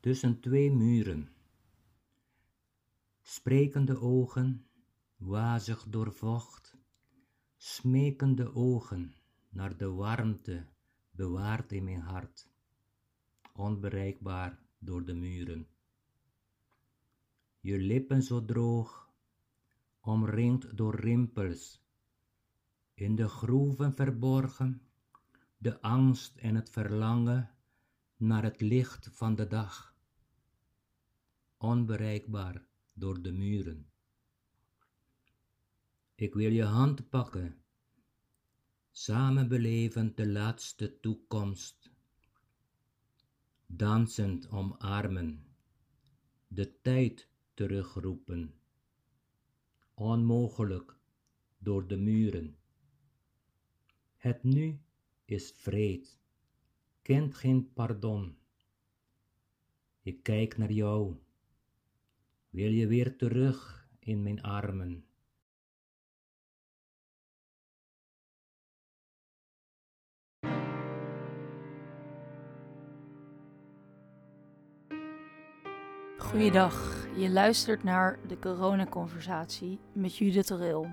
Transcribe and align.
tussen 0.00 0.40
twee 0.40 0.70
muren. 0.70 1.28
Sprekende 3.22 4.00
ogen, 4.00 4.66
wazig 5.16 5.84
doorvocht, 5.88 6.76
smekende 7.56 8.54
ogen 8.54 9.14
naar 9.48 9.76
de 9.76 9.90
warmte 9.90 10.66
bewaard 11.10 11.72
in 11.72 11.84
mijn 11.84 12.00
hart, 12.00 12.48
onbereikbaar 13.54 14.58
door 14.78 15.04
de 15.04 15.14
muren. 15.14 15.68
Je 17.60 17.78
lippen 17.78 18.22
zo 18.22 18.44
droog, 18.44 19.10
omringd 20.00 20.76
door 20.76 20.94
rimpels, 20.94 21.84
in 22.94 23.14
de 23.14 23.28
groeven 23.28 23.94
verborgen, 23.94 24.82
de 25.56 25.80
angst 25.80 26.36
en 26.36 26.54
het 26.54 26.70
verlangen 26.70 27.50
naar 28.16 28.42
het 28.42 28.60
licht 28.60 29.08
van 29.12 29.34
de 29.34 29.46
dag, 29.46 29.89
onbereikbaar 31.62 32.64
door 32.94 33.22
de 33.22 33.32
muren. 33.32 33.90
Ik 36.14 36.34
wil 36.34 36.50
je 36.50 36.64
hand 36.64 37.08
pakken, 37.08 37.62
samen 38.90 39.48
beleven 39.48 40.14
de 40.14 40.28
laatste 40.28 41.00
toekomst, 41.00 41.90
dansend 43.66 44.50
omarmen, 44.50 45.46
de 46.48 46.80
tijd 46.80 47.28
terugroepen, 47.54 48.54
onmogelijk 49.94 50.96
door 51.58 51.86
de 51.86 51.96
muren. 51.96 52.58
Het 54.16 54.42
nu 54.42 54.80
is 55.24 55.52
vreed, 55.52 56.18
kent 57.02 57.34
geen 57.34 57.72
pardon. 57.72 58.38
Ik 60.02 60.22
kijk 60.22 60.56
naar 60.56 60.72
jou, 60.72 61.16
wil 62.50 62.70
je 62.70 62.86
weer 62.86 63.16
terug 63.16 63.88
in 63.98 64.22
mijn 64.22 64.42
armen. 64.42 65.04
Goeiedag, 76.18 77.06
je 77.16 77.30
luistert 77.30 77.82
naar 77.82 78.18
de 78.28 78.38
Corona-conversatie 78.38 79.78
met 79.92 80.16
Judith 80.16 80.50
Ril. 80.50 80.86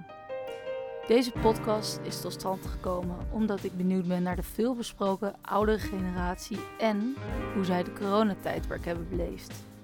Deze 1.07 1.31
podcast 1.31 1.99
is 2.03 2.21
tot 2.21 2.33
stand 2.33 2.65
gekomen 2.65 3.31
omdat 3.31 3.63
ik 3.63 3.77
benieuwd 3.77 4.07
ben 4.07 4.23
naar 4.23 4.35
de 4.35 4.43
veelbesproken 4.43 5.35
oudere 5.41 5.79
generatie 5.79 6.59
en 6.79 7.15
hoe 7.53 7.63
zij 7.63 7.83
de 7.83 7.93
coronatijdperk 7.93 8.85
hebben 8.85 9.09
beleefd. 9.09 9.76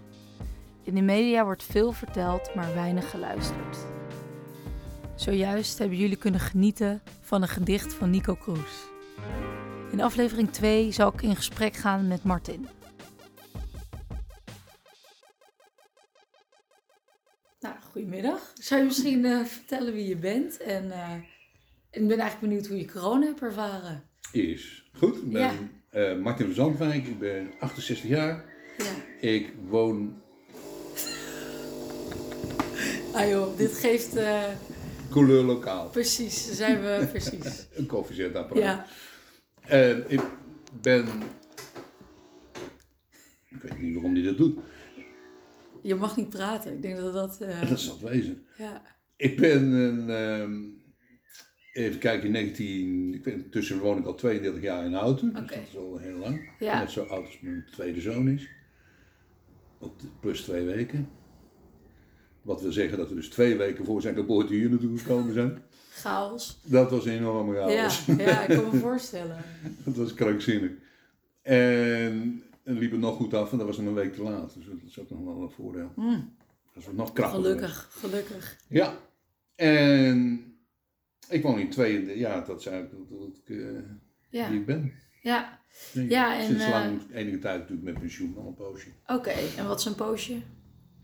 In 0.84 0.96
de 0.96 1.02
media 1.02 1.44
wordt 1.46 1.64
veel 1.64 1.92
verteld, 1.92 2.56
maar 2.56 2.74
weinig 2.74 3.10
geluisterd. 3.10 3.78
Zojuist 5.16 5.78
hebben 5.78 5.98
jullie 5.98 6.18
kunnen 6.18 6.40
genieten 6.40 7.02
van 7.22 7.42
een 7.42 7.48
gedicht 7.48 7.94
van 7.94 8.10
Nico 8.10 8.36
Kroes. 8.36 8.84
In 9.92 10.02
aflevering 10.02 10.52
2 10.52 10.92
zal 10.92 11.14
ik 11.14 11.22
in 11.22 11.36
gesprek 11.36 11.76
gaan 11.76 12.08
met 12.08 12.24
Martin. 12.24 12.68
Nou, 17.60 17.76
goedemiddag. 17.92 18.52
Zou 18.54 18.80
je 18.80 18.86
misschien 18.88 19.26
uh, 19.26 19.46
vertellen 19.46 19.94
wie 19.94 20.08
je 20.08 20.18
bent? 20.18 20.58
En 20.58 20.86
uh, 20.86 21.14
ik 21.92 22.08
ben 22.08 22.20
eigenlijk 22.20 22.40
benieuwd 22.40 22.68
hoe 22.68 22.78
je 22.78 22.92
corona 22.92 23.26
hebt 23.26 23.42
ervaren. 23.42 24.04
Is 24.32 24.90
goed. 24.94 25.16
Ik 25.16 25.32
ben 25.32 25.42
ja. 25.92 26.14
uh, 26.14 26.22
Martin 26.22 26.46
van 26.46 26.56
Zandwijk. 26.56 27.08
Ik 27.08 27.20
ben 27.20 27.52
68 27.60 28.10
jaar. 28.10 28.46
Ja. 28.78 28.94
Ik 29.20 29.54
woon... 29.70 30.22
Ah 33.14 33.30
joh, 33.30 33.58
dit 33.58 33.74
geeft... 33.74 34.18
Couleur 35.10 35.44
lokaal. 35.44 35.90
Precies, 35.90 36.52
zijn 36.52 36.82
we 36.82 37.06
precies. 37.12 37.68
Een 37.74 37.86
koffiezetapparaat. 37.86 38.64
Ja. 38.64 38.86
En 39.62 40.04
ik 40.08 40.22
ben... 40.82 41.06
Ik 43.50 43.62
weet 43.62 43.80
niet 43.80 43.94
waarom 43.94 44.14
hij 44.14 44.24
dat 44.24 44.38
doet. 44.38 44.60
Je 45.82 45.96
mag 45.96 46.18
niet 46.18 46.30
praten. 46.30 46.74
Ik 46.74 46.82
denk 46.82 46.98
dat 46.98 47.14
dat... 47.14 47.38
Uh... 47.42 47.62
Dat 47.70 47.80
zal 47.80 47.94
het 47.94 48.10
wezen. 48.10 48.46
Ja. 48.58 48.82
Ik 49.16 49.40
ben 49.40 49.72
een... 49.72 50.10
Um, 50.10 50.82
even 51.74 52.00
kijken, 52.00 52.26
in 52.26 52.32
19... 52.32 53.14
Ik 53.14 53.24
ben, 53.24 53.50
tussen 53.50 53.80
woon 53.80 53.98
ik 53.98 54.06
al 54.06 54.16
32 54.16 54.62
jaar 54.62 54.86
in 54.86 54.94
Houten. 54.94 55.30
Okay. 55.30 55.44
Dus 55.44 55.50
dat 55.50 55.68
is 55.68 55.76
al 55.76 55.98
heel 55.98 56.18
lang. 56.18 56.50
Ja. 56.60 56.80
Net 56.80 56.92
zo 56.92 57.04
oud 57.04 57.26
als 57.26 57.40
mijn 57.42 57.66
tweede 57.72 58.02
zoon 58.02 58.28
is. 58.28 58.50
Plus 60.20 60.42
twee 60.42 60.66
weken. 60.66 61.10
Wat 62.44 62.62
wil 62.62 62.72
zeggen 62.72 62.98
dat 62.98 63.10
we 63.10 63.16
dus 63.16 63.30
twee 63.30 63.58
weken 63.58 63.86
voor 63.86 64.02
zijn 64.02 64.16
geboorte 64.16 64.54
hier 64.54 64.70
naartoe 64.70 64.98
gekomen 64.98 65.34
zijn. 65.34 65.62
Chaos. 65.92 66.60
Dat 66.64 66.92
was 66.92 67.06
een 67.06 67.14
enorme 67.14 67.56
chaos. 67.56 68.06
Ja, 68.06 68.16
ja 68.18 68.48
ik 68.48 68.56
kan 68.56 68.70
me 68.72 68.80
voorstellen. 68.80 69.38
dat 69.86 69.96
was 69.96 70.14
krankzinnig. 70.14 70.72
En 71.42 72.44
en 72.64 72.78
liep 72.78 72.92
het 72.92 73.00
nog 73.00 73.16
goed 73.16 73.34
af 73.34 73.52
en 73.52 73.58
dat 73.58 73.68
was 73.68 73.78
een 73.78 73.94
week 73.94 74.14
te 74.14 74.24
laat. 74.24 74.54
Dus 74.54 74.66
dat 74.66 74.76
is 74.86 75.00
ook 75.00 75.10
nog 75.10 75.24
wel 75.24 75.42
een 75.42 75.50
voordeel. 75.50 75.92
Mm. 75.96 76.36
Dat 76.74 76.84
was 76.86 76.94
nog 76.94 77.14
krachtiger. 77.14 77.44
Gelukkig, 77.44 77.90
gelukkig. 77.92 78.58
Ja. 78.68 78.98
En 79.56 80.46
ik 81.30 81.44
woon 81.44 81.60
in 81.60 81.70
twee, 81.70 82.18
ja, 82.18 82.42
dat 82.42 82.60
is 82.60 82.66
eigenlijk 82.66 83.10
dat, 83.10 83.20
dat 83.20 83.38
ik, 83.38 83.50
uh, 83.50 83.80
ja. 84.30 84.50
wie 84.50 84.60
ik 84.60 84.66
ben. 84.66 84.94
Ja. 85.22 85.62
Ja 85.94 86.38
en, 86.38 86.46
sinds 86.46 86.70
lang, 86.70 87.02
uh, 87.10 87.16
enige 87.16 87.40
tijd 87.40 87.60
natuurlijk 87.60 87.88
met 87.88 88.00
pensioen, 88.00 88.38
al 88.38 88.48
een 88.48 88.54
poosje. 88.54 88.90
Oké, 89.04 89.14
okay. 89.14 89.48
en 89.58 89.68
wat 89.68 89.80
is 89.80 89.86
een 89.86 89.96
poosje? 89.96 90.42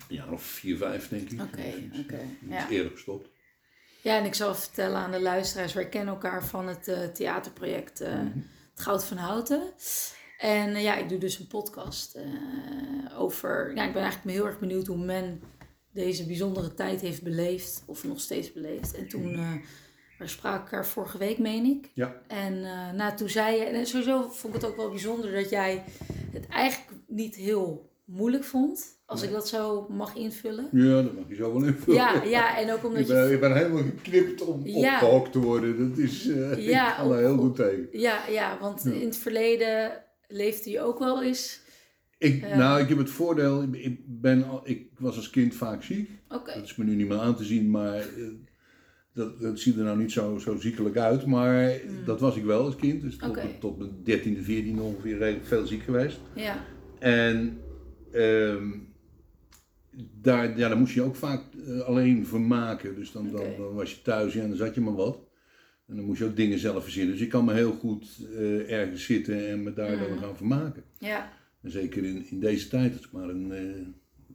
Ja, 0.07 0.25
nog 0.25 0.41
vier, 0.41 0.77
vijf 0.77 1.07
denk 1.07 1.29
ik. 1.29 1.41
Oké, 1.41 1.73
oké. 1.85 1.99
Okay. 1.99 2.37
Ja. 2.49 2.69
Eerder 2.69 2.91
gestopt. 2.91 3.29
Ja, 4.01 4.17
en 4.17 4.25
ik 4.25 4.33
zal 4.33 4.55
vertellen 4.55 4.97
aan 4.97 5.11
de 5.11 5.21
luisteraars, 5.21 5.73
wij 5.73 5.89
kennen 5.89 6.13
elkaar 6.13 6.45
van 6.45 6.67
het 6.67 6.87
uh, 6.87 7.03
theaterproject 7.03 7.99
mm 7.99 8.07
-hmm. 8.07 8.45
Het 8.71 8.81
Goud 8.87 9.05
van 9.05 9.17
Houten. 9.17 9.73
En 10.37 10.69
uh, 10.69 10.83
ja, 10.83 10.95
ik 10.95 11.09
doe 11.09 11.17
dus 11.17 11.39
een 11.39 11.47
podcast 11.47 12.15
uh, 12.15 13.19
over. 13.19 13.75
Ja, 13.75 13.85
ik 13.85 13.93
ben 13.93 14.01
eigenlijk 14.01 14.37
heel 14.37 14.45
erg 14.45 14.59
benieuwd 14.59 14.87
hoe 14.87 15.05
men 15.05 15.41
deze 15.91 16.25
bijzondere 16.25 16.73
tijd 16.73 17.01
heeft 17.01 17.23
beleefd, 17.23 17.83
of 17.85 18.03
nog 18.03 18.19
steeds 18.19 18.53
beleeft. 18.53 18.95
En 18.95 19.07
toen, 19.07 19.33
uh, 19.33 19.53
we 20.17 20.27
spraken 20.27 20.61
elkaar 20.61 20.85
vorige 20.85 21.17
week, 21.17 21.37
meen 21.37 21.65
ik. 21.65 21.91
Ja. 21.93 22.21
En 22.27 22.61
nou, 22.95 23.15
toen 23.15 23.29
zei 23.29 23.57
je, 23.57 23.63
en 23.63 23.85
sowieso 23.85 24.29
vond 24.29 24.55
ik 24.55 24.61
het 24.61 24.69
ook 24.69 24.77
wel 24.77 24.89
bijzonder 24.89 25.31
dat 25.31 25.49
jij 25.49 25.83
het 26.31 26.47
eigenlijk 26.47 26.91
niet 27.07 27.35
heel 27.35 27.88
moeilijk 28.09 28.43
vond. 28.43 28.97
Als 29.05 29.19
nee. 29.19 29.29
ik 29.29 29.35
dat 29.35 29.47
zo 29.47 29.87
mag 29.89 30.15
invullen. 30.15 30.69
Ja, 30.71 31.01
dat 31.01 31.13
mag 31.13 31.23
je 31.27 31.35
zo 31.35 31.53
wel 31.53 31.63
invullen. 31.63 32.01
Ja, 32.01 32.23
ja 32.23 32.57
en 32.57 32.71
ook 32.71 32.85
omdat 32.85 33.07
je... 33.07 33.13
Ben, 33.13 33.29
je 33.29 33.39
bent 33.39 33.53
helemaal 33.53 33.83
geknipt 33.83 34.41
om 34.41 34.65
ja. 34.65 34.93
opgehokt 34.93 35.31
te 35.31 35.39
worden. 35.39 35.89
Dat 35.89 35.97
is... 35.97 36.27
Uh, 36.27 36.67
ja, 36.67 36.89
ik 36.89 36.97
kan 36.97 37.17
heel 37.17 37.37
goed 37.37 37.55
tegen. 37.55 37.87
Ja, 37.91 38.27
ja 38.27 38.57
want 38.59 38.83
ja. 38.83 38.91
in 38.91 39.05
het 39.05 39.17
verleden 39.17 40.03
leefde 40.27 40.69
je 40.69 40.81
ook 40.81 40.99
wel 40.99 41.23
eens? 41.23 41.61
Ik, 42.17 42.43
uh, 42.43 42.57
nou, 42.57 42.81
ik 42.81 42.89
heb 42.89 42.97
het 42.97 43.09
voordeel, 43.09 43.67
ik, 43.71 43.99
ben 44.05 44.43
al, 44.43 44.61
ik 44.63 44.87
was 44.97 45.15
als 45.15 45.29
kind 45.29 45.55
vaak 45.55 45.83
ziek. 45.83 46.09
Okay. 46.29 46.55
Dat 46.55 46.63
is 46.63 46.75
me 46.75 46.83
nu 46.83 46.95
niet 46.95 47.07
meer 47.07 47.19
aan 47.19 47.35
te 47.35 47.43
zien, 47.43 47.69
maar 47.69 48.07
uh, 48.17 48.27
dat, 49.13 49.41
dat 49.41 49.59
ziet 49.59 49.77
er 49.77 49.83
nou 49.83 49.97
niet 49.97 50.11
zo, 50.11 50.37
zo 50.37 50.57
ziekelijk 50.57 50.97
uit. 50.97 51.25
Maar 51.25 51.81
mm. 51.87 52.05
dat 52.05 52.19
was 52.19 52.35
ik 52.35 52.43
wel 52.43 52.65
als 52.65 52.75
kind. 52.75 53.01
Dus 53.01 53.17
tot, 53.17 53.29
okay. 53.29 53.57
tot 53.59 53.77
mijn 53.77 54.03
dertiende, 54.03 54.41
veertiende 54.41 54.81
ongeveer 54.81 55.17
redelijk 55.17 55.45
veel 55.45 55.65
ziek 55.65 55.83
geweest. 55.83 56.19
Ja. 56.35 56.65
En 56.99 57.59
um, 58.13 58.93
daar, 60.21 60.57
ja, 60.57 60.67
daar 60.67 60.77
moest 60.77 60.93
je 60.93 61.01
ook 61.01 61.15
vaak 61.15 61.43
uh, 61.53 61.81
alleen 61.81 62.25
vermaken. 62.25 62.95
Dus 62.95 63.11
dan, 63.11 63.29
okay. 63.29 63.47
dan, 63.47 63.57
dan, 63.57 63.73
was 63.73 63.91
je 63.91 64.01
thuis 64.01 64.33
ja, 64.33 64.41
en 64.41 64.49
dan 64.49 64.57
zat 64.57 64.75
je 64.75 64.81
maar 64.81 64.95
wat. 64.95 65.27
En 65.87 65.95
dan 65.95 66.05
moest 66.05 66.19
je 66.19 66.25
ook 66.25 66.35
dingen 66.35 66.59
zelf 66.59 66.83
verzinnen. 66.83 67.13
Dus 67.13 67.23
ik 67.23 67.29
kan 67.29 67.45
me 67.45 67.53
heel 67.53 67.71
goed 67.71 68.17
uh, 68.31 68.71
ergens 68.71 69.05
zitten 69.05 69.47
en 69.49 69.63
me 69.63 69.73
daar 69.73 69.97
dan 69.97 70.11
mm. 70.11 70.17
gaan 70.17 70.37
vermaken. 70.37 70.83
Ja. 70.97 71.31
En 71.61 71.71
zeker 71.71 72.03
in, 72.03 72.25
in 72.29 72.39
deze 72.39 72.67
tijd, 72.67 72.97
als 72.97 73.05
ik 73.05 73.11
maar 73.11 73.29
een 73.29 73.51
uh, 73.51 73.87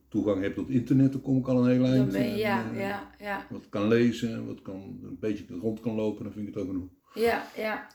toegang 0.09 0.43
heb 0.43 0.55
tot 0.55 0.69
internet, 0.69 1.13
dan 1.13 1.21
kom 1.21 1.39
ik 1.39 1.49
al 1.49 1.65
een 1.65 1.71
heel 1.71 1.85
eind. 1.85 2.13
Je, 2.13 2.19
ja, 2.19 2.71
en, 2.71 2.79
ja, 2.79 3.11
ja. 3.19 3.47
Wat 3.51 3.69
kan 3.69 3.89
lezen, 3.89 4.47
wat 4.47 4.63
kan, 4.63 5.01
een 5.03 5.19
beetje 5.21 5.45
rond 5.61 5.81
kan 5.81 5.95
lopen, 5.95 6.25
dan 6.25 6.33
vind 6.33 6.49
ik 6.49 6.55
het 6.55 6.63
ook 6.63 6.71
genoeg. 6.71 6.89
Ja, 7.15 7.47
ja. 7.57 7.87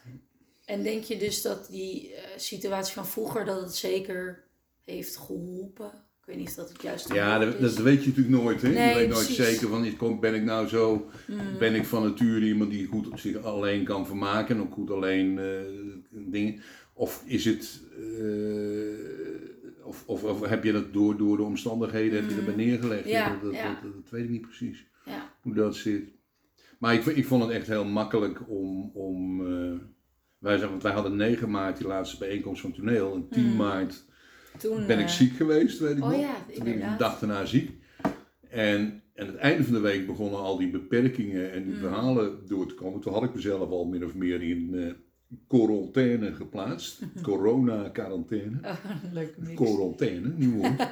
En 0.65 0.83
denk 0.83 1.03
je 1.03 1.17
dus 1.17 1.41
dat 1.41 1.67
die 1.71 2.13
situatie 2.35 2.93
van 2.93 3.07
vroeger, 3.07 3.45
dat 3.45 3.61
het 3.61 3.75
zeker 3.75 4.48
heeft 4.89 5.17
geholpen? 5.17 5.91
Ik 6.19 6.25
weet 6.25 6.37
niet 6.37 6.47
of 6.47 6.53
dat 6.53 6.69
het 6.69 6.81
juist 6.81 7.13
Ja, 7.13 7.39
dat, 7.39 7.59
dat, 7.59 7.77
weet 7.77 8.03
je 8.03 8.09
natuurlijk 8.09 8.43
nooit. 8.43 8.61
Hè? 8.61 8.69
Nee, 8.69 8.89
je 8.89 8.95
weet 8.95 9.09
precies. 9.09 9.37
nooit 9.37 9.49
zeker 9.49 9.95
van, 9.97 10.19
ben 10.19 10.33
ik 10.33 10.43
nou 10.43 10.67
zo, 10.67 11.09
mm. 11.27 11.37
ben 11.59 11.75
ik 11.75 11.85
van 11.85 12.03
nature 12.03 12.45
iemand 12.45 12.71
die 12.71 12.87
goed 12.87 13.19
zich 13.19 13.43
alleen 13.43 13.83
kan 13.83 14.05
vermaken 14.05 14.55
en 14.55 14.61
ook 14.61 14.73
goed 14.73 14.91
alleen 14.91 15.37
uh, 15.37 16.31
dingen. 16.31 16.61
Of 16.93 17.23
is 17.25 17.45
het, 17.45 17.81
uh, 17.99 19.83
of, 19.83 20.03
of, 20.05 20.23
of, 20.23 20.47
heb 20.47 20.63
je 20.63 20.71
dat 20.71 20.93
door, 20.93 21.17
door 21.17 21.37
de 21.37 21.43
omstandigheden, 21.43 22.23
mm. 22.23 22.27
heb 22.27 22.37
je 22.37 22.45
erbij 22.45 22.65
neergelegd? 22.65 23.07
Ja, 23.07 23.29
dat, 23.29 23.41
dat, 23.41 23.53
ja. 23.53 23.79
dat, 23.83 23.93
dat, 23.93 24.09
weet 24.09 24.23
ik 24.23 24.29
niet 24.29 24.41
precies, 24.41 24.87
ja. 25.05 25.33
hoe 25.41 25.53
dat 25.53 25.75
zit. 25.75 26.11
Maar 26.79 26.93
ik, 26.93 27.05
ik 27.05 27.25
vond 27.25 27.43
het 27.43 27.51
echt 27.51 27.67
heel 27.67 27.85
makkelijk 27.85 28.49
om, 28.49 28.91
om 28.93 29.41
uh, 29.41 29.79
wij, 30.37 30.59
want 30.59 30.83
wij 30.83 30.91
hadden 30.91 31.15
9 31.15 31.49
maart 31.49 31.77
die 31.77 31.87
laatste 31.87 32.17
bijeenkomst 32.17 32.61
van 32.61 32.73
toneel 32.73 33.13
en 33.13 33.27
10 33.29 33.45
mm. 33.45 33.55
maart 33.55 34.05
Toen 34.57 34.85
ben 34.87 34.99
ik 34.99 35.05
eh, 35.05 35.11
ziek 35.11 35.33
geweest, 35.33 35.79
weet 35.79 35.97
ik 35.97 36.03
oh, 36.03 36.09
nog. 36.09 36.19
Ja, 36.19 36.35
Toen 36.55 36.63
ben 36.63 36.73
ik 36.73 36.81
de 36.81 36.95
dag 36.97 37.19
daarna 37.19 37.45
ziek. 37.45 37.71
En 38.49 39.03
aan 39.15 39.27
het 39.27 39.35
einde 39.35 39.63
van 39.63 39.73
de 39.73 39.79
week 39.79 40.07
begonnen 40.07 40.39
al 40.39 40.57
die 40.57 40.69
beperkingen 40.69 41.51
en 41.51 41.63
die 41.63 41.73
mm. 41.73 41.79
verhalen 41.79 42.47
door 42.47 42.67
te 42.67 42.73
komen. 42.73 43.01
Toen 43.01 43.13
had 43.13 43.23
ik 43.23 43.33
mezelf 43.33 43.69
al 43.69 43.85
min 43.85 44.05
of 44.05 44.15
meer 44.15 44.41
in 44.41 44.69
uh, 44.73 44.91
quarantaine 45.47 46.33
geplaatst. 46.33 47.01
Corona-quarantaine. 47.21 48.59
Oh, 48.63 48.75
leuk 49.13 49.35
mix. 49.37 49.53
Quarantaine, 49.53 50.33
nieuw 50.35 50.55
woord. 50.61 50.87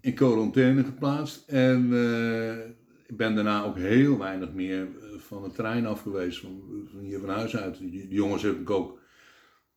in 0.00 0.14
quarantaine 0.14 0.84
geplaatst. 0.84 1.48
En 1.48 1.88
uh, 1.90 2.58
ik 3.06 3.16
ben 3.16 3.34
daarna 3.34 3.64
ook 3.64 3.76
heel 3.76 4.18
weinig 4.18 4.52
meer 4.52 4.88
van 5.16 5.42
het 5.42 5.54
trein 5.54 5.86
af 5.86 6.02
geweest. 6.02 6.40
Van, 6.40 6.62
van 6.92 7.00
hier 7.00 7.18
van 7.18 7.28
huis 7.28 7.56
uit. 7.56 7.78
Die 7.78 8.08
jongens 8.08 8.42
heb 8.42 8.60
ik 8.60 8.70
ook 8.70 9.00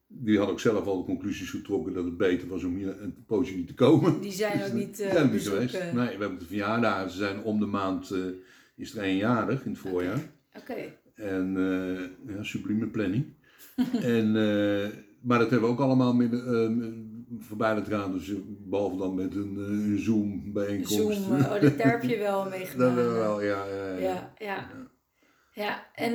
die 0.08 0.38
had 0.38 0.50
ook 0.50 0.60
zelf 0.60 0.86
al 0.86 0.98
de 0.98 1.06
conclusies 1.06 1.50
getrokken 1.50 1.94
dat 1.94 2.06
het 2.06 2.18
beter 2.18 2.48
was 2.48 2.64
om 2.64 2.76
hier 2.76 3.02
een 3.02 3.24
poosje 3.26 3.56
niet 3.56 3.68
te 3.68 3.74
komen. 3.74 4.22
Die 4.22 4.32
zijn 4.32 4.64
ook 4.64 4.74
niet, 4.74 5.00
uh, 5.00 5.32
niet 5.32 5.48
geweest. 5.48 5.74
Nee, 5.74 5.92
we 5.94 6.22
hebben 6.22 6.40
de 6.40 6.46
verjaardag. 6.46 7.12
Ze 7.12 7.18
zijn 7.18 7.44
om 7.44 7.60
de 7.60 7.66
maand, 7.66 8.12
uh, 8.12 8.26
is 8.76 8.96
er 8.96 9.04
eenjarig 9.04 9.66
in 9.66 9.72
het 9.72 9.80
voorjaar. 9.80 10.20
Oké. 10.58 10.94
En 11.16 11.56
uh, 11.58 12.36
ja, 12.36 12.44
sublieme 12.44 12.88
planning. 12.88 13.26
en, 14.02 14.32
maar 15.22 15.40
dat 15.40 15.50
hebben 15.50 15.70
we 15.70 15.76
ook 15.76 15.82
allemaal 15.82 16.14
met, 16.14 16.44
voorbij 17.40 17.84
gaan. 17.84 18.12
Dus 18.12 18.32
behalve 18.46 18.98
dan 18.98 19.16
met 19.16 19.36
een, 19.36 19.58
een 19.58 20.00
Zoom 20.00 20.54
bijeenkomst. 20.54 20.94
Zoom, 20.94 21.12
oh, 21.42 21.62
dat 21.62 21.74
heb 21.78 22.04
je 22.04 22.18
wel 22.18 22.50
meegemaakt. 22.50 22.96
Dat 22.96 23.12
wel, 23.12 23.42
ja. 23.42 23.66
Ja, 23.66 23.98
ja. 24.00 24.34
ja. 24.38 24.70
ja. 25.54 25.88
en 25.94 26.14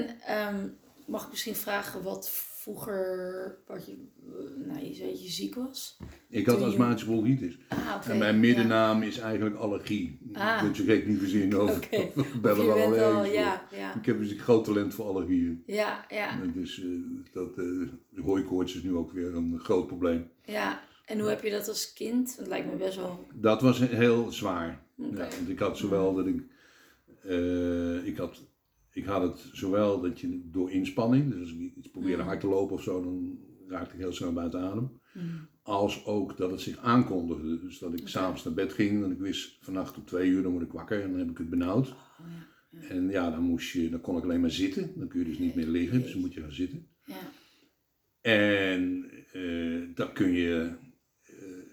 um, 0.55 0.77
mag 1.07 1.25
ik 1.25 1.31
misschien 1.31 1.55
vragen 1.55 2.03
wat 2.03 2.50
vroeger, 2.61 3.59
wat 3.67 3.87
je, 3.87 3.93
eh, 3.93 4.67
nou, 4.67 4.87
je 4.87 5.03
dat 5.07 5.23
je 5.23 5.31
ziek 5.31 5.55
was? 5.55 5.97
Ik 6.29 6.47
had 6.47 6.62
astmatische 6.62 7.07
bronchitis. 7.07 7.59
Ah, 7.69 7.79
okay. 7.79 8.12
En 8.12 8.19
mijn 8.19 8.41
middennaam 8.41 9.03
is 9.03 9.19
eigenlijk 9.19 9.57
allergie. 9.57 10.19
Ah. 10.33 10.62
Dat 10.62 10.77
je 10.77 10.83
gek 10.83 11.07
niet 11.07 11.19
verzinnen 11.19 11.61
over. 11.61 11.77
Okay. 11.77 12.12
bellen 12.41 12.67
wel 12.67 13.15
al, 13.15 13.25
ja, 13.25 13.67
ja. 13.71 13.95
Ik 13.95 14.07
heb 14.07 14.19
dus 14.19 14.31
een 14.31 14.39
groot 14.39 14.65
talent 14.65 14.95
voor 14.95 15.05
allergieën. 15.05 15.62
Ja, 15.67 16.05
ja. 16.09 16.41
Dus 16.55 16.79
uh, 16.79 17.01
dat, 17.33 17.49
uh, 17.49 17.89
de 18.09 18.21
hooikoorts 18.23 18.77
is 18.77 18.83
nu 18.83 18.95
ook 18.95 19.12
weer 19.12 19.35
een 19.35 19.59
groot 19.59 19.87
probleem. 19.87 20.31
Ja, 20.45 20.81
en 21.07 21.19
hoe 21.19 21.29
heb 21.29 21.43
je 21.43 21.51
dat 21.51 21.69
als 21.69 21.93
kind? 21.93 22.39
Dat 22.39 22.47
lijkt 22.47 22.71
me 22.71 22.77
best 22.77 22.97
wel... 22.97 23.27
Dat 23.35 23.61
was 23.61 23.79
heel 23.79 24.33
zwaar. 24.33 24.83
Okay. 24.97 25.29
Ja, 25.29 25.37
want 25.37 25.49
ik 25.49 25.59
had 25.59 25.79
zowel 25.79 26.15
dat 26.15 26.27
ik... 26.27 26.43
Uh, 27.25 28.07
ik 28.07 28.17
had 28.17 28.43
ik 28.93 29.05
had 29.05 29.23
het 29.23 29.49
zowel 29.53 30.01
dat 30.01 30.21
je 30.21 30.41
door 30.45 30.71
inspanning, 30.71 31.31
dus 31.31 31.41
als 31.41 31.53
ik 31.53 31.75
iets 31.77 31.91
probeerde 31.91 32.23
mm. 32.23 32.29
hard 32.29 32.41
te 32.41 32.47
lopen 32.47 32.75
of 32.75 32.83
zo, 32.83 33.03
dan 33.03 33.39
raakte 33.69 33.95
ik 33.95 34.01
heel 34.01 34.13
snel 34.13 34.33
buiten 34.33 34.61
adem. 34.61 35.01
Mm. 35.15 35.49
Als 35.63 36.07
ook 36.07 36.37
dat 36.37 36.51
het 36.51 36.61
zich 36.61 36.77
aankondigde. 36.77 37.61
Dus 37.61 37.79
dat 37.79 37.93
ik 37.93 37.99
okay. 37.99 38.11
s'avonds 38.11 38.45
naar 38.45 38.55
bed 38.55 38.73
ging 38.73 39.05
en 39.05 39.11
ik 39.11 39.19
wist 39.19 39.59
vannacht 39.61 39.97
om 39.97 40.05
twee 40.05 40.29
uur 40.31 40.43
dan 40.43 40.53
word 40.53 40.65
ik 40.65 40.73
wakker 40.73 41.03
en 41.03 41.11
dan 41.11 41.19
heb 41.19 41.31
ik 41.31 41.39
het 41.39 41.51
benauwd. 41.51 41.89
Oh, 41.89 41.97
ja, 42.19 42.81
ja. 42.81 42.89
En 42.89 43.11
ja, 43.11 43.31
dan, 43.31 43.43
moest 43.43 43.73
je, 43.73 43.91
dan 43.91 44.01
kon 44.01 44.17
ik 44.17 44.23
alleen 44.23 44.41
maar 44.41 44.51
zitten. 44.51 44.93
Dan 44.97 45.09
kun 45.09 45.19
je 45.19 45.27
dus 45.27 45.39
niet 45.39 45.55
meer 45.55 45.67
liggen, 45.67 46.03
dus 46.03 46.13
dan 46.13 46.21
moet 46.21 46.35
je 46.35 46.41
gaan 46.41 46.53
zitten. 46.53 46.87
Ja. 47.05 47.15
En 48.21 49.11
uh, 49.35 49.89
dan 49.95 50.13
kun 50.13 50.33
je 50.33 50.71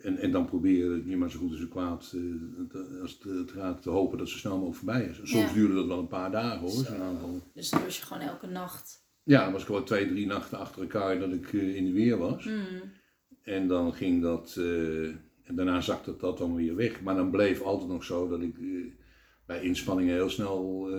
en, 0.07 0.17
en 0.17 0.31
dan 0.31 0.45
proberen 0.45 1.05
niet 1.05 1.17
maar 1.17 1.31
zo 1.31 1.39
goed 1.39 1.49
als 1.49 1.59
zo 1.59 1.67
kwaad 1.67 2.13
uh, 2.15 3.01
als 3.01 3.19
het, 3.21 3.51
gaat 3.51 3.81
te 3.81 3.89
hopen 3.89 4.17
dat 4.17 4.29
ze 4.29 4.37
snel 4.37 4.57
mogelijk 4.57 4.77
voorbij 4.77 5.03
is. 5.03 5.19
Soms 5.23 5.53
duurde 5.53 5.73
dat 5.73 5.87
wel 5.87 5.99
een 5.99 6.07
paar 6.07 6.31
dagen 6.31 6.59
hoor, 6.59 6.69
zo'n 6.69 7.01
aanval. 7.01 7.41
Dus 7.53 7.69
dan 7.69 7.83
was 7.83 7.97
je 7.97 8.05
gewoon 8.05 8.23
elke 8.23 8.47
nacht? 8.47 9.05
Ja, 9.23 9.43
dan 9.43 9.51
was 9.51 9.61
ik 9.61 9.67
gewoon 9.67 9.83
twee, 9.83 10.07
drie 10.07 10.25
nachten 10.25 10.57
achter 10.57 10.81
elkaar 10.81 11.19
dat 11.19 11.31
ik 11.31 11.51
uh, 11.51 11.75
in 11.75 11.85
de 11.85 11.91
weer 11.91 12.17
was. 12.17 12.45
Mm. 12.45 12.81
En 13.41 13.67
dan 13.67 13.93
ging 13.93 14.21
dat, 14.21 14.55
uh, 14.59 15.07
en 15.43 15.55
daarna 15.55 15.81
zakte 15.81 16.15
dat 16.17 16.37
dan 16.37 16.55
weer 16.55 16.75
weg. 16.75 17.01
Maar 17.01 17.15
dan 17.15 17.31
bleef 17.31 17.61
altijd 17.61 17.89
nog 17.89 18.03
zo 18.03 18.27
dat 18.27 18.41
ik 18.41 18.55
bij 19.45 19.61
inspanningen 19.61 20.13
heel 20.13 20.29
snel 20.29 20.89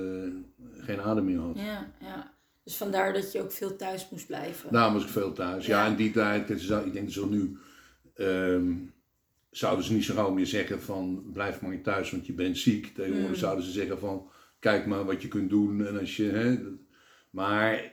geen 0.78 1.00
adem 1.00 1.25
meer 1.25 1.38
had. 1.38 1.58
Ja, 1.58 1.93
ja. 2.00 2.37
Dus 2.64 2.76
vandaar 2.76 3.12
dat 3.12 3.32
je 3.32 3.43
ook 3.43 3.52
veel 3.52 3.76
thuis 3.76 4.08
moest 4.11 4.26
blijven? 4.26 4.72
Daar 4.72 4.93
moest 4.93 5.04
ik 5.04 5.11
veel 5.11 5.32
thuis. 5.32 5.66
Ja, 5.66 5.87
in 5.87 5.96
die 5.96 6.11
tijd, 6.11 6.50
ik 6.50 6.93
denk 6.93 7.04
dat 7.04 7.11
ze 7.11 7.28
nu... 7.28 7.58
Um, 8.14 8.96
zouden 9.58 9.84
ze 9.84 9.93
niet 9.93 10.05
zo 10.05 10.14
gauw 10.14 10.32
meer 10.32 10.46
zeggen 10.46 10.82
van 10.82 11.22
blijf 11.32 11.60
maar 11.60 11.81
thuis 11.81 12.10
want 12.10 12.26
je 12.26 12.32
bent 12.32 12.58
ziek. 12.58 12.94
Tegenwoordig 12.94 13.31
mm. 13.31 13.37
zouden 13.37 13.64
ze 13.64 13.70
zeggen 13.70 13.99
van 13.99 14.31
kijk 14.58 14.87
maar 14.87 15.05
wat 15.05 15.22
je 15.22 15.28
kunt 15.28 15.50
doen. 15.50 15.87
En 15.87 15.99
als 15.99 16.16
je, 16.16 16.25
hè, 16.25 16.58
maar 17.31 17.93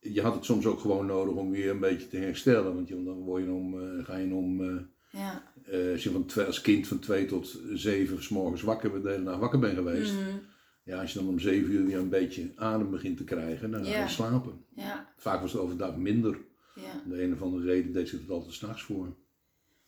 je 0.00 0.22
had 0.22 0.34
het 0.34 0.44
soms 0.44 0.66
ook 0.66 0.80
gewoon 0.80 1.06
nodig 1.06 1.34
om 1.34 1.50
weer 1.50 1.70
een 1.70 1.80
beetje 1.80 2.08
te 2.08 2.16
herstellen. 2.16 2.74
Want 2.74 2.88
dan 2.88 3.18
word 3.18 3.44
je 3.44 3.50
om, 3.50 3.74
uh, 3.74 4.04
ga 4.04 4.16
je 4.16 4.34
om, 4.34 4.60
uh, 4.60 4.80
ja. 5.10 5.52
uh, 5.72 5.92
als 5.92 6.02
je 6.02 6.10
van 6.10 6.26
twee, 6.26 6.46
als 6.46 6.60
kind 6.60 6.88
van 6.88 6.98
twee 6.98 7.26
tot 7.26 7.60
zeven 7.74 8.22
s 8.22 8.28
morgens 8.28 8.62
wakker 8.62 9.02
de 9.02 9.10
hele 9.10 9.24
dag 9.24 9.38
wakker 9.38 9.58
bent 9.58 9.74
geweest. 9.74 10.12
Mm. 10.12 10.40
Ja, 10.84 11.00
als 11.00 11.12
je 11.12 11.18
dan 11.18 11.28
om 11.28 11.38
zeven 11.38 11.72
uur 11.72 11.86
weer 11.86 11.98
een 11.98 12.08
beetje 12.08 12.52
adem 12.56 12.90
begint 12.90 13.16
te 13.16 13.24
krijgen, 13.24 13.70
dan 13.70 13.84
ga 13.84 14.02
je 14.02 14.08
slapen. 14.08 14.64
Ja. 14.74 15.12
Vaak 15.16 15.40
was 15.40 15.52
het 15.52 15.60
overdag 15.60 15.96
minder. 15.96 16.38
Ja. 16.74 17.02
De 17.08 17.22
een 17.22 17.32
of 17.32 17.42
andere 17.42 17.64
reden 17.64 17.92
deed 17.92 18.08
zich 18.08 18.20
het 18.20 18.30
altijd 18.30 18.52
s'nachts 18.52 18.82
voor. 18.82 19.16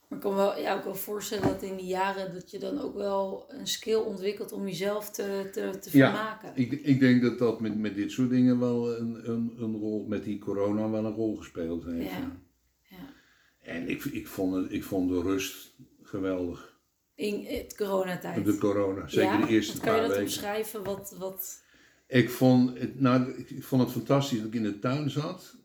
Maar 0.08 0.19
ik 0.19 0.25
kan 0.25 0.34
wel, 0.34 0.58
ja, 0.58 0.75
ook 0.76 0.84
wel 0.84 0.94
voorstellen 0.94 1.49
dat 1.49 1.62
in 1.62 1.76
die 1.76 1.87
jaren 1.87 2.32
dat 2.32 2.50
je 2.50 2.58
dan 2.58 2.81
ook 2.81 2.94
wel 2.94 3.44
een 3.49 3.66
skill 3.66 3.99
ontwikkelt 3.99 4.52
om 4.52 4.64
jezelf 4.64 5.10
te, 5.10 5.49
te, 5.52 5.78
te 5.81 5.90
vermaken. 5.90 6.49
Ja, 6.49 6.55
ik, 6.55 6.72
ik 6.72 7.00
denk 7.00 7.22
dat 7.22 7.38
dat 7.38 7.60
met, 7.60 7.78
met 7.78 7.94
dit 7.94 8.12
soort 8.12 8.31
dingen 8.31 8.58
wel 8.58 8.96
een, 8.96 9.31
een, 9.31 9.55
een 9.58 9.76
rol, 9.76 10.06
met 10.06 10.25
die 10.25 10.38
corona 10.38 10.90
wel 10.90 11.05
een 11.05 11.14
rol 11.14 11.37
gespeeld 11.37 11.84
heeft. 11.84 12.10
Ja. 12.10 12.40
ja. 12.82 13.12
En 13.60 13.88
ik, 13.88 14.05
ik, 14.05 14.26
vond 14.26 14.55
het, 14.55 14.72
ik 14.72 14.84
vond 14.84 15.08
de 15.08 15.22
rust 15.22 15.75
geweldig. 16.02 16.76
In 17.14 17.44
het 17.46 17.76
coronatijd? 17.76 18.44
De 18.44 18.58
corona, 18.58 19.08
zeker 19.08 19.40
de 19.40 19.46
eerste 19.46 19.81
paar 19.81 19.93
weken. 19.93 20.00
Kan 20.00 20.08
je 20.08 20.14
dat 20.14 20.22
omschrijven? 20.22 20.84
Wat, 20.84 21.16
wat... 21.19 21.62
Ik, 22.06 22.31
vond 22.31 22.78
het, 22.78 23.00
nou, 23.00 23.32
ik 23.32 23.64
vond 23.64 23.82
het 23.82 23.90
fantastisch 23.90 24.38
dat 24.38 24.46
ik 24.46 24.55
in 24.55 24.62
de 24.62 24.78
tuin 24.78 25.10
zat. 25.10 25.56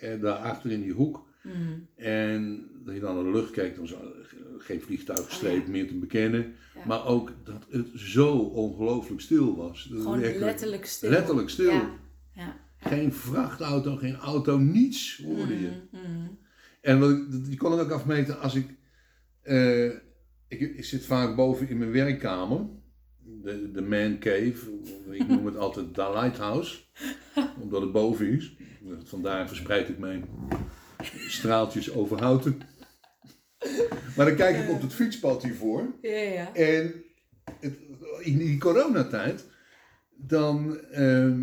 En 0.00 0.20
daarachter 0.20 0.70
in 0.70 0.82
die 0.82 0.92
hoek. 0.92 1.28
Mm. 1.42 1.86
En 1.96 2.70
dat 2.84 2.94
je 2.94 3.00
dan 3.00 3.14
naar 3.14 3.24
de 3.24 3.30
lucht 3.30 3.50
kijkt, 3.50 3.76
dan 3.76 3.88
geen 4.58 4.80
vliegtuig 4.80 5.24
gestreept 5.24 5.64
oh, 5.64 5.68
meer 5.68 5.88
te 5.88 5.98
bekennen. 5.98 6.54
Maar 6.86 7.06
ook 7.06 7.32
dat 7.44 7.66
het 7.70 7.88
zo 7.94 8.36
ongelooflijk 8.38 9.20
stil 9.20 9.56
was. 9.56 9.88
Gewoon 9.90 10.20
letterlijk 10.20 10.86
stil. 10.86 11.10
Letterlijk 11.10 11.48
stil. 11.48 11.72
Ja. 11.72 11.90
Ja. 12.34 12.56
Geen 12.76 13.12
vrachtauto, 13.12 13.96
geen 13.96 14.16
auto, 14.16 14.58
niets 14.58 15.22
hoorde 15.24 15.60
je. 15.60 15.70
Mm, 15.90 16.00
mm. 16.00 16.38
En 16.80 17.00
wat 17.00 17.10
ik, 17.10 17.44
die 17.44 17.56
kon 17.56 17.72
ik 17.72 17.80
ook 17.80 17.90
afmeten 17.90 18.40
als 18.40 18.54
ik, 18.54 18.66
uh, 19.44 19.86
ik... 20.48 20.60
Ik 20.60 20.84
zit 20.84 21.04
vaak 21.04 21.36
boven 21.36 21.68
in 21.68 21.78
mijn 21.78 21.92
werkkamer. 21.92 22.66
De, 23.42 23.70
de 23.72 23.82
man 23.82 24.18
cave. 24.18 24.70
Ik 25.10 25.28
noem 25.28 25.46
het 25.46 25.56
altijd 25.56 25.94
de 25.94 26.10
lighthouse. 26.14 26.78
Omdat 27.60 27.82
het 27.82 27.92
boven 27.92 28.26
is. 28.26 28.56
Vandaar 29.04 29.48
verspreid 29.48 29.88
ik 29.88 29.98
mijn 29.98 30.24
straaltjes 31.28 31.92
over 31.92 32.20
houten. 32.20 32.60
Maar 34.16 34.26
dan 34.26 34.34
kijk 34.34 34.64
ik 34.64 34.70
op 34.70 34.82
het 34.82 34.92
fietspad 34.92 35.42
hiervoor. 35.42 35.94
Ja, 36.02 36.16
ja. 36.16 36.54
En 36.54 37.04
het, 37.60 37.78
in 38.20 38.38
die 38.38 38.58
coronatijd, 38.58 39.44
dan, 40.16 40.80
uh, 40.92 41.34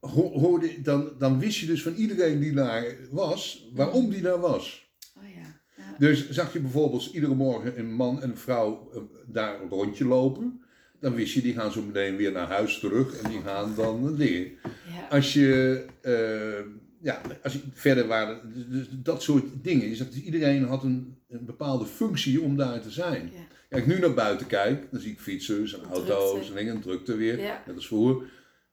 hoorde, 0.00 0.82
dan, 0.82 1.12
dan 1.18 1.38
wist 1.38 1.58
je 1.58 1.66
dus 1.66 1.82
van 1.82 1.94
iedereen 1.94 2.40
die 2.40 2.52
daar 2.52 2.96
was, 3.10 3.70
waarom 3.74 4.10
die 4.10 4.22
daar 4.22 4.40
was. 4.40 4.92
Oh 5.16 5.28
ja. 5.34 5.60
ja. 5.76 5.94
Dus 5.98 6.30
zag 6.30 6.52
je 6.52 6.60
bijvoorbeeld 6.60 7.06
iedere 7.06 7.34
morgen 7.34 7.78
een 7.78 7.92
man 7.92 8.22
en 8.22 8.30
een 8.30 8.38
vrouw 8.38 8.90
uh, 8.94 9.02
daar 9.26 9.60
een 9.60 9.68
rondje 9.68 10.04
lopen. 10.04 10.64
Dan 11.00 11.14
wist 11.14 11.34
je, 11.34 11.42
die 11.42 11.54
gaan 11.54 11.72
zo 11.72 11.82
meteen 11.82 12.16
weer 12.16 12.32
naar 12.32 12.48
huis 12.48 12.78
terug 12.78 13.16
en 13.16 13.30
die 13.30 13.40
gaan 13.40 13.74
dan 13.74 14.16
dingen. 14.16 14.58
Ja. 14.62 15.06
Als 15.10 15.32
je... 15.32 15.84
Uh, 16.02 16.78
ja, 17.02 17.20
als 17.42 17.52
je 17.52 17.60
verder 17.72 18.06
waren, 18.06 18.52
dus, 18.54 18.64
dus 18.68 18.86
dat 18.90 19.22
soort 19.22 19.44
dingen. 19.62 19.88
Je 19.88 19.94
zegt, 19.94 20.12
dus 20.12 20.22
iedereen 20.22 20.64
had 20.64 20.82
een, 20.82 21.16
een, 21.28 21.44
bepaalde 21.44 21.86
functie 21.86 22.40
om 22.40 22.56
daar 22.56 22.80
te 22.80 22.90
zijn. 22.90 23.30
Ja. 23.32 23.38
Als 23.70 23.80
ik 23.80 23.86
nu 23.86 23.98
naar 23.98 24.14
buiten 24.14 24.46
kijk, 24.46 24.90
dan 24.90 25.00
zie 25.00 25.12
ik 25.12 25.20
fietsers 25.20 25.74
en 25.74 25.84
auto's 25.90 26.48
en 26.48 26.56
dingen, 26.56 26.80
drukte 26.80 27.16
weer, 27.16 27.38
ja. 27.38 27.62
net 27.66 27.76
als 27.76 27.86
vroeger. 27.86 28.30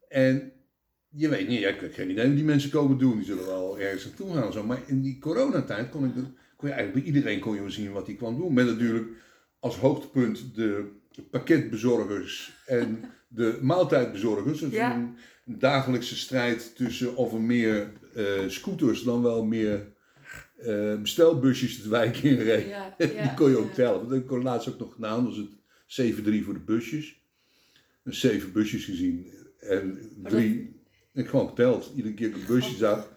En 0.10 0.52
je 1.10 1.30
weet 1.30 1.48
niet, 1.48 1.64
ik 1.64 1.80
heb 1.80 1.94
geen 1.94 2.10
idee 2.10 2.28
wat 2.28 2.36
die 2.36 2.46
mensen 2.46 2.70
komen 2.70 2.98
doen. 2.98 3.18
Die 3.18 3.26
zullen 3.26 3.46
wel 3.46 3.80
ergens 3.80 4.06
naartoe 4.06 4.34
gaan. 4.34 4.54
Zo. 4.54 4.64
Maar 4.64 4.82
in 4.86 5.02
die 5.02 5.20
coronatijd 5.20 5.90
kon, 5.90 6.06
ik, 6.06 6.14
kon 6.56 6.70
je 6.70 6.74
eigenlijk 6.74 6.94
bij 6.94 7.14
iedereen 7.14 7.40
kon 7.40 7.64
je 7.64 7.70
zien 7.70 7.92
wat 7.92 8.06
hij 8.06 8.16
kwam 8.16 8.38
doen. 8.38 8.54
Met 8.54 8.66
natuurlijk 8.66 9.08
als 9.60 9.78
hoogtepunt 9.78 10.56
de 10.56 10.86
pakketbezorgers 11.32 12.58
en 12.66 13.00
de 13.28 13.58
maaltijdbezorgers. 13.62 14.60
Dus 14.60 14.72
ja. 14.72 14.96
een, 14.96 15.16
dagelijkse 15.60 16.18
strijd 16.18 16.76
tussen 16.76 17.16
of 17.16 17.34
er 17.34 17.42
meer 17.42 17.92
uh, 18.18 18.50
scooters 18.50 19.04
dan 19.04 19.22
wel 19.22 19.46
meer 19.46 19.88
uh, 20.66 21.02
bestelbusjes 21.02 21.82
de 21.82 21.90
wijk 21.90 22.18
in. 22.18 22.46
Ja, 22.46 22.56
ja, 22.64 22.96
die 22.98 23.34
kon 23.36 23.50
je 23.50 23.58
ook 23.58 23.74
tellen. 23.74 24.02
Dat 24.02 24.12
heb 24.12 24.32
ik 24.32 24.44
laatst 24.44 24.70
ook 24.70 24.80
nog 24.80 24.94
gedaan. 24.94 25.26
was 25.26 25.38
het 25.38 26.16
7-3 26.16 26.44
voor 26.44 26.54
de 26.54 26.60
busjes. 26.66 27.22
een 28.04 28.14
zeven 28.14 28.52
busjes 28.52 28.86
gezien. 28.86 29.28
En 29.60 30.00
drie, 30.24 30.76
ik 31.14 31.28
gewoon 31.28 31.48
geteld. 31.48 31.92
Iedere 31.96 32.14
keer 32.14 32.34
de 32.34 32.44
busje 32.48 32.76
zag, 32.76 33.12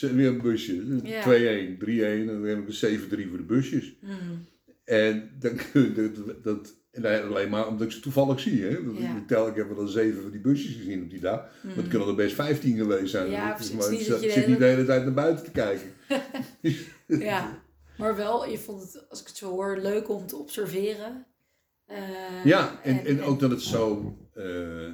weer 0.00 0.28
een 0.28 0.40
busje. 0.40 0.82
2-1, 0.82 1.78
3-1 1.78 2.00
en 2.00 2.26
dan 2.26 2.42
heb 2.42 2.68
ik 2.68 2.82
een 2.82 3.00
7-3 3.00 3.28
voor 3.28 3.36
de 3.36 3.44
busjes. 3.46 3.94
Mm. 4.00 4.46
En 4.86 5.30
dan 5.38 5.56
kun 5.72 5.82
je 5.82 6.12
dat, 6.12 6.44
dat 6.44 6.74
alleen 7.02 7.48
maar 7.48 7.68
omdat 7.68 7.86
ik 7.86 7.92
ze 7.92 8.00
toevallig 8.00 8.40
zie. 8.40 8.62
Hè? 8.62 8.68
Ja. 8.68 9.16
Ik 9.16 9.26
tel, 9.26 9.48
ik 9.48 9.54
heb 9.54 9.76
wel 9.76 9.86
zeven 9.86 10.22
van 10.22 10.30
die 10.30 10.40
busjes 10.40 10.76
gezien 10.76 11.02
op 11.02 11.10
die 11.10 11.20
dag. 11.20 11.40
Mm. 11.40 11.68
Maar 11.68 11.78
het 11.78 11.88
kunnen 11.88 12.08
er 12.08 12.14
best 12.14 12.34
15 12.34 12.76
geweest 12.76 13.10
zijn. 13.10 13.30
Ja, 13.30 13.52
precies. 13.52 13.74
Maar 13.74 13.92
ik 13.92 14.00
zit 14.30 14.46
niet 14.46 14.58
de 14.58 14.64
hele 14.64 14.84
tijd 14.84 15.04
naar 15.04 15.14
buiten 15.14 15.44
te 15.44 15.50
kijken. 15.50 15.92
ja, 17.30 17.62
maar 17.98 18.16
wel, 18.16 18.48
je 18.50 18.58
vond 18.58 18.82
het, 18.82 19.06
als 19.10 19.20
ik 19.20 19.26
het 19.26 19.36
zo 19.36 19.50
hoor, 19.50 19.76
leuk 19.76 20.08
om 20.08 20.26
te 20.26 20.36
observeren. 20.36 21.26
Uh, 21.90 22.44
ja, 22.44 22.80
en, 22.82 22.98
en, 22.98 23.06
en, 23.06 23.22
ook 23.22 23.40
dat 23.40 23.50
het 23.50 23.62
zo. 23.62 24.16
Uh, 24.34 24.92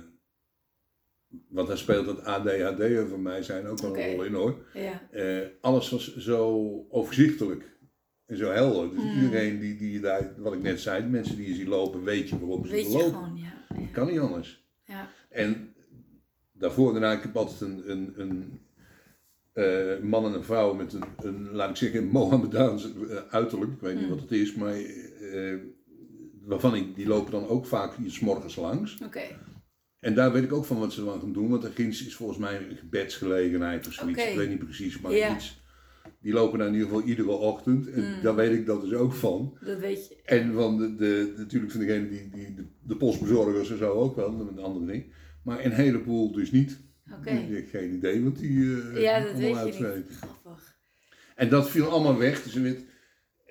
want 1.48 1.68
daar 1.68 1.78
speelt 1.78 2.06
het 2.06 2.24
ADHD 2.24 3.08
van 3.08 3.22
mij 3.22 3.42
zijn 3.42 3.66
ook 3.66 3.80
wel 3.80 3.90
okay. 3.90 4.08
een 4.08 4.14
rol 4.14 4.24
in 4.24 4.34
hoor. 4.34 4.66
Ja. 4.74 5.02
Uh, 5.12 5.46
alles 5.60 5.90
was 5.90 6.16
zo 6.16 6.86
overzichtelijk 6.88 7.72
en 8.32 8.38
zo 8.38 8.50
helder. 8.50 8.90
Dus 8.90 9.02
mm. 9.02 9.22
iedereen 9.22 9.58
die, 9.58 9.76
die 9.76 10.00
daar, 10.00 10.32
wat 10.36 10.52
ik 10.52 10.62
net 10.62 10.80
zei, 10.80 11.02
de 11.02 11.08
mensen 11.08 11.36
die 11.36 11.48
je 11.48 11.54
ziet 11.54 11.66
lopen, 11.66 12.02
weet 12.02 12.28
je 12.28 12.38
waarom 12.38 12.66
ze 12.66 12.72
weet 12.72 12.88
lopen. 12.88 13.10
Gewoon, 13.10 13.36
ja. 13.36 13.76
ja. 13.78 13.86
Kan 13.92 14.06
niet 14.06 14.18
anders. 14.18 14.64
Ja. 14.84 15.08
En 15.28 15.74
daarvoor, 16.52 16.92
daarna, 16.92 17.12
ik 17.12 17.22
heb 17.22 17.36
altijd 17.36 17.60
een, 17.60 17.90
een, 17.90 18.12
een 18.16 18.60
uh, 19.54 19.98
man 20.02 20.24
en 20.24 20.32
een 20.32 20.44
vrouw 20.44 20.74
met 20.74 20.92
een, 20.92 21.04
een 21.16 21.50
laat 21.50 21.70
ik 21.70 21.76
zeggen, 21.76 22.06
Mohammedaans 22.06 22.92
uh, 22.94 23.16
uiterlijk. 23.30 23.72
Ik 23.72 23.80
weet 23.80 23.94
niet 23.94 24.04
mm. 24.04 24.10
wat 24.10 24.20
het 24.20 24.32
is, 24.32 24.54
maar 24.54 24.80
uh, 24.80 25.58
waarvan 26.40 26.74
ik, 26.74 26.94
die 26.94 27.06
lopen 27.06 27.32
dan 27.32 27.48
ook 27.48 27.66
vaak 27.66 27.94
s 28.06 28.20
morgens 28.20 28.56
langs. 28.56 28.98
Oké. 29.04 29.22
En 29.98 30.14
daar 30.14 30.32
weet 30.32 30.42
ik 30.42 30.52
ook 30.52 30.64
van 30.64 30.78
wat 30.78 30.92
ze 30.92 31.04
dan 31.04 31.20
gaan 31.20 31.32
doen, 31.32 31.48
want 31.48 31.64
er 31.64 31.72
is 31.76 32.14
volgens 32.14 32.38
mij 32.38 32.56
een 32.56 32.76
gebedsgelegenheid 32.76 33.86
of 33.86 33.92
zoiets. 33.92 34.24
Ik 34.24 34.36
weet 34.36 34.48
niet 34.48 34.58
precies, 34.58 35.00
maar 35.00 35.32
iets. 35.32 35.61
Die 36.20 36.32
lopen 36.32 36.58
daar 36.58 36.68
in 36.68 36.74
ieder 36.74 36.88
geval 36.88 37.02
iedere 37.02 37.30
ochtend. 37.30 37.90
En 37.90 38.02
mm. 38.02 38.22
daar 38.22 38.34
weet 38.34 38.52
ik 38.52 38.66
dat 38.66 38.80
dus 38.80 38.92
ook 38.92 39.12
van. 39.12 39.58
Dat 39.64 39.78
weet 39.78 40.08
je. 40.08 40.16
En 40.24 40.52
van 40.52 40.78
de, 40.78 40.94
de, 40.94 41.34
natuurlijk 41.36 41.72
van 41.72 41.80
degene 41.80 42.08
die, 42.08 42.30
die 42.30 42.54
de, 42.54 42.64
de 42.82 42.96
postbezorgers 42.96 43.70
en 43.70 43.78
zo 43.78 43.92
ook 43.92 44.16
wel, 44.16 44.32
met 44.32 44.46
een 44.48 44.58
andere 44.58 44.86
ding. 44.86 45.12
Maar 45.44 45.64
een 45.64 45.72
heleboel 45.72 46.32
dus 46.32 46.50
niet. 46.50 46.80
Oké. 47.18 47.30
Ik 47.30 47.54
heb 47.54 47.68
geen 47.68 47.94
idee 47.94 48.24
wat 48.24 48.36
die 48.36 48.58
uh, 48.58 49.02
ja, 49.02 49.20
dat 49.20 49.36
weet 49.36 49.76
je 49.76 49.92
niet. 49.94 50.16
Grappig. 50.16 50.76
En 51.34 51.48
dat 51.48 51.70
viel 51.70 51.86
allemaal 51.86 52.18
weg. 52.18 52.42
Dus 52.42 52.54
het 52.54 52.84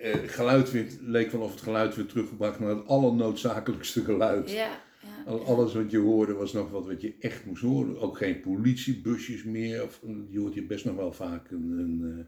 uh, 0.03 0.15
geluid 0.25 0.71
werd, 0.71 0.97
leek 1.01 1.31
wel 1.31 1.41
of 1.41 1.51
het 1.51 1.61
geluid 1.61 1.95
werd 1.95 2.09
teruggebracht 2.09 2.59
naar 2.59 2.69
het 2.69 2.87
allernoodzakelijkste 2.87 4.03
geluid. 4.03 4.51
Ja. 4.51 4.79
Ja, 5.25 5.31
Alles 5.31 5.73
wat 5.73 5.91
je 5.91 5.97
hoorde 5.97 6.33
was 6.33 6.53
nog 6.53 6.69
wat 6.69 6.85
wat 6.85 7.01
je 7.01 7.15
echt 7.19 7.45
moest 7.45 7.61
horen. 7.61 7.99
Ook 7.99 8.17
geen 8.17 8.39
politiebusjes 8.39 9.43
meer. 9.43 9.83
Of, 9.83 10.01
je 10.29 10.39
hoort 10.39 10.53
hier 10.53 10.67
best 10.67 10.85
nog 10.85 10.95
wel 10.95 11.11
vaak 11.11 11.51
een, 11.51 11.71
een, 11.71 12.27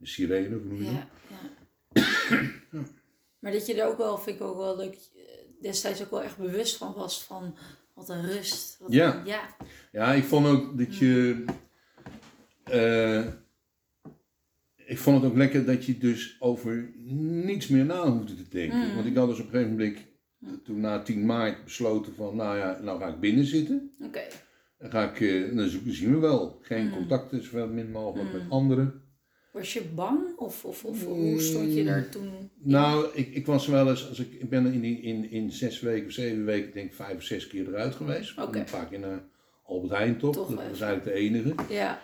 eh, 0.00 0.06
een 0.06 0.06
sirene, 0.06 0.56
of 0.56 0.64
noem 0.64 0.82
je 0.82 0.84
ja, 0.84 1.08
ja. 1.28 2.82
Maar 3.38 3.52
dat 3.52 3.66
je 3.66 3.80
er 3.80 3.88
ook 3.88 3.98
wel, 3.98 4.18
vind 4.18 4.36
ik 4.36 4.42
ook 4.42 4.56
wel 4.56 4.76
leuk, 4.76 4.98
destijds 5.60 6.02
ook 6.02 6.10
wel 6.10 6.22
echt 6.22 6.36
bewust 6.36 6.76
van 6.76 6.92
was 6.94 7.22
van 7.22 7.56
wat 7.94 8.08
een 8.08 8.26
rust. 8.26 8.76
Wat 8.78 8.92
ja. 8.92 9.18
Een, 9.18 9.26
ja. 9.26 9.56
ja, 9.92 10.12
ik 10.12 10.24
vond 10.24 10.46
ook 10.46 10.78
dat 10.78 10.96
je. 10.96 11.44
Uh, 12.72 13.26
ik 14.76 14.98
vond 14.98 15.22
het 15.22 15.30
ook 15.30 15.36
lekker 15.36 15.64
dat 15.64 15.84
je 15.84 15.98
dus 15.98 16.36
over 16.38 16.92
niets 17.44 17.68
meer 17.68 17.84
na 17.84 18.10
hoefde 18.10 18.34
te 18.34 18.48
denken. 18.48 18.88
Mm. 18.88 18.94
Want 18.94 19.06
ik 19.06 19.16
had 19.16 19.28
dus 19.28 19.38
op 19.38 19.44
een 19.44 19.50
gegeven 19.50 19.70
moment, 19.70 19.98
toen 20.64 20.80
na 20.80 21.02
10 21.02 21.26
maart, 21.26 21.64
besloten 21.64 22.14
van, 22.14 22.36
nou 22.36 22.58
ja, 22.58 22.78
nou 22.82 23.00
ga 23.00 23.08
ik 23.08 23.20
binnen 23.20 23.44
zitten. 23.44 23.94
Oké. 24.00 24.22
Dan 24.78 24.90
ga 24.90 25.10
ik, 25.10 25.20
uh, 25.20 25.56
dan 25.56 25.68
zien 25.68 26.14
we 26.14 26.18
wel. 26.18 26.58
Geen 26.62 26.86
mm. 26.86 26.92
contacten, 26.92 27.42
zoveel 27.44 27.68
min 27.68 27.90
mogelijk 27.90 28.32
met 28.32 28.44
mm. 28.44 28.52
anderen. 28.52 29.02
Was 29.50 29.72
je 29.72 29.82
bang 29.94 30.36
of, 30.36 30.64
of, 30.64 30.84
of 30.84 31.04
hoe 31.04 31.40
stond 31.40 31.74
je 31.74 31.84
daar 31.84 32.08
toen? 32.08 32.24
In? 32.24 32.50
Nou, 32.58 33.08
ik, 33.14 33.34
ik 33.34 33.46
was 33.46 33.66
wel 33.66 33.88
eens, 33.88 34.08
als 34.08 34.18
ik, 34.18 34.32
ik 34.32 34.48
ben 34.48 34.72
in, 34.72 35.02
in, 35.02 35.30
in 35.30 35.52
zes 35.52 35.80
weken 35.80 36.06
of 36.06 36.12
zeven 36.12 36.44
weken, 36.44 36.72
denk 36.72 36.86
ik 36.86 36.94
vijf 36.94 37.16
of 37.16 37.22
zes 37.22 37.46
keer 37.46 37.68
eruit 37.68 37.94
geweest. 37.94 38.38
Okay. 38.38 38.60
Een 38.60 38.70
paar 38.70 38.86
keer 38.86 38.98
naar 38.98 39.22
Albert 39.64 39.92
Heijn 39.92 40.18
toch, 40.18 40.34
dat 40.34 40.48
was 40.48 40.80
eigenlijk 40.80 41.04
de 41.04 41.12
enige. 41.12 41.54
Ja. 41.68 42.02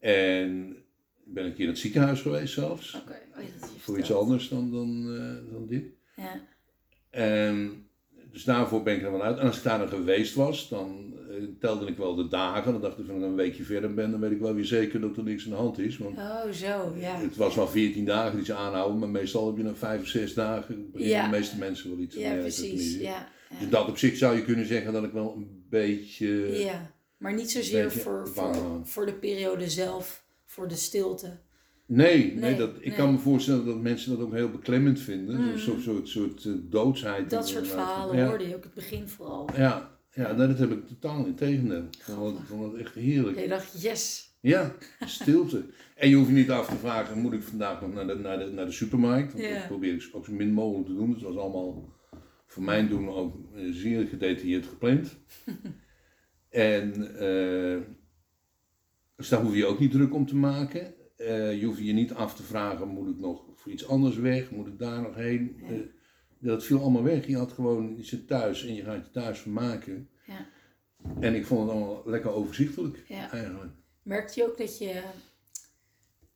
En 0.00 0.76
ben 1.24 1.44
een 1.44 1.54
keer 1.54 1.64
in 1.64 1.70
het 1.70 1.78
ziekenhuis 1.78 2.20
geweest 2.20 2.54
zelfs. 2.54 2.94
Oké, 2.94 3.20
okay. 3.32 3.44
oh, 3.44 3.68
Voor 3.78 3.98
iets 3.98 4.12
anders 4.12 4.48
dan, 4.48 4.70
dan, 4.70 5.06
uh, 5.08 5.52
dan 5.52 5.66
dit. 5.66 5.84
Ja. 6.16 6.40
En 7.10 7.86
dus 8.32 8.44
daarvoor 8.44 8.82
ben 8.82 8.96
ik 8.96 9.02
er 9.02 9.12
wel 9.12 9.22
uit. 9.22 9.38
En 9.38 9.46
als 9.46 9.56
ik 9.56 9.62
daar 9.62 9.78
nog 9.78 9.88
geweest 9.88 10.34
was, 10.34 10.68
dan 10.68 11.11
telde 11.60 11.86
ik 11.86 11.96
wel 11.96 12.14
de 12.14 12.28
dagen. 12.28 12.72
Dan 12.72 12.80
dacht 12.80 12.98
ik 12.98 13.06
van 13.06 13.16
ik 13.16 13.22
een 13.22 13.34
weekje 13.34 13.62
verder 13.62 13.94
ben, 13.94 14.10
dan 14.10 14.20
weet 14.20 14.30
ik 14.30 14.40
wel 14.40 14.54
weer 14.54 14.64
zeker 14.64 15.00
dat 15.00 15.16
er 15.16 15.22
niks 15.22 15.44
aan 15.44 15.50
de 15.50 15.56
hand 15.56 15.78
is. 15.78 15.98
Want 15.98 16.16
oh, 16.16 16.50
zo, 16.50 16.94
ja. 16.98 17.16
Het 17.16 17.36
was 17.36 17.54
wel 17.54 17.68
14 17.68 18.04
dagen 18.04 18.36
die 18.36 18.44
ze 18.44 18.54
aanhouden, 18.54 18.98
maar 18.98 19.08
meestal 19.08 19.46
heb 19.46 19.56
je 19.56 19.62
dan 19.62 19.76
5 19.76 20.00
of 20.00 20.06
6 20.06 20.34
dagen. 20.34 20.90
Ja. 20.94 21.24
De 21.24 21.36
meeste 21.36 21.58
mensen 21.58 21.90
wel 21.90 21.98
iets 21.98 22.16
Ja, 22.16 22.34
precies. 22.34 22.94
Ja, 22.94 23.00
ja. 23.00 23.58
Dus 23.58 23.68
dat 23.68 23.88
op 23.88 23.98
zich 23.98 24.16
zou 24.16 24.36
je 24.36 24.44
kunnen 24.44 24.66
zeggen 24.66 24.92
dat 24.92 25.04
ik 25.04 25.12
wel 25.12 25.34
een 25.36 25.64
beetje. 25.68 26.58
Ja, 26.58 26.90
maar 27.16 27.34
niet 27.34 27.50
zozeer 27.50 27.92
voor, 27.92 28.28
voor, 28.28 28.80
voor 28.84 29.06
de 29.06 29.14
periode 29.14 29.70
zelf, 29.70 30.24
voor 30.44 30.68
de 30.68 30.76
stilte. 30.76 31.38
Nee, 31.86 32.34
nee, 32.34 32.56
dat, 32.56 32.70
ik 32.80 32.92
kan 32.92 33.12
me 33.12 33.18
voorstellen 33.18 33.66
dat 33.66 33.80
mensen 33.80 34.10
dat 34.10 34.26
ook 34.26 34.32
heel 34.32 34.50
beklemmend 34.50 35.00
vinden. 35.00 35.36
Mm. 35.36 35.58
Zo'n 35.58 35.80
soort, 35.80 36.08
soort 36.08 36.44
uh, 36.44 36.54
doodsheid. 36.62 37.30
Dat 37.30 37.48
soort 37.48 37.68
verhalen 37.68 38.26
hoorde 38.26 38.48
je 38.48 38.56
ook 38.56 38.64
het 38.64 38.74
begin 38.74 39.08
vooral. 39.08 39.48
Ja, 39.56 39.91
ja 40.14 40.34
dat 40.34 40.58
heb 40.58 40.70
ik 40.70 40.86
totaal 40.86 41.26
in 41.26 41.34
tegendeel. 41.34 41.84
Ik 41.90 42.02
vond, 42.02 42.38
vond 42.46 42.72
het 42.72 42.80
echt 42.80 42.94
heerlijk. 42.94 43.38
Je 43.38 43.48
dacht, 43.48 43.82
yes. 43.82 44.30
Ja, 44.40 44.74
stilte. 45.04 45.64
en 45.94 46.08
je 46.08 46.16
hoeft 46.16 46.28
je 46.28 46.34
niet 46.34 46.50
af 46.50 46.68
te 46.68 46.76
vragen, 46.76 47.18
moet 47.18 47.32
ik 47.32 47.42
vandaag 47.42 47.80
nog 47.80 47.92
naar 47.92 48.06
de, 48.06 48.14
naar 48.14 48.38
de, 48.38 48.44
naar 48.44 48.66
de 48.66 48.72
supermarkt? 48.72 49.32
Want 49.32 49.44
dat 49.44 49.66
probeer 49.66 49.94
ik 49.94 50.08
ook 50.12 50.24
zo 50.24 50.32
min 50.32 50.52
mogelijk 50.52 50.86
te 50.86 50.94
doen. 50.94 51.12
Dus 51.12 51.22
dat 51.22 51.34
was 51.34 51.42
allemaal 51.42 51.92
voor 52.46 52.62
mijn 52.62 52.88
doen 52.88 53.08
ook 53.08 53.34
eh, 53.54 53.62
zeer 53.70 54.06
gedetailleerd 54.06 54.66
gepland. 54.66 55.16
en 56.48 56.94
uh, 56.98 57.80
dus 59.16 59.28
daar 59.28 59.42
hoef 59.42 59.54
je 59.54 59.66
ook 59.66 59.78
niet 59.78 59.90
druk 59.90 60.14
om 60.14 60.26
te 60.26 60.36
maken. 60.36 60.94
Uh, 61.18 61.60
je 61.60 61.66
hoeft 61.66 61.78
je 61.78 61.92
niet 61.92 62.14
af 62.14 62.34
te 62.34 62.42
vragen, 62.42 62.88
moet 62.88 63.08
ik 63.08 63.18
nog 63.18 63.44
voor 63.54 63.72
iets 63.72 63.88
anders 63.88 64.16
weg? 64.16 64.50
Moet 64.50 64.66
ik 64.66 64.78
daar 64.78 65.02
nog 65.02 65.14
heen? 65.14 65.56
Ja. 65.68 65.76
Dat 66.42 66.64
viel 66.64 66.80
allemaal 66.80 67.02
weg. 67.02 67.26
Je 67.26 67.36
had 67.36 67.52
gewoon, 67.52 67.96
je 67.96 68.04
zit 68.04 68.26
thuis 68.26 68.66
en 68.66 68.74
je 68.74 68.82
gaat 68.82 69.04
je 69.04 69.10
thuis 69.10 69.38
vermaken. 69.38 70.08
Ja. 70.26 70.46
En 71.20 71.34
ik 71.34 71.46
vond 71.46 71.60
het 71.60 71.70
allemaal 71.70 72.02
lekker 72.04 72.30
overzichtelijk 72.30 73.04
ja. 73.08 73.30
eigenlijk. 73.30 73.72
Merkte 74.02 74.40
je 74.40 74.46
ook 74.46 74.58
dat 74.58 74.78
je 74.78 75.02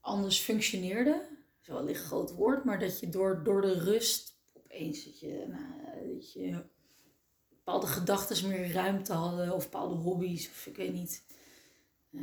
anders 0.00 0.40
functioneerde? 0.40 1.10
Dat 1.10 1.60
is 1.62 1.68
wel 1.68 1.88
een 1.88 1.94
groot 1.94 2.34
woord, 2.34 2.64
maar 2.64 2.78
dat 2.78 3.00
je 3.00 3.08
door, 3.08 3.42
door 3.44 3.60
de 3.60 3.78
rust 3.78 4.38
opeens 4.52 5.04
dat 5.04 5.20
je, 5.20 5.44
nou, 5.48 6.14
dat 6.14 6.32
je 6.32 6.62
bepaalde 7.48 7.86
gedachten 7.86 8.48
meer 8.48 8.72
ruimte 8.72 9.12
hadden 9.12 9.54
of 9.54 9.62
bepaalde 9.62 9.94
hobby's 9.94 10.48
of 10.48 10.66
ik 10.66 10.76
weet 10.76 10.92
niet. 10.92 11.24
Uh, 12.10 12.22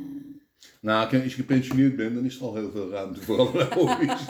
nou, 0.80 1.22
als 1.22 1.22
je 1.22 1.30
gepensioneerd 1.30 1.96
bent, 1.96 2.14
dan 2.14 2.24
is 2.24 2.36
er 2.36 2.42
al 2.42 2.54
heel 2.54 2.70
veel 2.70 2.90
ruimte 2.90 3.20
voor 3.20 3.38
allerlei 3.38 3.68
hobby's. 3.80 4.26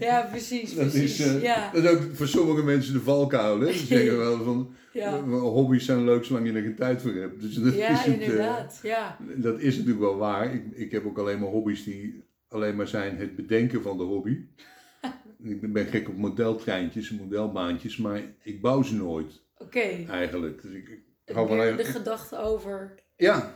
ja, 0.00 0.28
precies. 0.30 0.74
Dat, 0.74 0.88
precies. 0.88 1.20
Is, 1.20 1.26
uh, 1.26 1.42
ja. 1.42 1.70
dat 1.72 1.84
is 1.84 1.90
ook 1.90 2.02
voor 2.12 2.28
sommige 2.28 2.62
mensen 2.62 2.92
de 2.92 3.00
valkuil. 3.00 3.60
Hè? 3.60 3.72
Ze 3.72 3.86
zeggen 3.96 4.18
wel 4.18 4.44
van, 4.44 4.74
ja. 4.92 5.16
Eh, 5.16 5.40
hobby's 5.40 5.84
zijn 5.84 6.04
leuk 6.04 6.24
zolang 6.24 6.46
je 6.46 6.52
er 6.52 6.62
geen 6.62 6.76
tijd 6.76 7.02
voor 7.02 7.12
hebt. 7.12 7.40
Dus 7.40 7.54
dat 7.54 7.74
ja, 7.74 7.88
is 7.88 8.04
het, 8.04 8.20
inderdaad. 8.20 8.80
Uh, 8.84 8.90
ja. 8.90 9.16
Dat 9.36 9.60
is 9.60 9.74
natuurlijk 9.76 10.04
wel 10.04 10.16
waar. 10.16 10.54
Ik, 10.54 10.62
ik 10.72 10.90
heb 10.90 11.06
ook 11.06 11.18
alleen 11.18 11.38
maar 11.38 11.48
hobby's 11.48 11.84
die 11.84 12.24
alleen 12.48 12.76
maar 12.76 12.88
zijn 12.88 13.16
het 13.16 13.36
bedenken 13.36 13.82
van 13.82 13.96
de 13.96 14.04
hobby. 14.04 14.38
ik 15.42 15.72
ben 15.72 15.86
gek 15.86 16.08
op 16.08 16.16
modeltreintjes 16.16 17.10
en 17.10 17.16
modelbaantjes, 17.16 17.96
maar 17.96 18.22
ik 18.42 18.60
bouw 18.60 18.82
ze 18.82 18.94
nooit. 18.94 19.42
Oké. 19.58 20.04
Eigenlijk. 20.08 20.62
Dus 20.62 20.72
ik, 20.72 20.88
ik 21.24 21.34
hou 21.34 21.50
alleen... 21.50 21.76
De 21.76 21.84
gedachte 21.84 22.38
over 22.38 22.94
ja, 23.20 23.52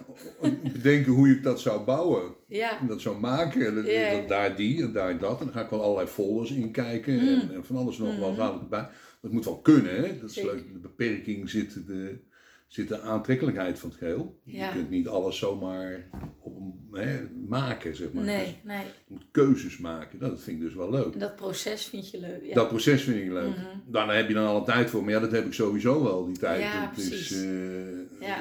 bedenken 0.73 1.13
hoe 1.13 1.31
ik 1.31 1.43
dat 1.43 1.61
zou 1.61 1.85
bouwen. 1.85 2.35
Ja. 2.47 2.81
En 2.81 2.87
dat 2.87 3.01
zou 3.01 3.19
maken. 3.19 3.87
En 3.87 4.27
daar 4.27 4.57
die 4.57 4.83
en 4.83 4.93
daar 4.93 5.19
dat. 5.19 5.39
En 5.39 5.45
dan 5.45 5.55
ga 5.55 5.63
ik 5.63 5.71
wel 5.71 5.83
allerlei 5.83 6.07
folders 6.07 6.51
in 6.51 6.71
kijken. 6.71 7.19
En, 7.19 7.45
mm. 7.45 7.55
en, 7.55 7.65
van 7.65 7.77
alles 7.77 7.99
nog 7.99 8.15
mm. 8.15 8.21
wel 8.21 8.35
gaat 8.35 8.61
erbij. 8.61 8.89
Dat 9.21 9.33
moet 9.33 9.45
wel 9.45 9.61
kunnen, 9.61 9.95
hè. 9.95 10.19
Dat 10.21 10.31
is 10.31 10.43
leuk. 10.43 10.73
De 10.73 10.79
beperking 10.79 11.51
zit 11.51 11.87
de, 11.87 12.19
zit 12.67 12.89
de 12.89 13.01
aantrekkelijkheid 13.01 13.79
van 13.79 13.89
het 13.89 13.99
geheel. 13.99 14.41
Je 14.45 14.71
kunt 14.73 14.91
niet 14.91 15.09
alles 15.09 15.39
zomaar 15.39 16.09
op, 16.41 16.55
hè, 16.93 17.21
maken, 17.49 17.97
zeg 17.97 18.13
maar. 18.13 18.25
Nee, 18.25 18.45
dus 18.45 18.55
nee. 18.63 18.85
Je 18.85 19.13
moet 19.13 19.27
keuzes 19.31 19.79
maken. 19.79 20.19
Dat 20.19 20.43
vind 20.43 20.57
ik 20.57 20.63
dus 20.63 20.75
wel 20.75 20.91
leuk. 20.91 21.13
En 21.13 21.19
dat 21.19 21.37
proces 21.37 21.87
vind 21.87 22.11
je 22.11 22.21
leuk. 22.21 22.45
Ja. 22.45 22.55
Dat 22.55 22.69
proces 22.69 23.03
vind 23.03 23.17
ik 23.17 23.33
leuk. 23.33 23.57
Mm 23.57 23.83
Daar 23.87 24.17
heb 24.17 24.29
je 24.29 24.35
dan 24.35 24.47
alle 24.47 24.65
tijd 24.65 24.91
voor. 24.91 25.05
Maar 25.05 25.13
ja, 25.13 25.21
dat 25.21 25.33
heb 25.33 25.47
ik 25.47 25.53
sowieso 25.53 26.03
wel, 26.03 26.27
die 26.27 26.39
tijd. 26.39 26.61
Ja, 26.61 26.91
precies. 26.95 27.31
Is, 27.31 27.43
uh, 27.43 28.21
ja 28.21 28.41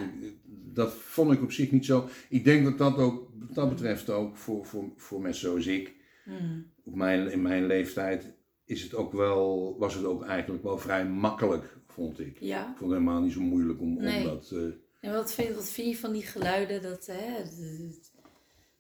dat 0.74 0.94
vond 0.94 1.32
ik 1.32 1.42
op 1.42 1.51
zich 1.51 1.72
niet 1.72 1.86
zo. 1.86 2.08
Ik 2.30 2.44
denk 2.44 2.63
dat 2.63 2.77
dat 2.77 2.98
ook, 2.98 3.30
wat 3.39 3.56
dat 3.56 3.70
betreft 3.70 4.10
ook 4.10 4.38
voor, 4.38 4.65
voor, 4.65 4.92
voor 4.96 5.22
mensen 5.22 5.50
zoals 5.50 5.68
ik, 5.68 5.96
mm. 6.25 6.65
op 6.84 6.96
mijn, 6.96 7.32
in 7.32 7.42
mijn 7.42 7.65
leeftijd, 7.65 8.34
is 8.65 8.84
het 8.84 8.96
ook 8.96 9.13
wel, 9.13 9.75
was 9.77 9.96
het 9.96 10.06
ook 10.06 10.25
eigenlijk 10.25 10.63
wel 10.63 10.77
vrij 10.77 11.06
makkelijk, 11.06 11.77
vond 11.88 12.20
ik. 12.20 12.38
Ja. 12.39 12.62
Ik 12.62 12.77
vond 12.77 12.92
het 12.92 13.00
helemaal 13.00 13.22
niet 13.22 13.34
zo 13.34 13.42
moeilijk 13.42 13.82
om, 13.82 13.94
nee. 13.94 14.18
om 14.18 14.24
dat... 14.24 14.51
Uh, 14.53 14.74
en 15.00 15.13
wat 15.13 15.34
vind, 15.34 15.56
wat 15.56 15.70
vind 15.70 15.88
je 15.89 15.98
van 15.98 16.12
die 16.12 16.22
geluiden, 16.22 16.82
dat, 16.82 17.06
hè, 17.06 17.44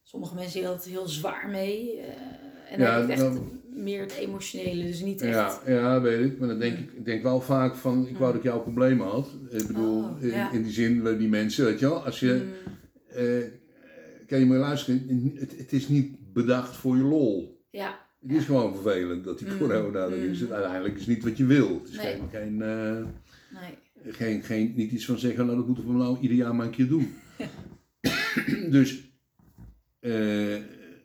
sommige 0.03 0.35
mensen 0.35 0.59
die 0.61 0.69
het 0.69 0.85
heel 0.85 1.07
zwaar 1.07 1.49
mee. 1.49 1.97
Uh, 1.97 2.03
en 2.71 2.79
ja, 2.79 3.05
dan 3.05 3.61
meer 3.75 4.01
het 4.01 4.11
emotionele, 4.11 4.83
dus 4.83 5.01
niet 5.01 5.21
echt... 5.21 5.33
Ja, 5.33 5.61
ja 5.65 6.01
weet 6.01 6.31
ik. 6.31 6.39
Maar 6.39 6.47
dan 6.47 6.59
denk 6.59 6.77
ik, 6.77 6.91
ik 6.91 7.05
denk 7.05 7.23
wel 7.23 7.41
vaak 7.41 7.75
van, 7.75 8.07
ik 8.07 8.17
wou 8.17 8.31
dat 8.31 8.43
ik 8.43 8.47
jouw 8.47 8.61
problemen 8.61 9.07
had. 9.07 9.27
Ik 9.49 9.67
bedoel, 9.67 10.03
oh, 10.03 10.23
in, 10.23 10.51
in, 10.51 10.63
die 10.63 10.71
zin, 10.71 11.17
die 11.17 11.29
mensen, 11.29 11.65
weet 11.65 11.79
je 11.79 11.85
wel. 11.85 12.05
Als 12.05 12.19
je... 12.19 12.41
Mm. 12.43 12.71
Uh, 13.17 13.43
kan 14.27 14.39
je 14.39 14.45
maar 14.45 14.57
luisteren, 14.57 15.31
het, 15.35 15.57
het 15.57 15.73
is 15.73 15.87
niet 15.87 16.33
bedacht 16.33 16.75
voor 16.75 16.97
je 16.97 17.03
lol. 17.03 17.65
Ja. 17.69 17.99
Het 18.21 18.31
is 18.31 18.45
gewoon 18.45 18.73
vervelend 18.73 19.23
dat 19.23 19.39
die 19.39 19.47
mm. 19.47 19.57
corona 19.57 19.99
er 19.99 20.29
is. 20.29 20.39
Mm. 20.39 20.51
Uiteindelijk 20.51 20.93
is 20.93 20.99
het 20.99 21.09
niet 21.09 21.23
wat 21.23 21.37
je 21.37 21.45
wil. 21.45 21.79
Het 21.79 21.89
is 21.89 21.95
nee. 21.95 22.05
geen, 22.05 22.29
geen, 22.31 22.53
uh, 22.53 23.05
nee. 23.61 24.13
geen, 24.13 24.43
geen, 24.43 24.73
niet 24.75 24.91
iets 24.91 25.05
van 25.05 25.17
zeggen, 25.17 25.45
nou 25.45 25.57
dat 25.57 25.67
moeten 25.67 25.87
we 25.87 25.93
nou 25.93 26.17
ieder 26.21 26.37
jaar 26.37 26.55
maar 26.55 26.65
een 26.65 26.71
keer 26.71 26.87
doen. 26.87 27.13
dus, 28.75 29.11
uh, 29.99 30.55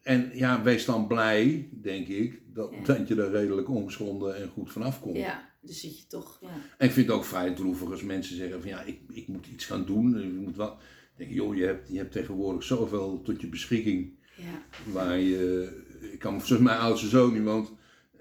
en 0.02 0.30
ja, 0.32 0.62
wees 0.62 0.84
dan 0.84 1.06
blij, 1.06 1.68
denk 1.82 2.06
ik, 2.06 2.42
dat, 2.58 2.86
dat 2.86 3.08
je 3.08 3.14
er 3.14 3.30
redelijk 3.30 3.68
ongeschonden 3.68 4.36
en 4.36 4.48
goed 4.48 4.72
vanaf 4.72 5.00
komt. 5.00 5.16
Ja, 5.16 5.50
dus 5.60 5.80
zit 5.80 5.98
je 5.98 6.06
toch, 6.06 6.38
ja. 6.40 6.48
En 6.78 6.86
ik 6.86 6.92
vind 6.92 7.06
het 7.06 7.16
ook 7.16 7.24
vrij 7.24 7.54
droevig 7.54 7.90
als 7.90 8.02
mensen 8.02 8.36
zeggen 8.36 8.60
van 8.60 8.70
ja, 8.70 8.82
ik, 8.82 9.00
ik 9.12 9.28
moet 9.28 9.46
iets 9.46 9.64
gaan 9.64 9.84
doen. 9.84 10.22
Ik 10.22 10.32
moet 10.32 10.56
wat. 10.56 10.76
denk 11.16 11.30
joh, 11.30 11.56
je 11.56 11.64
hebt, 11.64 11.88
je 11.88 11.98
hebt 11.98 12.12
tegenwoordig 12.12 12.62
zoveel 12.62 13.22
tot 13.22 13.40
je 13.40 13.48
beschikking. 13.48 14.16
Ja. 14.36 14.92
Waar 14.92 15.18
je, 15.18 15.70
ik 16.12 16.18
kan 16.18 16.40
zoals 16.40 16.62
mijn 16.62 16.78
oudste 16.78 17.08
zoon, 17.08 17.44
woont, 17.44 17.72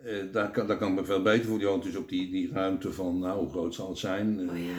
eh, 0.04 0.16
daar, 0.32 0.52
kan, 0.52 0.68
daar 0.68 0.78
kan 0.78 0.90
ik 0.90 1.00
me 1.00 1.06
veel 1.06 1.22
beter 1.22 1.46
voor. 1.46 1.58
Die 1.58 1.68
woont 1.68 1.84
dus 1.84 1.96
op 1.96 2.10
die, 2.10 2.32
die 2.32 2.52
ruimte 2.52 2.94
van, 2.94 3.20
nou 3.20 3.40
hoe 3.40 3.50
groot 3.50 3.76
zal 3.76 3.90
het 3.90 3.98
zijn? 3.98 4.50
Oh, 4.50 4.58
ja. 4.58 4.74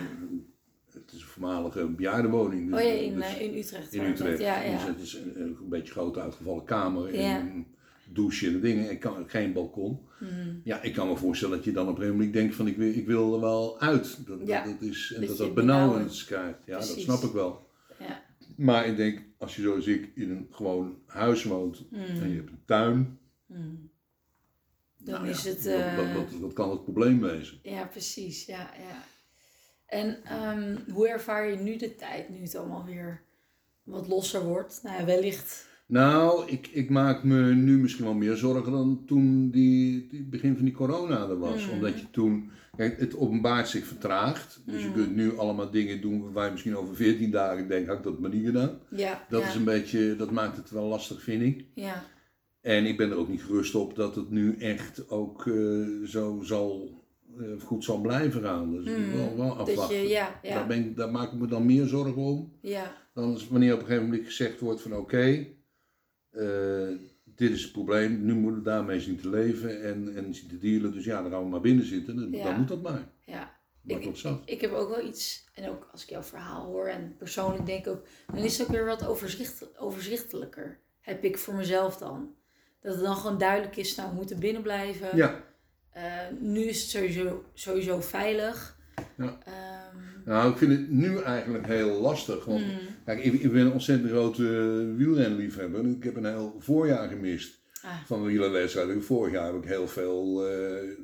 het 0.93 1.13
is 1.13 1.21
een 1.21 1.27
voormalige 1.27 1.87
bejaardenwoning. 1.87 2.71
Dus, 2.71 2.81
oh 2.81 2.87
ja, 2.87 2.93
in, 2.93 3.15
dus, 3.15 3.39
in 3.39 3.57
Utrecht. 3.57 3.95
In 3.95 4.05
Utrecht. 4.05 4.41
Ja, 4.41 4.63
ja. 4.63 4.73
Dus 4.73 4.85
het 4.87 5.01
is 5.01 5.15
een, 5.15 5.41
een 5.41 5.69
beetje 5.69 5.93
grote 5.93 6.21
uitgevallen 6.21 6.65
kamer. 6.65 7.15
Ja. 7.15 7.39
En, 7.39 7.67
douche 8.13 8.47
en 8.47 8.61
dingen. 8.61 8.91
Ik 8.91 9.01
kan 9.01 9.25
geen 9.31 9.53
balkon. 9.53 10.07
Mm. 10.21 10.61
Ja, 10.65 10.83
ik 10.83 10.93
kan 10.93 11.09
me 11.09 11.17
voorstellen 11.17 11.57
dat 11.57 11.65
je 11.65 11.73
dan 11.73 11.83
op 11.83 11.89
een 11.89 11.95
gegeven 11.95 12.17
moment 12.17 12.35
denkt 12.35 12.55
van 12.55 12.67
ik 12.67 12.77
wil, 12.77 12.93
ik 12.93 13.07
wil 13.07 13.35
er 13.35 13.41
wel 13.41 13.81
uit. 13.81 14.27
Dat, 14.27 14.39
ja. 14.45 14.65
dat, 14.65 14.81
is, 14.81 15.13
en 15.17 15.27
dat 15.27 15.37
dat, 15.37 15.55
benauwend 15.55 16.25
krijgt. 16.25 16.59
Ja, 16.67 16.79
dat 16.79 16.87
snap 16.87 17.23
ik 17.23 17.33
wel. 17.33 17.71
Ja. 17.99 18.23
Maar 18.57 18.87
ik 18.87 18.97
denk, 18.97 19.23
als 19.39 19.57
je 19.57 19.63
zoals 19.63 19.87
ik 19.87 20.11
in 20.15 20.31
een 20.31 20.47
gewoon 20.51 20.99
huis 21.07 21.45
woont 21.45 21.91
mm. 21.91 21.99
en 21.99 22.29
je 22.29 22.37
hebt 22.37 22.51
een 22.51 22.63
tuin. 22.65 23.19
Mm. 23.47 23.91
Dan 24.99 25.15
nou 25.15 25.29
is 25.29 25.45
het... 25.45 25.67
Uh, 25.67 25.97
dat, 25.97 26.15
dat, 26.15 26.41
dat, 26.41 26.53
kan 26.53 26.71
het 26.71 26.83
probleem 26.83 27.21
wezen. 27.21 27.59
Ja, 27.63 27.85
precies. 27.85 28.47
Ja, 28.47 28.71
ja. 28.79 29.05
En 29.87 30.19
um, 30.59 30.79
hoe 30.93 31.09
ervaar 31.09 31.51
je 31.51 31.57
nu 31.57 31.77
de 31.77 31.95
tijd, 31.95 32.29
nu 32.29 32.43
het 32.43 32.55
allemaal 32.55 32.85
weer 32.85 33.23
wat 33.83 34.09
losser 34.09 34.45
wordt? 34.45 34.81
Nou 34.83 34.99
ja, 34.99 35.05
wellicht 35.05 35.67
nou, 35.89 36.47
ik, 36.47 36.67
ik 36.67 36.91
maak 36.91 37.25
me 37.25 37.55
nu 37.55 37.79
misschien 37.79 38.05
wel 38.05 38.15
meer 38.15 38.37
zorgen 38.37 38.73
dan 38.73 39.03
toen 39.07 39.51
die, 39.51 40.07
die 40.11 40.23
begin 40.23 40.57
van 40.57 40.65
die 40.65 40.75
corona 40.75 41.29
er 41.29 41.39
was. 41.39 41.67
Mm. 41.67 41.73
Omdat 41.73 42.01
je 42.01 42.11
toen, 42.11 42.51
kijk, 42.77 43.01
het 43.01 43.17
openbaart 43.17 43.69
zich 43.69 43.87
vertraagt. 43.87 44.63
Dus 44.67 44.83
je 44.83 44.89
mm. 44.89 44.95
kunt 44.95 45.15
nu 45.15 45.39
allemaal 45.39 45.71
dingen 45.71 46.01
doen 46.01 46.33
waar 46.33 46.45
je 46.45 46.51
misschien 46.51 46.77
over 46.77 46.97
14 46.97 47.31
dagen 47.31 47.69
denkt, 47.69 47.89
had 47.89 47.97
ik 47.97 48.03
dat 48.03 48.19
maar 48.19 48.31
niet 48.31 48.47
gedaan. 48.47 48.79
Ja, 48.91 49.27
dat 49.29 49.43
is 49.43 49.55
een 49.55 49.65
beetje, 49.65 50.17
dat 50.17 50.31
maakt 50.31 50.57
het 50.57 50.71
wel 50.71 50.85
lastig, 50.85 51.23
vind 51.23 51.43
ik. 51.43 51.65
Ja. 51.75 52.05
En 52.61 52.87
ik 52.87 52.97
ben 52.97 53.11
er 53.11 53.17
ook 53.17 53.29
niet 53.29 53.43
gerust 53.43 53.75
op 53.75 53.97
dat 53.97 54.15
het 54.15 54.31
nu 54.31 54.57
echt 54.59 55.11
ook 55.11 55.45
uh, 55.45 56.07
zo 56.07 56.41
zal, 56.43 57.03
uh, 57.39 57.61
goed 57.61 57.85
zal 57.85 58.01
blijven 58.01 58.43
gaan. 58.43 58.71
Dus 58.71 58.85
mm. 58.85 59.13
wel, 59.17 59.37
wel 59.37 59.57
afwachten. 59.57 59.97
Je, 59.97 60.09
ja, 60.09 60.41
ja. 60.43 60.55
Daar, 60.55 60.67
ben 60.67 60.95
daar 60.95 61.11
maak 61.11 61.33
ik 61.33 61.39
me 61.39 61.47
dan 61.47 61.67
meer 61.67 61.87
zorgen 61.87 62.23
om. 62.23 62.53
Ja. 62.61 62.97
Dan 63.15 63.35
is 63.35 63.49
wanneer 63.49 63.73
op 63.73 63.81
een 63.81 63.87
gegeven 63.87 64.09
moment 64.09 64.27
gezegd 64.27 64.61
wordt 64.61 64.81
van 64.81 64.97
oké, 64.97 65.47
uh, 66.39 66.99
dit 67.25 67.51
is 67.51 67.63
het 67.63 67.73
probleem, 67.73 68.25
nu 68.25 68.35
moeten 68.35 68.63
we 68.63 68.71
daarmee 68.71 69.01
zien 69.01 69.17
te 69.17 69.29
leven 69.29 69.83
en, 69.83 70.17
en 70.17 70.35
zien 70.35 70.49
te 70.49 70.59
dealen. 70.59 70.93
Dus 70.93 71.05
ja, 71.05 71.23
dan 71.23 71.31
gaan 71.31 71.43
we 71.43 71.49
maar 71.49 71.61
binnen 71.61 71.85
zitten, 71.85 72.17
dan, 72.17 72.31
dan 72.31 72.59
moet 72.59 72.69
dat 72.69 72.83
maar. 72.83 73.09
Ja. 73.25 73.57
Ik, 73.85 74.05
ik, 74.05 74.39
ik, 74.45 74.61
heb 74.61 74.73
ook 74.73 74.89
wel 74.89 75.07
iets, 75.07 75.47
en 75.55 75.69
ook 75.69 75.89
als 75.93 76.03
ik 76.03 76.09
jouw 76.09 76.23
verhaal 76.23 76.65
hoor 76.65 76.87
en 76.87 77.17
persoonlijk 77.17 77.67
denk 77.67 77.87
ook, 77.87 78.07
dan 78.27 78.45
is 78.45 78.59
het 78.59 78.67
ook 78.67 78.73
weer 78.73 78.85
wat 78.85 79.07
overzicht, 79.07 79.79
overzichtelijker. 79.79 80.81
Heb 81.01 81.25
ik 81.25 81.39
voor 81.39 81.55
mezelf 81.55 81.97
dan. 81.97 82.35
Dat 82.81 82.95
het 82.95 83.05
dan 83.05 83.17
gewoon 83.17 83.39
duidelijk 83.39 83.77
is, 83.77 83.95
nou 83.95 84.09
we 84.09 84.15
moeten 84.15 84.39
binnen 84.39 84.63
blijven. 84.63 85.17
Ja. 85.17 85.45
Uh, 85.97 86.03
nu 86.41 86.61
is 86.61 86.81
het 86.81 86.91
sowieso, 86.91 87.45
sowieso 87.55 88.01
veilig. 88.01 88.79
Ja. 89.17 89.39
Uh, 89.49 89.55
nou, 90.29 90.51
ik 90.51 90.57
vind 90.57 90.73
het 90.73 90.91
nu 90.91 91.19
eigenlijk 91.19 91.67
heel 91.67 92.01
lastig. 92.01 92.45
Want 92.45 92.65
mm. 92.65 92.79
kijk, 93.05 93.25
ik, 93.25 93.33
ik, 93.33 93.53
ben 93.53 93.67
een 93.67 93.73
ontzettend 93.73 94.11
grote 94.11 94.43
wielrenliefhebber. 94.97 95.87
Ik 95.87 96.05
heb 96.05 96.17
een 96.17 96.25
heel 96.25 96.57
voorjaar 96.59 97.09
gemist 97.09 97.61
ah. 97.83 97.91
van 98.07 98.25
wielerwedstrijden. 98.25 99.03
Vorig 99.03 99.33
jaar 99.33 99.47
heb 99.47 99.63
ik 99.63 99.69
heel 99.69 99.89
veel, 99.89 100.51
uh, 100.51 100.97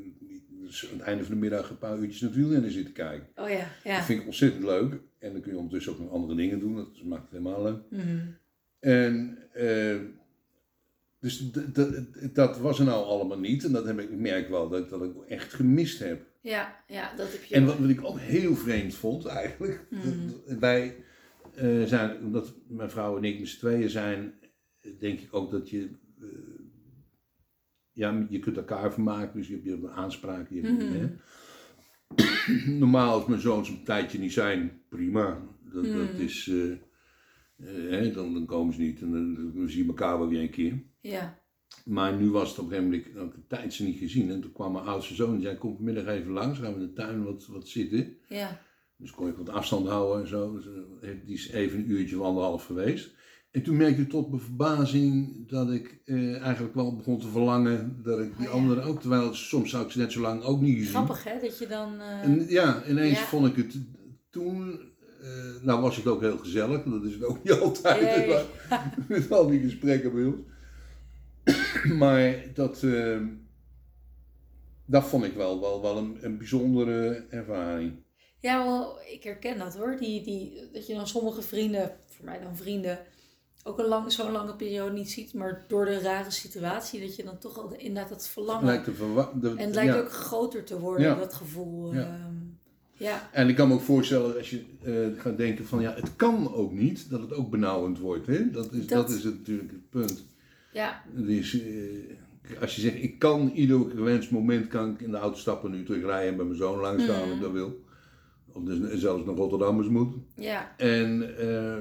dus 0.63 0.89
aan 0.91 0.99
het 0.99 1.07
einde 1.07 1.25
van 1.25 1.35
de 1.35 1.41
middag 1.41 1.71
een 1.71 1.79
paar 1.79 1.99
uurtjes 1.99 2.21
naar 2.21 2.31
het 2.31 2.39
wielrennen 2.39 2.71
zitten 2.71 2.93
kijken. 2.93 3.29
Oh 3.37 3.49
ja, 3.49 3.69
ja. 3.85 3.97
Dat 3.97 4.05
vind 4.05 4.21
ik 4.21 4.27
ontzettend 4.27 4.65
leuk. 4.65 4.93
En 5.19 5.33
dan 5.33 5.41
kun 5.41 5.51
je 5.51 5.59
ondertussen 5.59 5.93
ook 5.93 5.99
nog 5.99 6.13
andere 6.13 6.35
dingen 6.35 6.59
doen. 6.59 6.77
Dat 6.77 7.03
maakt 7.05 7.23
het 7.23 7.31
helemaal 7.31 7.63
leuk. 7.63 7.81
Mm. 7.91 8.37
En... 8.81 9.39
Uh, 9.57 9.97
dus 11.25 11.51
dat 12.33 12.59
was 12.59 12.79
er 12.79 12.85
nou 12.85 13.05
allemaal 13.05 13.39
niet. 13.39 13.65
En 13.65 13.73
dat 13.73 13.85
heb 13.85 13.99
ik, 13.99 14.11
ik 14.11 14.19
merk 14.19 14.49
wel 14.49 14.69
dat, 14.69 14.91
dat 14.91 15.03
ik 15.03 15.13
echt 15.29 15.53
gemist 15.53 15.99
heb. 15.99 16.23
Ja, 16.45 16.85
ja, 16.87 17.15
dat 17.17 17.33
heb 17.33 17.45
je. 17.45 17.55
En 17.55 17.67
wat, 17.67 17.79
wat 17.79 17.89
ik 17.89 18.05
ook 18.05 18.19
heel 18.19 18.55
vreemd 18.55 18.95
vond 18.95 19.27
eigenlijk. 19.27 19.87
Mm. 19.91 20.59
wij 20.59 21.05
uh, 21.63 21.85
zijn, 21.85 22.25
omdat 22.25 22.55
mijn 22.69 22.91
vrouw 22.91 23.17
en 23.17 23.25
ik 23.25 23.39
met 23.39 23.49
z'n 23.49 23.59
tweeën 23.59 23.91
zijn, 23.91 24.35
denk 24.99 25.21
ik 25.21 25.35
ook 25.35 25.51
dat 25.51 25.71
je. 25.71 25.91
Uh, 26.21 26.29
ja, 27.93 28.27
je 28.29 28.39
kunt 28.39 28.57
elkaar 28.57 28.93
vermaken, 28.93 29.39
dus 29.39 29.47
je 29.47 29.53
hebt, 29.53 29.65
je 29.65 29.71
hebt 29.71 29.83
een 29.83 29.91
aanspraak. 29.91 30.51
Je 30.51 30.61
hebt, 30.61 30.83
mm 30.83 30.89
-hmm. 30.89 32.79
Normaal 32.79 33.13
als 33.13 33.27
mijn 33.27 33.41
zoons 33.41 33.69
een 33.69 33.85
tijdje 33.85 34.19
niet 34.19 34.33
zijn, 34.33 34.83
prima. 34.89 35.41
Dat, 35.73 35.85
mm. 35.85 35.97
dat 35.97 36.19
is. 36.19 36.47
Uh, 36.47 38.15
dan, 38.15 38.35
dan 38.35 38.47
komen 38.47 38.75
ze 38.75 38.81
niet 38.81 39.01
en 39.01 39.11
dan, 39.11 39.53
dan 39.55 39.69
zie 39.69 39.83
je 39.83 39.89
elkaar 39.89 40.19
wel 40.19 40.29
weer 40.29 40.41
een 40.41 40.51
keer. 40.51 40.83
Ja. 41.01 41.44
Maar 41.85 42.17
nu 42.17 42.31
was 42.31 42.49
het 42.49 42.59
op 42.59 42.65
een 42.65 42.71
gegeven 42.71 43.05
moment, 43.15 43.37
ik 43.37 43.49
tijd 43.49 43.75
ze 43.75 43.85
niet 43.85 43.99
gezien. 43.99 44.31
En 44.31 44.41
toen 44.41 44.53
kwam 44.53 44.73
mijn 44.73 44.85
oudste 44.85 45.15
zoon 45.15 45.35
en 45.35 45.43
zei, 45.43 45.57
kom 45.57 45.75
vanmiddag 45.75 46.07
even 46.07 46.33
langs, 46.33 46.59
gaan 46.59 46.75
we 46.75 46.81
in 46.81 46.87
de 46.87 46.93
tuin 46.93 47.25
wat, 47.25 47.47
wat 47.47 47.69
zitten. 47.69 48.17
Ja. 48.29 48.61
Dus 48.97 49.11
kon 49.11 49.29
ik 49.29 49.37
wat 49.37 49.49
afstand 49.49 49.89
houden 49.89 50.23
en 50.23 50.29
zo. 50.29 50.55
Dus 50.55 50.67
eh, 51.01 51.11
die 51.25 51.35
is 51.35 51.51
even 51.51 51.79
een 51.79 51.91
uurtje 51.91 52.19
of 52.19 52.27
anderhalf 52.27 52.65
geweest. 52.65 53.15
En 53.51 53.63
toen 53.63 53.77
merkte 53.77 54.03
ik 54.03 54.09
tot 54.09 54.29
mijn 54.31 54.43
verbazing 54.43 55.49
dat 55.49 55.71
ik 55.71 56.01
eh, 56.05 56.43
eigenlijk 56.43 56.75
wel 56.75 56.97
begon 56.97 57.19
te 57.19 57.29
verlangen 57.29 58.01
dat 58.03 58.21
ik 58.21 58.37
die 58.39 58.49
oh, 58.49 58.55
anderen 58.55 58.85
ook, 58.85 59.01
terwijl 59.01 59.35
soms 59.35 59.71
zou 59.71 59.85
ik 59.85 59.91
ze 59.91 59.99
net 59.99 60.13
zo 60.13 60.21
lang 60.21 60.43
ook 60.43 60.61
niet 60.61 60.77
gezien. 60.77 60.91
Grappig 60.91 61.25
hè, 61.25 61.41
dat 61.41 61.59
je 61.59 61.67
dan... 61.67 61.95
Uh... 61.95 62.23
En, 62.23 62.47
ja, 62.49 62.87
ineens 62.89 63.19
vond 63.19 63.47
ik 63.47 63.57
het 63.57 63.77
toen, 64.31 64.81
uh, 65.23 65.63
nou 65.63 65.81
was 65.81 65.97
het 65.97 66.07
ook 66.07 66.21
heel 66.21 66.39
gezellig, 66.39 66.83
dat 66.83 67.05
is 67.05 67.13
het 67.13 67.25
ook 67.25 67.45
niet 67.45 67.61
altijd, 67.61 68.47
met 69.09 69.33
al 69.33 69.47
die 69.47 69.61
gesprekken 69.61 70.15
bij 70.15 70.25
ons. 70.25 70.37
maar 72.03 72.35
dat, 72.55 72.83
uh, 72.83 73.21
dat 74.85 75.05
vond 75.05 75.25
ik 75.25 75.35
wel, 75.35 75.61
wel, 75.61 75.83
wel 75.83 75.97
een, 75.97 76.19
een 76.21 76.39
bijzondere 76.39 77.25
ervaring. 77.31 77.93
Ja, 78.41 78.65
wel, 78.65 78.99
ik 79.11 79.23
herken 79.23 79.59
dat 79.59 79.77
hoor. 79.77 79.97
Die, 79.97 80.23
die, 80.23 80.69
dat 80.73 80.87
je 80.87 80.95
dan 80.95 81.07
sommige 81.07 81.43
vrienden, 81.43 81.97
voor 82.07 82.25
mij 82.25 82.41
dan 82.41 82.57
vrienden, 82.57 82.99
ook 83.63 83.79
een 83.79 83.87
lang, 83.87 84.13
zo'n 84.13 84.33
lange 84.33 84.57
periode 84.57 84.93
niet 84.93 85.11
ziet. 85.11 85.35
Maar 85.35 85.65
door 85.69 85.85
de 85.85 85.99
rare 85.99 86.31
situatie 86.31 87.01
dat 87.01 87.17
je 87.17 87.25
dan 87.25 87.39
toch 87.39 87.59
al 87.59 87.75
inderdaad 87.77 88.09
dat 88.09 88.29
verlangen... 88.29 88.65
Lijkt 88.65 88.85
de 88.85 89.55
en 89.57 89.57
het 89.59 89.75
lijkt 89.75 89.97
ook 89.97 90.13
groter 90.13 90.65
te 90.65 90.81
worden, 90.81 91.19
dat 91.19 91.35
gevoel. 91.35 91.95
Ja. 91.95 92.01
Ehm, 92.01 92.35
ja. 92.93 93.29
En 93.33 93.49
ik 93.49 93.57
kan 93.57 93.69
me 93.69 93.75
ook 93.75 93.81
voorstellen 93.81 94.37
als 94.37 94.51
je 94.51 94.65
uh, 94.83 95.21
gaat 95.21 95.37
denken 95.37 95.67
van 95.67 95.81
ja, 95.81 95.95
het 95.95 96.17
kan 96.17 96.55
ook 96.55 96.73
niet, 96.73 97.11
dat 97.11 97.21
het 97.21 97.33
ook 97.33 97.51
benauwend 97.51 97.99
wordt. 97.99 98.27
Hè? 98.27 98.51
Dat, 98.51 98.73
is, 98.73 98.87
dat... 98.87 99.07
dat 99.07 99.17
is 99.17 99.25
natuurlijk 99.25 99.71
het 99.71 99.91
punt. 99.91 100.25
Ja. 100.75 101.03
Dus 101.13 101.55
uh, 101.55 102.61
als 102.61 102.75
je 102.75 102.81
zegt, 102.81 103.03
ik 103.03 103.19
kan 103.19 103.51
ieder 103.55 103.91
gewenst 103.91 104.31
moment 104.31 104.67
kan 104.67 104.91
ik 104.91 105.01
in 105.01 105.11
de 105.11 105.17
auto 105.17 105.39
stappen 105.39 105.71
nu 105.71 105.85
terugrijden 105.85 106.31
en 106.31 106.37
bij 106.37 106.45
mijn 106.45 106.59
zoon 106.59 106.79
langs 106.79 107.05
gaan 107.05 107.17
mm. 107.17 107.23
als 107.23 107.33
ik 107.33 107.41
dat 107.41 107.53
wil. 107.53 107.85
Of 108.53 108.63
dus 108.63 109.01
zelfs 109.01 109.25
naar 109.25 109.35
Rotterdammers 109.35 109.89
moet. 109.89 110.15
Ja. 110.37 110.75
En 110.77 111.35
uh, 111.41 111.77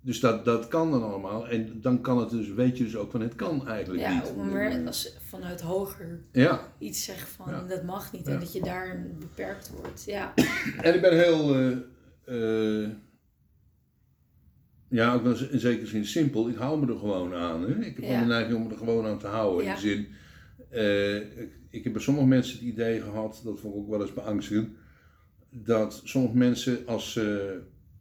dus 0.00 0.20
dat, 0.20 0.44
dat 0.44 0.68
kan 0.68 0.90
dan 0.90 1.02
allemaal. 1.02 1.48
En 1.48 1.80
dan 1.80 2.00
kan 2.00 2.18
het 2.18 2.30
dus, 2.30 2.48
weet 2.48 2.78
je 2.78 2.84
dus 2.84 2.96
ook 2.96 3.10
van 3.10 3.20
het 3.20 3.34
kan 3.34 3.68
eigenlijk 3.68 4.08
niet. 4.08 4.32
Ja, 4.36 4.42
maar 4.44 4.86
als 4.86 5.16
vanuit 5.28 5.60
hoger 5.60 6.20
ja. 6.32 6.72
iets 6.78 7.04
zegt 7.04 7.28
van 7.28 7.68
dat 7.68 7.84
mag 7.84 8.12
niet 8.12 8.26
en 8.26 8.40
dat 8.40 8.52
je 8.52 8.62
daar 8.62 9.06
beperkt 9.18 9.70
wordt. 9.70 10.04
Ja. 10.04 10.32
En 10.82 10.94
ik 10.94 11.00
ben 11.00 11.18
heel... 11.18 11.60
Uh, 12.26 12.88
ja, 14.96 15.14
ook 15.14 15.22
wel 15.22 15.36
in 15.50 15.60
zekere 15.60 15.86
zin 15.86 16.04
simpel. 16.04 16.48
Ik 16.48 16.56
hou 16.56 16.80
me 16.80 16.92
er 16.92 16.98
gewoon 16.98 17.34
aan. 17.34 17.62
Hè? 17.62 17.84
Ik 17.84 17.96
heb 17.96 18.04
ja. 18.04 18.20
de 18.20 18.26
neiging 18.26 18.56
om 18.56 18.62
me 18.62 18.70
er 18.70 18.78
gewoon 18.78 19.06
aan 19.06 19.18
te 19.18 19.26
houden. 19.26 19.66
In 19.66 19.74
de 19.74 19.80
zin, 19.80 20.06
uh, 20.72 21.16
ik, 21.16 21.50
ik, 21.70 21.84
heb 21.84 21.92
bij 21.92 22.02
sommige 22.02 22.26
mensen 22.26 22.58
het 22.58 22.66
idee 22.66 23.00
gehad, 23.00 23.40
dat 23.44 23.60
vond 23.60 23.74
ik 23.74 23.80
ook 23.80 23.88
wel 23.88 24.00
eens 24.00 24.14
beangstigend, 24.14 24.68
dat 25.50 26.00
sommige 26.04 26.36
mensen 26.36 26.86
als 26.86 27.12
ze 27.12 27.58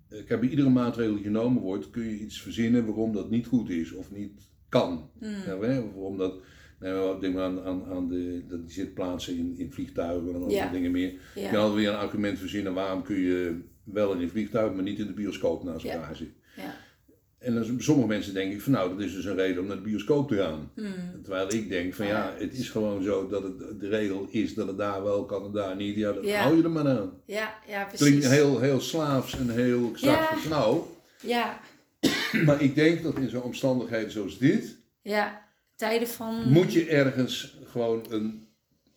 kijk, 0.09 0.39
bij 0.39 0.49
iedere 0.49 0.69
maatregel 0.69 1.13
die 1.13 1.23
genomen 1.23 1.61
wordt, 1.61 1.89
kun 1.89 2.03
je 2.03 2.19
iets 2.19 2.41
verzinnen 2.41 2.85
waarom 2.85 3.13
dat 3.13 3.29
niet 3.29 3.47
goed 3.47 3.69
is 3.69 3.91
of 3.91 4.11
niet 4.11 4.49
kan. 4.69 5.09
Mm. 5.19 5.29
Ja, 5.45 5.57
waarom 5.57 6.17
dat, 6.17 6.33
nou, 6.79 7.19
denk 7.19 7.33
maar 7.33 7.43
aan, 7.43 7.63
aan, 7.63 7.85
aan 7.85 8.07
de, 8.07 8.43
die 8.47 8.71
zitplaatsen 8.71 9.37
in, 9.37 9.53
in 9.57 9.71
vliegtuigen 9.71 10.27
en 10.27 10.41
andere 10.41 10.71
dingen 10.71 10.91
meer. 10.91 11.13
Je 11.35 11.49
kan 11.51 11.59
altijd 11.59 11.75
weer 11.75 11.89
een 11.89 11.95
argument 11.95 12.39
verzinnen 12.39 12.73
waarom 12.73 13.03
kun 13.03 13.19
je 13.19 13.59
wel 13.83 14.13
in 14.13 14.21
een 14.21 14.29
vliegtuig, 14.29 14.73
maar 14.73 14.83
niet 14.83 14.99
in 14.99 15.07
de 15.07 15.13
bioscoop 15.13 15.63
naast 15.63 15.85
elkaar 15.85 16.15
zitten. 16.15 16.43
En 17.39 17.53
dan, 17.53 17.75
sommige 17.77 18.07
mensen 18.07 18.33
denken 18.33 18.61
van 18.61 18.71
nou, 18.71 18.89
dat 18.89 18.99
is 18.99 19.13
dus 19.13 19.25
een 19.25 19.35
reden 19.35 19.61
om 19.61 19.67
naar 19.67 19.75
de 19.75 19.81
bioscoop 19.81 20.27
te 20.27 20.35
gaan. 20.35 20.71
Hmm. 20.75 21.21
Terwijl 21.21 21.53
ik 21.53 21.69
denk 21.69 21.93
van 21.93 22.05
ja, 22.05 22.33
het 22.37 22.53
is 22.53 22.69
gewoon 22.69 23.03
zo 23.03 23.27
dat 23.27 23.43
het, 23.43 23.79
de 23.79 23.87
regel 23.87 24.27
is 24.29 24.53
dat 24.53 24.67
het 24.67 24.77
daar 24.77 25.03
wel 25.03 25.25
kan 25.25 25.45
en 25.45 25.51
daar 25.51 25.75
niet. 25.75 25.95
Ja, 25.95 26.11
dan 26.11 26.27
hou 26.27 26.57
je 26.57 26.63
er 26.63 26.71
maar 26.71 26.87
aan. 26.87 27.21
Ja, 27.25 27.53
ja 27.67 27.83
precies. 27.83 28.07
Klinkt 28.07 28.27
heel, 28.27 28.59
heel 28.59 28.79
slaafs 28.79 29.37
en 29.37 29.49
heel 29.49 29.91
straks 29.95 30.43
ja. 30.43 30.49
nou. 30.49 30.81
Ja. 31.21 31.59
Maar 32.45 32.61
ik 32.61 32.75
denk 32.75 33.03
dat 33.03 33.17
in 33.17 33.29
zo'n 33.29 33.41
omstandigheden 33.41 34.11
zoals 34.11 34.37
dit... 34.37 34.77
Ja, 35.01 35.41
tijden 35.75 36.07
van... 36.07 36.51
Moet 36.51 36.73
je 36.73 36.87
ergens 36.87 37.57
gewoon 37.65 38.05
een, 38.09 38.47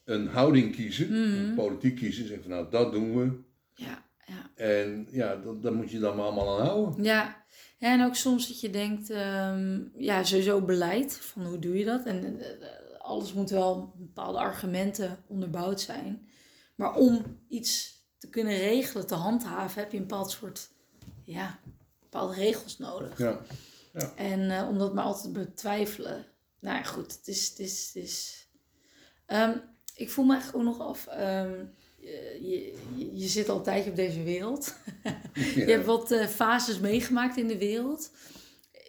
een 0.05 0.27
houding 0.27 0.75
kiezen, 0.75 1.13
een 1.13 1.47
hmm. 1.47 1.55
politiek 1.55 1.97
kiezen. 1.97 2.27
Zeggen 2.27 2.43
van 2.43 2.53
nou, 2.53 2.71
dat 2.71 2.93
doen 2.93 3.19
we. 3.19 3.31
Ja, 3.75 4.05
ja. 4.27 4.51
En 4.55 5.09
ja, 5.11 5.37
dat, 5.37 5.63
daar 5.63 5.73
moet 5.73 5.91
je 5.91 5.99
dan 5.99 6.17
maar 6.17 6.25
allemaal 6.25 6.59
aan 6.59 6.67
houden. 6.67 7.05
Ja, 7.05 7.45
en 7.79 8.05
ook 8.05 8.15
soms 8.15 8.49
dat 8.49 8.61
je 8.61 8.71
denkt, 8.71 9.11
um, 9.11 9.93
ja, 9.97 10.25
sowieso 10.25 10.61
beleid, 10.61 11.17
van 11.17 11.47
hoe 11.47 11.59
doe 11.59 11.79
je 11.79 11.85
dat? 11.85 12.05
En 12.05 12.41
eh, 12.41 12.69
alles 12.99 13.33
moet 13.33 13.51
wel 13.51 13.93
bepaalde 13.97 14.39
argumenten 14.39 15.19
onderbouwd 15.27 15.81
zijn. 15.81 16.29
Maar 16.75 16.95
om 16.95 17.39
iets 17.49 18.03
te 18.19 18.29
kunnen 18.29 18.57
regelen, 18.57 19.07
te 19.07 19.15
handhaven, 19.15 19.83
heb 19.83 19.93
je 19.93 19.99
een 19.99 20.07
bepaald 20.07 20.31
soort, 20.31 20.71
ja, 21.25 21.59
bepaalde 22.01 22.35
regels 22.35 22.79
nodig. 22.79 23.19
Ja. 23.19 23.41
ja. 23.93 24.13
En 24.15 24.41
uh, 24.41 24.69
om 24.69 24.79
dat 24.79 24.95
maar 24.95 25.05
altijd 25.05 25.35
te 25.35 25.41
betwijfelen. 25.41 26.27
Nou 26.61 26.77
ja, 26.77 26.83
goed, 26.83 27.17
het 27.17 27.29
is, 27.29 27.49
het 27.49 27.59
is, 27.59 27.91
het 27.95 28.03
is... 28.05 28.47
Um, 29.27 29.63
ik 29.95 30.11
voel 30.11 30.25
me 30.25 30.33
eigenlijk 30.33 30.65
ook 30.65 30.79
nog 30.79 30.89
af, 30.89 31.09
um, 31.19 31.75
je, 32.41 32.73
je, 33.13 33.27
zit 33.27 33.49
al 33.49 33.57
een 33.57 33.63
tijdje 33.63 33.91
op 33.91 33.97
deze 33.97 34.23
wereld. 34.23 34.75
je 35.55 35.65
hebt 35.65 35.85
wat 35.85 36.13
uh, 36.13 36.27
fases 36.27 36.81
meegemaakt 36.81 37.37
in 37.37 37.49
de 37.49 37.59
wereld. 37.59 38.11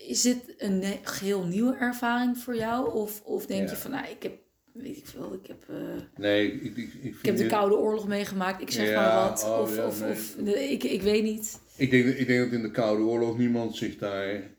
Is 0.07 0.21
dit 0.21 0.37
een 0.57 0.83
geheel 1.03 1.43
nieuwe 1.43 1.75
ervaring 1.75 2.37
voor 2.37 2.55
jou? 2.55 2.93
Of, 2.93 3.21
of 3.23 3.45
denk 3.45 3.69
je 3.69 3.75
van, 3.75 3.91
nou, 3.91 4.07
ik 4.07 4.23
heb, 4.23 4.33
weet 4.73 4.97
ik 4.97 5.07
veel, 5.07 5.33
ik 5.33 5.47
heb... 5.47 5.63
Uh, 5.69 5.77
nee, 6.17 6.51
ik, 6.51 6.63
ik, 6.63 6.77
ik, 6.77 6.93
ik 7.03 7.15
heb 7.21 7.37
de 7.37 7.47
Koude 7.47 7.75
Oorlog 7.75 8.07
meegemaakt, 8.07 8.61
ik 8.61 8.71
zeg 8.71 8.95
maar 8.95 9.29
wat. 9.29 9.43
Oh, 9.43 9.59
of, 9.59 9.77
of, 9.77 10.01
of 10.01 10.37
ik, 10.45 10.83
ik 10.83 11.01
weet 11.01 11.23
niet. 11.23 11.59
Ik 11.75 11.91
denk, 11.91 12.05
ik 12.05 12.27
denk 12.27 12.43
dat 12.43 12.51
in 12.51 12.61
de 12.61 12.71
Koude 12.71 13.03
Oorlog 13.03 13.37
niemand 13.37 13.75
zich 13.75 13.97
daar... 13.97 14.57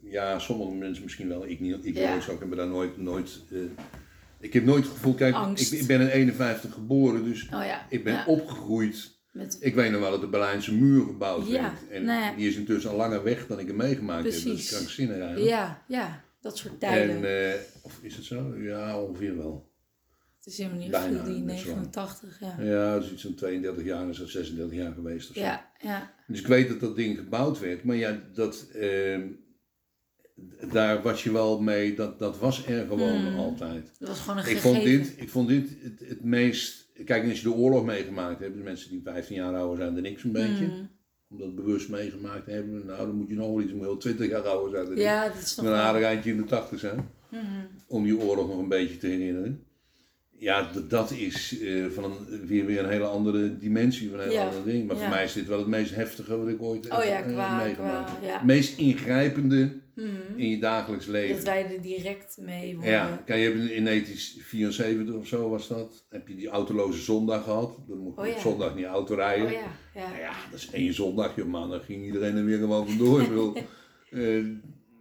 Ja, 0.00 0.38
sommige 0.38 0.72
mensen 0.72 1.02
misschien 1.02 1.28
wel, 1.28 1.46
ik 1.46 1.60
niet. 1.60 1.78
Ik 1.82 1.96
ja. 1.96 2.18
ook, 2.30 2.40
heb 2.40 2.56
daar 2.56 2.68
nooit... 2.68 2.96
nooit 2.96 3.40
uh, 3.50 3.62
ik 4.42 4.52
heb 4.52 4.64
nooit 4.64 4.84
het 4.84 4.92
gevoel, 4.92 5.14
kijk, 5.14 5.36
ik, 5.36 5.68
ik, 5.68 5.86
ben 5.86 6.00
in 6.00 6.06
51 6.06 6.72
geboren, 6.72 7.24
dus 7.24 7.42
oh 7.42 7.64
ja, 7.64 7.86
ik 7.88 8.04
ben 8.04 8.26
opgegroeid. 8.26 9.20
Met... 9.32 9.56
Ik 9.60 9.74
weet 9.74 9.90
nog 9.90 10.00
wel 10.00 10.10
dat 10.10 10.20
de 10.20 10.26
Berlijnse 10.26 10.74
muur 10.74 11.04
gebouwd 11.04 11.48
werd. 11.48 11.88
En 11.90 12.04
nou 12.04 12.36
die 12.36 12.48
is 12.48 12.56
intussen 12.56 12.90
al 12.90 12.96
langer 12.96 13.22
weg 13.22 13.46
dan 13.46 13.58
ik 13.58 13.66
hem 13.66 13.76
meegemaakt 13.76 14.22
Precies. 14.22 14.44
heb. 14.44 14.52
Dat 14.52 14.60
is 14.60 14.70
krankzinnig 14.70 15.18
eigenlijk. 15.18 15.48
Ja, 15.48 15.82
ja, 15.88 16.24
dat 16.40 16.56
soort 16.56 16.80
tijden. 16.80 17.24
En, 17.24 17.52
uh, 17.54 17.60
of 17.82 17.98
is 18.02 18.16
het 18.16 18.24
zo? 18.24 18.56
Ja, 18.56 19.00
ongeveer 19.00 19.36
wel. 19.36 19.70
Het 20.36 20.52
is 20.52 20.58
helemaal 20.58 20.78
niet 20.78 20.90
Bijna, 20.90 21.22
die 21.24 21.38
89, 21.38 22.40
ja. 22.40 22.56
Ja, 22.60 22.94
dat 22.94 23.04
is 23.04 23.12
iets 23.12 23.22
van 23.22 23.34
32 23.34 23.84
jaar, 23.84 24.08
is 24.08 24.18
dat 24.18 24.28
36 24.28 24.78
jaar 24.78 24.92
geweest 24.92 25.30
of 25.30 25.36
zo. 25.36 25.42
Ja, 25.42 25.70
ja. 25.80 26.14
Dus 26.26 26.40
ik 26.40 26.46
weet 26.46 26.68
dat 26.68 26.80
dat 26.80 26.96
ding 26.96 27.18
gebouwd 27.18 27.60
werd. 27.60 27.84
Maar 27.84 27.96
ja, 27.96 28.20
dat... 28.34 28.66
Uh, 28.74 29.18
daar 30.72 31.02
was 31.02 31.22
je 31.22 31.32
wel 31.32 31.60
mee, 31.60 31.94
dat, 31.94 32.18
dat 32.18 32.38
was 32.38 32.66
er 32.66 32.86
gewoon 32.86 33.26
hmm. 33.26 33.38
altijd. 33.38 33.90
Dat 33.98 34.08
was 34.08 34.20
gewoon 34.20 34.38
een 34.38 34.50
ik 34.50 34.58
vond 34.58 34.82
dit, 34.82 35.14
ik 35.16 35.28
vond 35.28 35.48
dit 35.48 35.68
het, 35.82 36.08
het 36.08 36.24
meest... 36.24 36.90
Kijk, 37.04 37.28
als 37.28 37.40
je 37.40 37.48
de 37.48 37.54
oorlog 37.54 37.84
meegemaakt 37.84 38.40
hebt, 38.40 38.56
de 38.56 38.62
mensen 38.62 38.90
die 38.90 39.00
15 39.04 39.36
jaar 39.36 39.54
ouder 39.54 39.76
zijn 39.76 39.94
dan 39.94 40.02
niks 40.02 40.24
een 40.24 40.32
beetje. 40.32 40.66
Mm. 40.66 40.90
Om 41.28 41.38
dat 41.38 41.54
bewust 41.54 41.88
meegemaakt 41.88 42.44
te 42.44 42.50
hebben. 42.50 42.86
Nou, 42.86 43.06
dan 43.06 43.16
moet 43.16 43.28
je 43.28 43.34
nog 43.34 43.46
wel 43.46 43.60
iets, 43.60 43.72
moet 43.72 43.82
heel 43.82 43.96
20 43.96 44.28
jaar 44.28 44.42
ouder 44.42 44.86
zijn 44.86 44.98
Ja, 44.98 45.28
dat 45.28 45.42
is 45.42 45.54
nog 45.54 45.66
Een 45.66 45.72
aardig 45.72 46.02
eindje 46.02 46.30
in 46.30 46.36
de 46.36 46.44
80 46.44 46.78
zijn. 46.78 47.08
Mm. 47.28 47.40
Om 47.86 48.04
die 48.04 48.18
oorlog 48.18 48.48
nog 48.48 48.58
een 48.58 48.68
beetje 48.68 48.96
te 48.96 49.06
herinneren. 49.06 49.64
Ja, 50.42 50.70
dat 50.88 51.10
is 51.10 51.60
uh, 51.60 51.86
van 51.90 52.04
een, 52.04 52.46
weer, 52.46 52.66
weer 52.66 52.78
een 52.78 52.90
hele 52.90 53.04
andere 53.04 53.58
dimensie, 53.58 54.10
van 54.10 54.18
een 54.18 54.28
hele 54.28 54.40
andere 54.40 54.64
ding. 54.64 54.86
Maar 54.86 54.96
voor 54.96 55.08
mij 55.08 55.24
is 55.24 55.32
dit 55.32 55.46
wel 55.46 55.58
het 55.58 55.66
meest 55.66 55.94
heftige 55.94 56.38
wat 56.38 56.48
ik 56.48 56.62
ooit 56.62 56.90
oh, 56.90 57.04
ja, 57.04 57.20
qua, 57.20 57.56
meegemaakt 57.56 58.10
heb. 58.10 58.32
Het 58.32 58.42
meest 58.42 58.78
ingrijpende 58.78 59.81
Mhm. 59.94 60.36
in 60.36 60.48
je 60.48 60.58
dagelijks 60.58 61.06
leven. 61.06 61.34
Dat 61.34 61.44
wij 61.44 61.74
er 61.74 61.82
direct 61.82 62.36
mee 62.40 62.74
worden. 62.74 62.92
Ja, 62.92 63.22
kijk, 63.24 63.40
je 63.40 63.44
hebt 63.44 63.70
in 63.70 63.84
1974 63.84 65.14
of 65.14 65.26
zo 65.26 65.48
was 65.48 65.68
dat, 65.68 66.06
heb 66.08 66.28
je 66.28 66.34
die 66.34 66.48
autoloze 66.48 67.02
zondag 67.02 67.44
gehad. 67.44 67.78
Dan 67.88 67.98
mocht 67.98 68.16
je 68.16 68.28
oh, 68.28 68.34
op 68.34 68.40
zondag 68.40 68.74
niet 68.74 68.84
auto 68.84 69.14
rijden. 69.14 69.46
Oh, 69.46 69.52
ja. 69.52 69.80
Ja. 69.94 70.08
Nou 70.08 70.20
ja, 70.20 70.32
dat 70.50 70.58
is 70.58 70.70
één 70.70 70.94
zondag, 70.94 71.36
joh 71.36 71.46
man. 71.46 71.70
Dan 71.70 71.80
ging 71.80 72.04
iedereen 72.04 72.36
er 72.36 72.44
weer 72.44 72.58
gewoon 72.58 72.88
vandoor. 72.88 73.20
uh, 74.10 74.46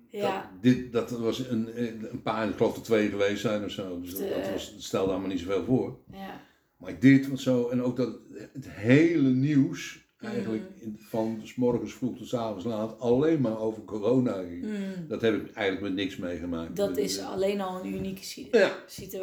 ja. 0.09 0.41
dat, 0.41 0.61
dit, 0.61 0.91
dat 0.91 1.11
was 1.11 1.39
een, 1.39 1.69
een 2.11 2.21
paar, 2.21 2.49
ik 2.49 2.55
geloof 2.55 2.75
er 2.75 2.81
twee 2.81 3.09
geweest 3.09 3.41
zijn 3.41 3.63
of 3.63 3.71
zo. 3.71 4.01
Dus 4.01 4.17
dat, 4.17 4.29
dat, 4.29 4.51
was, 4.51 4.73
dat 4.73 4.83
stelde 4.83 5.11
allemaal 5.11 5.29
niet 5.29 5.39
zoveel 5.39 5.63
voor. 5.65 5.99
Ja. 6.11 6.41
Maar 6.77 6.99
dit 6.99 7.27
was 7.27 7.43
zo, 7.43 7.69
en 7.69 7.83
ook 7.83 7.97
dat 7.97 8.19
het 8.53 8.69
hele 8.69 9.29
nieuws 9.29 10.00
eigenlijk 10.21 10.63
mm. 10.63 10.81
in, 10.81 10.97
van 10.99 11.41
s 11.43 11.55
morgens 11.55 11.93
vroeg 11.93 12.17
tot 12.17 12.27
s 12.27 12.33
avonds 12.33 12.65
laat 12.65 12.99
alleen 12.99 13.41
maar 13.41 13.59
over 13.59 13.83
corona 13.83 14.33
ging. 14.33 14.63
Mm. 14.63 15.07
Dat 15.07 15.21
heb 15.21 15.33
ik 15.33 15.53
eigenlijk 15.53 15.81
met 15.81 15.93
niks 15.93 16.17
meegemaakt. 16.17 16.75
Dat 16.75 16.97
is 16.97 17.19
alleen 17.19 17.61
al 17.61 17.79
een 17.79 17.93
unieke 17.93 18.23
situatie. 18.23 19.09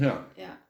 Ja. 0.00 0.26
ja. 0.36 0.62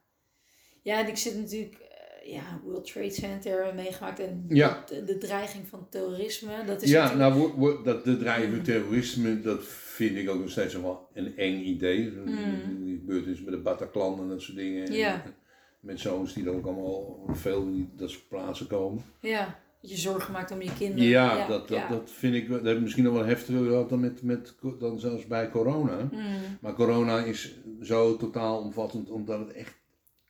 Ja, 0.81 0.99
en 0.99 1.07
ik 1.07 1.17
zit 1.17 1.37
natuurlijk, 1.37 1.73
uh, 1.73 2.33
ja, 2.33 2.61
World 2.63 2.91
Trade 2.91 3.09
Center 3.09 3.75
meegemaakt 3.75 4.19
en 4.19 4.45
ja. 4.47 4.83
de, 4.87 5.03
de, 5.03 5.17
dreiging 5.17 5.67
van 5.67 5.87
terrorisme. 5.89 6.63
Dat 6.65 6.81
is 6.81 6.89
ja, 6.89 7.13
nou, 7.13 7.83
dat, 7.83 8.03
de 8.03 8.17
dreiging 8.17 8.49
van 8.49 8.59
mm. 8.59 8.63
terrorisme, 8.63 9.41
dat 9.41 9.63
vind 9.65 10.17
ik 10.17 10.29
ook 10.29 10.39
nog 10.39 10.49
steeds 10.49 10.73
wel 10.73 11.07
een 11.13 11.37
eng 11.37 11.63
idee. 11.63 12.11
Mm. 12.11 12.85
Die 12.85 12.97
gebeurt 12.97 13.25
dus 13.25 13.41
met 13.41 13.53
de 13.53 13.59
Bataclan 13.59 14.19
en 14.19 14.27
dat 14.27 14.41
soort 14.41 14.57
dingen. 14.57 14.91
Ja 14.93 15.23
met 15.85 15.99
zoons 15.99 16.33
die 16.33 16.43
dan 16.43 16.55
ook 16.55 16.65
allemaal 16.65 17.25
veel 17.31 17.61
in 17.61 17.91
dat 17.95 18.09
soort 18.09 18.27
plaatsen 18.27 18.67
komen. 18.67 19.03
Ja, 19.19 19.59
dat 19.81 19.89
je 19.89 19.97
zorgen 19.97 20.33
maakt 20.33 20.51
om 20.51 20.61
je 20.61 20.73
kinderen. 20.77 21.09
Ja, 21.09 21.47
dat, 21.47 21.67
dat, 21.67 21.89
dat 21.89 22.11
vind 22.11 22.35
ik, 22.35 22.49
dat 22.49 22.65
heb 22.65 22.75
ik 22.75 22.81
misschien 22.81 23.03
nog 23.03 23.13
wel 23.13 23.25
heftiger 23.25 23.65
gehad 23.65 23.89
dan, 23.89 23.99
met, 23.99 24.21
met, 24.21 24.55
dan 24.79 24.99
zelfs 24.99 25.27
bij 25.27 25.49
corona. 25.49 26.09
Mm. 26.11 26.21
Maar 26.61 26.73
corona 26.73 27.17
is 27.23 27.55
zo 27.81 28.17
totaal 28.17 28.59
omvattend 28.59 29.09
omdat 29.09 29.39
het 29.39 29.51
echt 29.51 29.75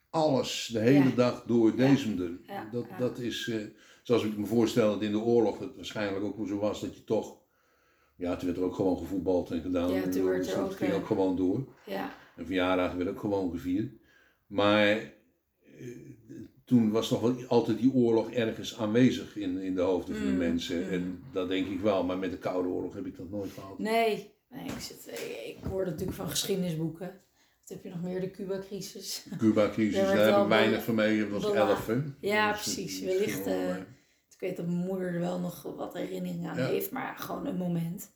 alles 0.10 0.70
de 0.74 0.80
hele 0.80 1.14
dag 1.14 1.44
door 1.46 1.76
deze 1.76 2.38
Ja. 2.44 2.68
Dat, 2.72 2.86
dat 3.00 3.20
is, 3.20 3.48
uh, 3.48 3.64
zoals 4.04 4.24
ik 4.24 4.38
me 4.38 4.46
voorstel 4.46 4.92
dat 4.92 5.02
in 5.02 5.12
de 5.12 5.20
oorlog 5.20 5.60
het 5.60 5.76
waarschijnlijk 5.76 6.26
ook 6.26 6.48
zo 6.48 6.58
was 6.58 6.82
dat 6.82 6.96
je 6.96 7.04
toch, 7.04 7.38
ja, 8.16 8.36
toen 8.36 8.48
werd 8.48 8.60
er 8.60 8.66
ook 8.66 8.76
gewoon 8.76 8.98
gevoetbald 8.98 9.52
en 9.52 9.62
gedaan. 9.62 9.92
Ja, 9.92 10.08
toen 10.08 10.26
werd 10.26 10.52
er 10.52 10.62
ook, 10.62 10.76
ging 10.76 10.94
ook 10.94 11.06
gewoon 11.06 11.36
door. 11.36 11.68
Ja. 11.86 12.14
Een 12.36 12.46
verjaardag 12.46 12.94
werd 12.94 13.10
ook 13.10 13.20
gewoon 13.20 13.52
gevierd. 13.52 13.94
Maar 14.48 15.14
toen 16.66 16.92
was 16.92 17.08
toch 17.08 17.22
wel 17.22 17.36
altijd 17.48 17.80
die 17.80 17.94
oorlog 17.94 18.32
ergens 18.32 18.78
aanwezig 18.78 19.36
in, 19.36 19.58
in 19.58 19.76
de 19.76 19.82
hoofden 19.82 20.16
van 20.16 20.26
de 20.26 20.32
mm, 20.32 20.38
mensen. 20.38 20.84
Mm. 20.84 20.90
En 20.90 21.24
dat 21.32 21.50
denk 21.50 21.68
ik 21.68 21.80
wel, 21.80 22.04
maar 22.04 22.18
met 22.18 22.32
de 22.32 22.38
Koude 22.38 22.70
Oorlog 22.70 22.94
heb 22.94 23.06
ik 23.06 23.18
dat 23.18 23.30
nooit 23.30 23.52
gehad. 23.52 23.80
Nee, 23.80 24.34
nee 24.50 24.66
ik, 24.66 24.80
zit, 24.80 25.08
ik, 25.46 25.58
hoorde 25.70 25.90
natuurlijk 25.90 26.18
van 26.18 26.30
geschiedenisboeken. 26.30 27.08
Wat 27.60 27.70
heb 27.70 27.84
je 27.84 27.90
nog 27.90 28.02
meer? 28.02 28.22
De 28.22 28.32
Cuba-crisis. 28.32 29.28
Cuba-crisis, 29.38 29.96
daar 30.02 30.34
heb 30.34 30.44
ik 30.44 30.48
weinig 30.48 30.84
van 30.84 30.96
mee. 30.96 31.30
Dat 31.30 31.42
was 31.42 31.54
elf, 31.54 31.88
hè? 31.88 32.02
Ja, 32.20 32.52
precies. 32.52 33.02
Wellicht. 33.02 33.48
Uh, 33.48 33.76
ik 34.36 34.42
weet 34.42 34.58
dat 34.58 34.66
mijn 34.66 34.78
moeder 34.78 35.14
er 35.14 35.20
wel 35.20 35.40
nog 35.40 35.64
wat 35.64 35.94
herinneringen 35.94 36.50
aan 36.50 36.58
heeft, 36.58 36.92
maar 36.92 37.18
gewoon 37.18 37.46
een 37.46 37.58
moment. 37.58 38.14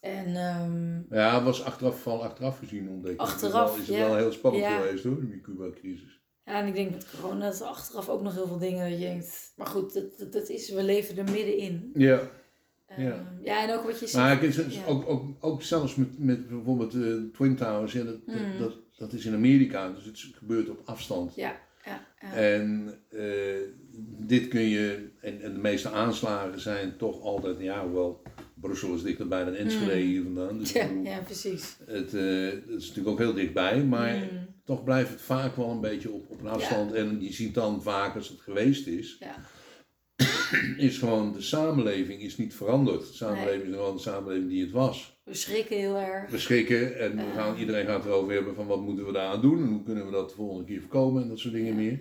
En, 0.00 0.36
um, 0.36 1.06
ja, 1.10 1.34
het 1.34 1.44
was 1.44 1.64
achteraf, 1.64 2.00
vooral 2.00 2.24
achteraf 2.24 2.58
gezien 2.58 2.88
ontdekt. 2.88 3.18
Achteraf, 3.18 3.72
is 3.72 3.78
het 3.78 3.96
wel, 3.96 3.98
is 3.98 4.08
wel 4.08 4.16
heel 4.16 4.32
spannend 4.32 4.64
geweest 4.66 5.04
hoor, 5.04 5.20
die 5.20 5.40
Cuba-crisis. 5.40 6.19
Ja, 6.50 6.60
en 6.60 6.66
ik 6.66 6.74
denk 6.74 6.90
met 6.90 7.06
corona 7.10 7.44
dat 7.46 7.60
er 7.60 7.66
achteraf 7.66 8.08
ook 8.08 8.22
nog 8.22 8.34
heel 8.34 8.46
veel 8.46 8.58
dingen 8.58 8.90
dat 8.90 8.98
je 8.98 9.06
denkt. 9.06 9.52
Maar 9.56 9.66
goed, 9.66 9.94
dat, 9.94 10.32
dat, 10.32 10.48
is, 10.48 10.70
we 10.70 10.82
leven 10.82 11.16
er 11.16 11.24
middenin. 11.24 11.90
Ja. 11.94 12.20
Um, 12.98 13.04
ja. 13.04 13.24
ja, 13.42 13.62
en 13.68 13.74
ook 13.74 13.84
wat 13.84 14.00
je 14.00 14.06
zegt. 14.06 14.24
Maar 14.24 14.42
ik, 14.42 14.72
ja. 14.72 14.86
ook, 14.86 15.08
ook, 15.08 15.24
ook 15.40 15.62
zelfs 15.62 15.94
met, 15.94 16.18
met 16.18 16.48
bijvoorbeeld 16.48 16.94
uh, 16.94 17.32
Twin 17.32 17.56
Towers, 17.56 17.92
ja, 17.92 18.04
dat, 18.04 18.26
mm. 18.26 18.58
dat, 18.58 18.76
dat, 18.96 19.12
is 19.12 19.24
in 19.24 19.34
Amerika, 19.34 19.90
dus 19.90 20.04
het 20.04 20.18
gebeurt 20.18 20.68
op 20.68 20.80
afstand. 20.84 21.34
Ja, 21.34 21.60
ja, 21.84 22.06
ja. 22.20 22.32
En 22.32 22.94
uh, 23.10 23.54
dit 24.18 24.48
kun 24.48 24.68
je, 24.68 25.10
en, 25.20 25.40
en, 25.40 25.52
de 25.52 25.60
meeste 25.60 25.90
aanslagen 25.90 26.60
zijn 26.60 26.96
toch 26.96 27.20
altijd, 27.20 27.60
ja, 27.60 27.82
hoewel 27.82 28.22
Brussel 28.60 28.94
is 28.94 29.02
dichterbij 29.02 29.44
dan 29.44 29.54
Enschede 29.54 29.94
mm. 29.94 30.06
hier 30.06 30.22
vandaan. 30.22 30.58
Dus 30.58 30.72
ja, 30.72 30.88
ja, 31.04 31.18
precies. 31.18 31.76
Het, 31.86 32.14
uh, 32.14 32.50
het, 32.50 32.68
is 32.68 32.88
natuurlijk 32.88 33.08
ook 33.08 33.18
heel 33.18 33.34
dichtbij, 33.34 33.84
maar 33.84 34.14
mm. 34.14 34.46
toch 34.64 34.84
blijft 34.84 35.10
het 35.10 35.20
vaak 35.20 35.56
wel 35.56 35.70
een 35.70 35.80
beetje 35.80 36.10
op, 36.10 36.30
op 36.30 36.40
een 36.40 36.48
afstand. 36.48 36.92
En 36.92 37.22
je 37.22 37.32
ziet 37.32 37.54
dan 37.54 37.82
vaak 37.82 38.14
als 38.14 38.28
het 38.28 38.40
geweest 38.40 38.86
is, 38.86 39.16
ja. 39.18 39.36
is 40.86 40.98
gewoon, 40.98 41.32
de 41.32 41.42
samenleving 41.42 42.22
is 42.22 42.36
niet 42.36 42.54
veranderd. 42.54 43.00
De 43.00 43.14
samenleving 43.14 43.68
is 43.68 43.74
gewoon 43.74 43.96
de 43.96 44.02
samenleving 44.02 44.48
die 44.48 44.62
het 44.62 44.70
was. 44.70 45.20
We 45.24 45.34
schrikken 45.34 45.76
heel 45.76 45.96
erg. 45.96 46.30
We 46.30 46.38
schrikken 46.38 46.98
en 46.98 47.16
we 47.16 47.32
gaan, 47.34 47.56
iedereen 47.56 47.86
gaat 47.86 48.04
erover 48.04 48.34
hebben 48.34 48.54
van 48.54 48.66
wat 48.66 48.80
moeten 48.80 49.06
we 49.06 49.12
daaraan 49.12 49.40
doen 49.40 49.62
en 49.62 49.68
hoe 49.68 49.82
kunnen 49.82 50.06
we 50.06 50.12
dat 50.12 50.28
de 50.28 50.34
volgende 50.34 50.64
keer 50.64 50.80
voorkomen 50.80 51.22
en 51.22 51.28
dat 51.28 51.38
soort 51.38 51.54
dingen 51.54 51.76
meer. 51.76 51.98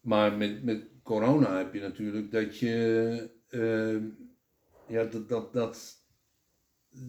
Maar 0.00 0.36
met, 0.36 0.64
met 0.64 0.86
corona 1.02 1.56
heb 1.56 1.74
je 1.74 1.80
natuurlijk 1.80 2.30
dat 2.30 2.58
je, 2.58 3.30
uh, 3.50 3.96
ja, 4.92 5.04
dat, 5.04 5.28
dat, 5.28 5.52
dat, 5.52 5.96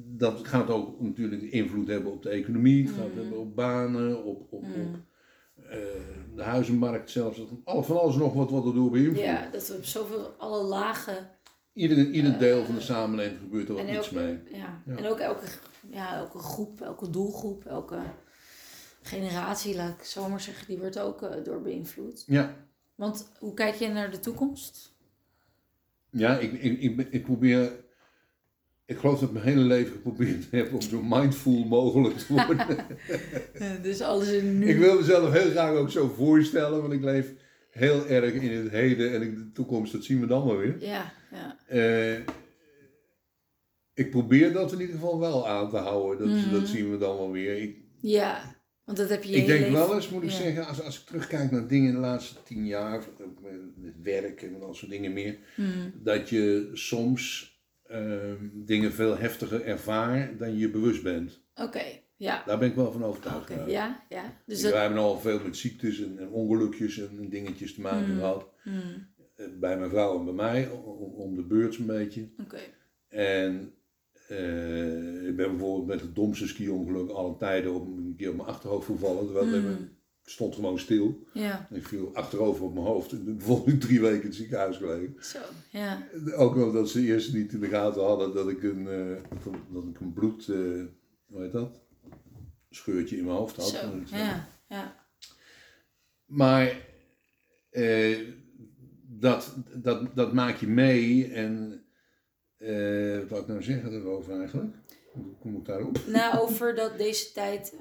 dat 0.05 0.47
gaat 0.47 0.69
ook 0.69 1.01
natuurlijk 1.01 1.41
invloed 1.41 1.87
hebben 1.87 2.11
op 2.11 2.23
de 2.23 2.29
economie, 2.29 2.85
het 2.85 2.95
gaat 2.95 3.13
mm. 3.13 3.19
hebben 3.19 3.39
op 3.39 3.55
banen, 3.55 4.23
op, 4.23 4.39
op, 4.39 4.53
op 4.53 4.63
mm. 4.63 5.05
uh, 5.57 5.71
de 6.35 6.43
huizenmarkt 6.43 7.09
zelfs. 7.09 7.41
Alle, 7.63 7.83
van 7.83 7.99
alles 7.99 8.15
nog 8.15 8.33
wat, 8.33 8.51
wat 8.51 8.65
er 8.65 8.73
door 8.73 8.91
beïnvloedt. 8.91 9.19
Ja, 9.19 9.49
dat 9.51 9.67
we 9.67 9.75
op 9.75 9.85
zoveel, 9.85 10.33
alle 10.37 10.63
lagen. 10.63 11.29
Ieder, 11.73 12.11
ieder 12.11 12.37
deel 12.37 12.65
van 12.65 12.75
de 12.75 12.81
samenleving 12.81 13.39
gebeurt 13.39 13.69
er 13.69 13.79
ook 13.79 13.87
iets 13.87 14.09
mee. 14.09 14.39
Ja. 14.51 14.81
ja. 14.85 14.95
En 14.95 15.05
ook 15.05 15.19
elke, 15.19 15.45
ja, 15.89 16.15
elke 16.15 16.37
groep, 16.37 16.81
elke 16.81 17.09
doelgroep, 17.09 17.65
elke 17.65 17.99
generatie, 19.01 19.75
laat 19.75 19.99
ik 19.99 20.03
zo 20.03 20.29
maar 20.29 20.41
zeggen, 20.41 20.67
die 20.67 20.77
wordt 20.77 20.99
ook 20.99 21.21
uh, 21.21 21.29
door 21.43 21.61
beïnvloed. 21.61 22.23
Ja. 22.27 22.55
Want 22.95 23.31
hoe 23.39 23.53
kijk 23.53 23.75
je 23.75 23.87
naar 23.87 24.11
de 24.11 24.19
toekomst? 24.19 24.92
Ja, 26.13 26.37
ik, 26.37 26.53
ik, 26.53 26.81
ik, 26.81 27.07
ik 27.09 27.23
probeer. 27.23 27.71
Ik 28.85 28.97
geloof 28.97 29.19
dat 29.19 29.29
ik 29.29 29.33
mijn 29.33 29.45
hele 29.45 29.61
leven 29.61 29.91
geprobeerd 29.91 30.51
heb 30.51 30.73
om 30.73 30.81
zo 30.81 31.01
mindful 31.03 31.65
mogelijk 31.65 32.17
te 32.17 32.33
worden. 32.33 32.85
dus 33.81 34.01
alles 34.01 34.31
in 34.31 34.59
nu. 34.59 34.67
Ik 34.67 34.77
wil 34.77 34.95
mezelf 34.95 35.31
heel 35.31 35.49
graag 35.49 35.75
ook 35.75 35.89
zo 35.89 36.07
voorstellen, 36.07 36.81
want 36.81 36.93
ik 36.93 37.03
leef 37.03 37.33
heel 37.69 38.07
erg 38.07 38.33
in 38.33 38.51
het 38.51 38.71
heden 38.71 39.13
en 39.13 39.35
de 39.35 39.51
toekomst, 39.51 39.91
dat 39.91 40.03
zien 40.03 40.19
we 40.19 40.27
dan 40.27 40.45
wel 40.45 40.57
weer. 40.57 40.75
Ja, 40.79 41.13
ja. 41.31 41.57
Uh, 41.71 42.19
ik 43.93 44.09
probeer 44.09 44.53
dat 44.53 44.71
in 44.71 44.79
ieder 44.79 44.95
geval 44.95 45.19
wel 45.19 45.47
aan 45.47 45.69
te 45.69 45.77
houden, 45.77 46.27
dat, 46.27 46.51
dat 46.51 46.61
mhm. 46.61 46.69
zien 46.69 46.91
we 46.91 46.97
dan 46.97 47.17
wel 47.17 47.31
weer. 47.31 47.61
Ik, 47.61 47.77
ja. 48.01 48.55
Want 48.85 48.97
dat 48.97 49.09
heb 49.09 49.23
je 49.23 49.35
Ik 49.35 49.45
denk 49.45 49.71
wel 49.71 49.95
eens, 49.95 50.09
moet 50.09 50.23
ik 50.23 50.31
zeggen, 50.31 50.67
als, 50.67 50.81
als 50.81 50.99
ik 50.99 51.05
terugkijk 51.05 51.51
naar 51.51 51.67
dingen 51.67 51.87
in 51.87 51.93
de 51.93 51.99
laatste 51.99 52.43
tien 52.43 52.65
jaar, 52.65 53.03
met 53.75 53.93
werk 54.01 54.41
en 54.41 54.59
dat 54.59 54.75
soort 54.75 54.91
dingen 54.91 55.13
meer, 55.13 55.37
hmm. 55.55 55.93
dat 56.03 56.29
je 56.29 56.69
soms 56.73 57.53
ehm, 57.87 58.49
dingen 58.53 58.93
veel 58.93 59.17
heftiger 59.17 59.61
ervaart 59.65 60.39
dan 60.39 60.57
je 60.57 60.69
bewust 60.69 61.03
bent. 61.03 61.41
Oké, 61.55 61.83
ja. 62.15 62.43
Daar 62.45 62.57
ben 62.57 62.69
ik 62.69 62.75
wel 62.75 62.91
van 62.91 63.03
overtuigd. 63.03 63.49
Oké, 63.49 63.63
ja, 63.65 64.05
ja. 64.09 64.41
Dus 64.45 64.61
dat... 64.61 64.71
Wij 64.71 64.81
hebben 64.81 64.99
al 64.99 65.19
veel 65.19 65.39
met 65.43 65.57
ziektes 65.57 66.01
en, 66.01 66.19
en 66.19 66.29
ongelukjes 66.29 66.97
en, 66.97 67.29
dingetjes 67.29 67.73
te 67.73 67.81
maken 67.81 68.05
hmm. 68.05 68.17
gehad. 68.17 68.49
Hmm. 68.63 69.07
Eh, 69.35 69.45
bij 69.59 69.77
mijn 69.77 69.89
vrouw 69.89 70.19
en 70.19 70.25
bij 70.25 70.33
mij, 70.33 70.69
om, 70.69 71.13
om 71.13 71.35
de 71.35 71.43
beurt 71.43 71.77
een 71.77 71.85
beetje. 71.85 72.29
Oké. 72.37 72.59
En 73.07 73.73
uh, 74.29 75.27
ik 75.27 75.35
ben 75.35 75.49
bijvoorbeeld 75.49 75.87
met 75.87 76.01
het 76.01 76.15
domste 76.15 76.47
ski-ongeluk 76.47 77.09
alle 77.09 77.37
tijden 77.37 77.73
op 77.73 77.87
een 77.87 78.13
keer 78.17 78.29
op 78.29 78.35
mijn 78.35 78.47
achterhoofd 78.47 78.85
gevallen. 78.85 79.25
Terwijl 79.25 79.61
mm. 79.61 79.69
ik 80.23 80.29
stond 80.29 80.55
gewoon 80.55 80.79
stil. 80.79 81.27
Ja. 81.33 81.67
Ik 81.71 81.87
viel 81.87 82.15
achterover 82.15 82.63
op 82.63 82.73
mijn 82.73 82.85
hoofd. 82.85 83.11
En 83.11 83.37
bijvoorbeeld 83.37 83.81
drie 83.81 84.01
weken 84.01 84.21
in 84.21 84.27
het 84.27 84.35
ziekenhuis 84.35 84.77
gelegen. 84.77 85.15
Zo, 85.19 85.39
ja. 85.71 86.07
Ook 86.35 86.55
nog 86.55 86.73
dat 86.73 86.89
ze 86.89 87.01
eerst 87.01 87.33
niet 87.33 87.53
in 87.53 87.59
de 87.59 87.67
gaten 87.67 88.03
hadden 88.03 88.33
dat 88.33 88.49
ik 88.49 88.63
een, 88.63 88.85
uh, 88.85 89.17
dat 89.73 89.83
ik 89.83 89.99
een 89.99 90.13
bloed, 90.13 90.47
uh, 90.47 90.83
hoe 91.25 91.41
heet 91.41 91.51
dat? 91.51 91.81
Scheurtje 92.69 93.17
in 93.17 93.25
mijn 93.25 93.37
hoofd 93.37 93.55
had. 93.55 93.67
Zo, 93.67 93.77
ja, 94.05 94.47
ja. 94.69 95.05
Maar 96.25 96.91
dat, 99.19 99.55
dat, 99.75 100.15
dat 100.15 100.33
maak 100.33 100.57
je 100.57 100.67
mee 100.67 101.27
en 101.27 101.82
uh, 102.63 103.17
wat 103.17 103.29
wil 103.29 103.39
ik 103.39 103.47
nou 103.47 103.63
zeggen 103.63 103.93
erover 103.93 104.39
eigenlijk? 104.39 104.75
Hoe 105.11 105.23
kom 105.39 105.55
ik 105.55 105.65
daarop? 105.65 105.99
Nou, 106.07 106.39
over 106.39 106.75
dat 106.75 106.97
deze 106.97 107.31
tijd 107.31 107.73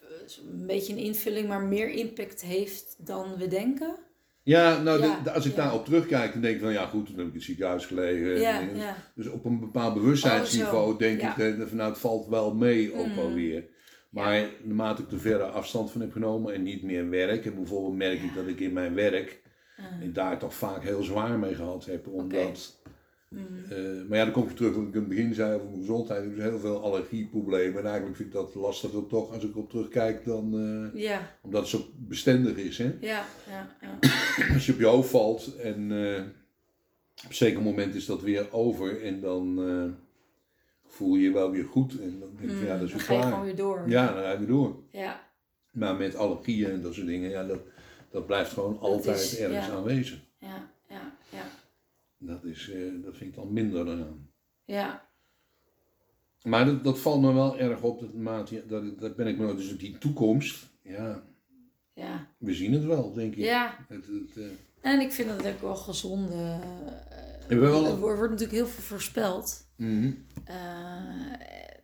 eh, 0.00 0.50
een 0.50 0.66
beetje 0.66 0.92
een 0.92 0.98
invulling, 0.98 1.48
maar 1.48 1.62
meer 1.62 1.90
impact 1.90 2.42
heeft 2.42 2.96
dan 2.98 3.36
we 3.36 3.48
denken. 3.48 3.96
Ja, 4.42 4.82
nou, 4.82 5.00
de, 5.00 5.30
als 5.30 5.46
ik 5.46 5.56
ja. 5.56 5.62
daarop 5.62 5.84
terugkijk, 5.84 6.32
dan 6.32 6.40
denk 6.40 6.54
ik 6.54 6.60
van 6.62 6.72
ja, 6.72 6.86
goed, 6.86 7.06
toen 7.06 7.16
heb 7.16 7.26
ik 7.26 7.30
in 7.30 7.38
het 7.38 7.46
ziekenhuis 7.46 7.86
gelegen. 7.86 8.40
Ja. 8.40 8.96
Dus 9.14 9.26
op 9.26 9.44
een 9.44 9.60
bepaald 9.60 9.94
bewustzijnsniveau 9.94 10.92
oh, 10.92 10.98
denk 10.98 11.22
ik 11.22 11.32
van 11.68 11.76
nou, 11.76 11.90
het 11.90 11.98
valt 11.98 12.26
wel 12.26 12.54
mee 12.54 12.94
ook 12.94 13.06
mm. 13.06 13.34
weer. 13.34 13.64
Maar 14.10 14.48
naarmate 14.62 15.02
ik 15.02 15.10
er 15.10 15.20
verder 15.20 15.46
afstand 15.46 15.90
van 15.90 16.00
heb 16.00 16.12
genomen 16.12 16.54
en 16.54 16.62
niet 16.62 16.82
meer 16.82 17.10
werk, 17.10 17.46
en 17.46 17.54
bijvoorbeeld 17.54 17.96
merk 17.96 18.22
ik 18.22 18.34
dat 18.34 18.46
ik 18.46 18.60
in 18.60 18.72
mijn 18.72 18.94
werk 18.94 19.40
mm. 19.76 20.12
daar 20.12 20.38
toch 20.38 20.54
vaak 20.54 20.82
heel 20.82 21.02
zwaar 21.02 21.38
mee 21.38 21.54
gehad 21.54 21.84
heb, 21.84 22.06
omdat 22.06 22.80
Mm. 23.28 23.40
Uh, 23.72 24.08
maar 24.08 24.18
ja, 24.18 24.24
dan 24.24 24.32
kom 24.32 24.48
ik 24.48 24.56
terug 24.56 24.74
wat 24.74 24.82
ik 24.82 24.94
in 24.94 25.00
het 25.00 25.08
begin 25.08 25.34
zei 25.34 25.54
over 25.54 25.66
mijn 25.66 25.80
gezondheid. 25.80 26.24
Ik 26.24 26.30
heb 26.30 26.50
heel 26.50 26.58
veel 26.58 26.82
allergieproblemen. 26.82 27.78
En 27.78 27.86
eigenlijk 27.86 28.16
vind 28.16 28.28
ik 28.28 28.34
dat 28.34 28.54
lastiger 28.54 29.06
toch 29.06 29.32
als 29.32 29.44
ik 29.44 29.56
op 29.56 29.70
terugkijk 29.70 30.24
dan... 30.24 30.54
Uh, 30.54 31.02
ja. 31.02 31.36
Omdat 31.42 31.60
het 31.60 31.70
zo 31.70 31.84
bestendig 31.96 32.56
is, 32.56 32.78
hè. 32.78 32.96
Ja, 33.00 33.24
ja, 33.48 33.76
ja. 33.80 33.98
als 34.54 34.66
je 34.66 34.72
op 34.72 34.78
je 34.78 34.86
hoofd 34.86 35.10
valt 35.10 35.56
en 35.56 35.90
uh, 35.90 36.18
op 37.24 37.28
een 37.28 37.34
zeker 37.34 37.62
moment 37.62 37.94
is 37.94 38.06
dat 38.06 38.22
weer 38.22 38.52
over. 38.52 39.02
En 39.02 39.20
dan 39.20 39.58
voel 40.86 41.14
je 41.14 41.22
je 41.22 41.32
wel 41.32 41.50
weer 41.50 41.64
goed. 41.64 42.00
En 42.00 42.20
dan 42.20 42.28
denk 42.36 42.50
je, 42.50 42.56
mm, 42.56 42.66
ja, 42.66 42.78
dat 42.78 42.88
is 42.88 42.92
weer 42.92 43.04
klaar. 43.04 43.20
Dan 43.20 43.22
ga 43.22 43.28
je 43.28 43.32
gewoon 43.32 43.44
weer 43.44 43.56
door. 43.56 43.82
Ja, 43.86 44.12
dan 44.12 44.22
ga 44.22 44.30
je 44.30 44.38
weer 44.38 44.46
door. 44.46 44.82
Ja. 44.90 45.26
Maar 45.70 45.96
met 45.96 46.16
allergieën 46.16 46.70
en 46.70 46.82
dat 46.82 46.94
soort 46.94 47.06
dingen, 47.06 47.30
ja, 47.30 47.44
dat, 47.44 47.60
dat 48.10 48.26
blijft 48.26 48.52
gewoon 48.52 48.78
altijd 48.78 49.38
ergens 49.38 49.70
aanwezig. 49.70 50.26
Dat, 52.18 52.44
is, 52.44 52.68
uh, 52.68 53.02
dat 53.04 53.16
vind 53.16 53.30
ik 53.30 53.36
dan 53.36 53.52
minder 53.52 53.84
dan. 53.84 54.28
Ja. 54.64 55.08
Maar 56.42 56.64
dat, 56.64 56.84
dat 56.84 56.98
valt 56.98 57.20
me 57.20 57.32
wel 57.32 57.58
erg 57.58 57.82
op, 57.82 58.00
dat, 58.00 58.14
maat, 58.14 58.52
dat, 58.68 59.00
dat 59.00 59.16
ben 59.16 59.26
ik 59.26 59.38
me 59.38 59.44
nou, 59.44 59.56
dus 59.56 59.78
die 59.78 59.98
toekomst, 59.98 60.68
ja. 60.82 61.22
Ja. 61.94 62.26
We 62.38 62.54
zien 62.54 62.72
het 62.72 62.84
wel, 62.84 63.12
denk 63.12 63.34
ik. 63.34 63.44
Ja. 63.44 63.86
Het, 63.88 64.06
het, 64.06 64.36
uh, 64.36 64.46
en 64.80 65.00
ik 65.00 65.12
vind 65.12 65.28
dat 65.28 65.46
ook 65.46 65.60
wel 65.60 65.76
gezonde. 65.76 66.60
Uh, 67.48 67.58
wel... 67.58 67.84
Er 67.84 67.98
wordt 67.98 68.20
natuurlijk 68.20 68.58
heel 68.58 68.66
veel 68.66 68.82
voorspeld. 68.82 69.66
Mm 69.76 70.00
-hmm 70.00 70.26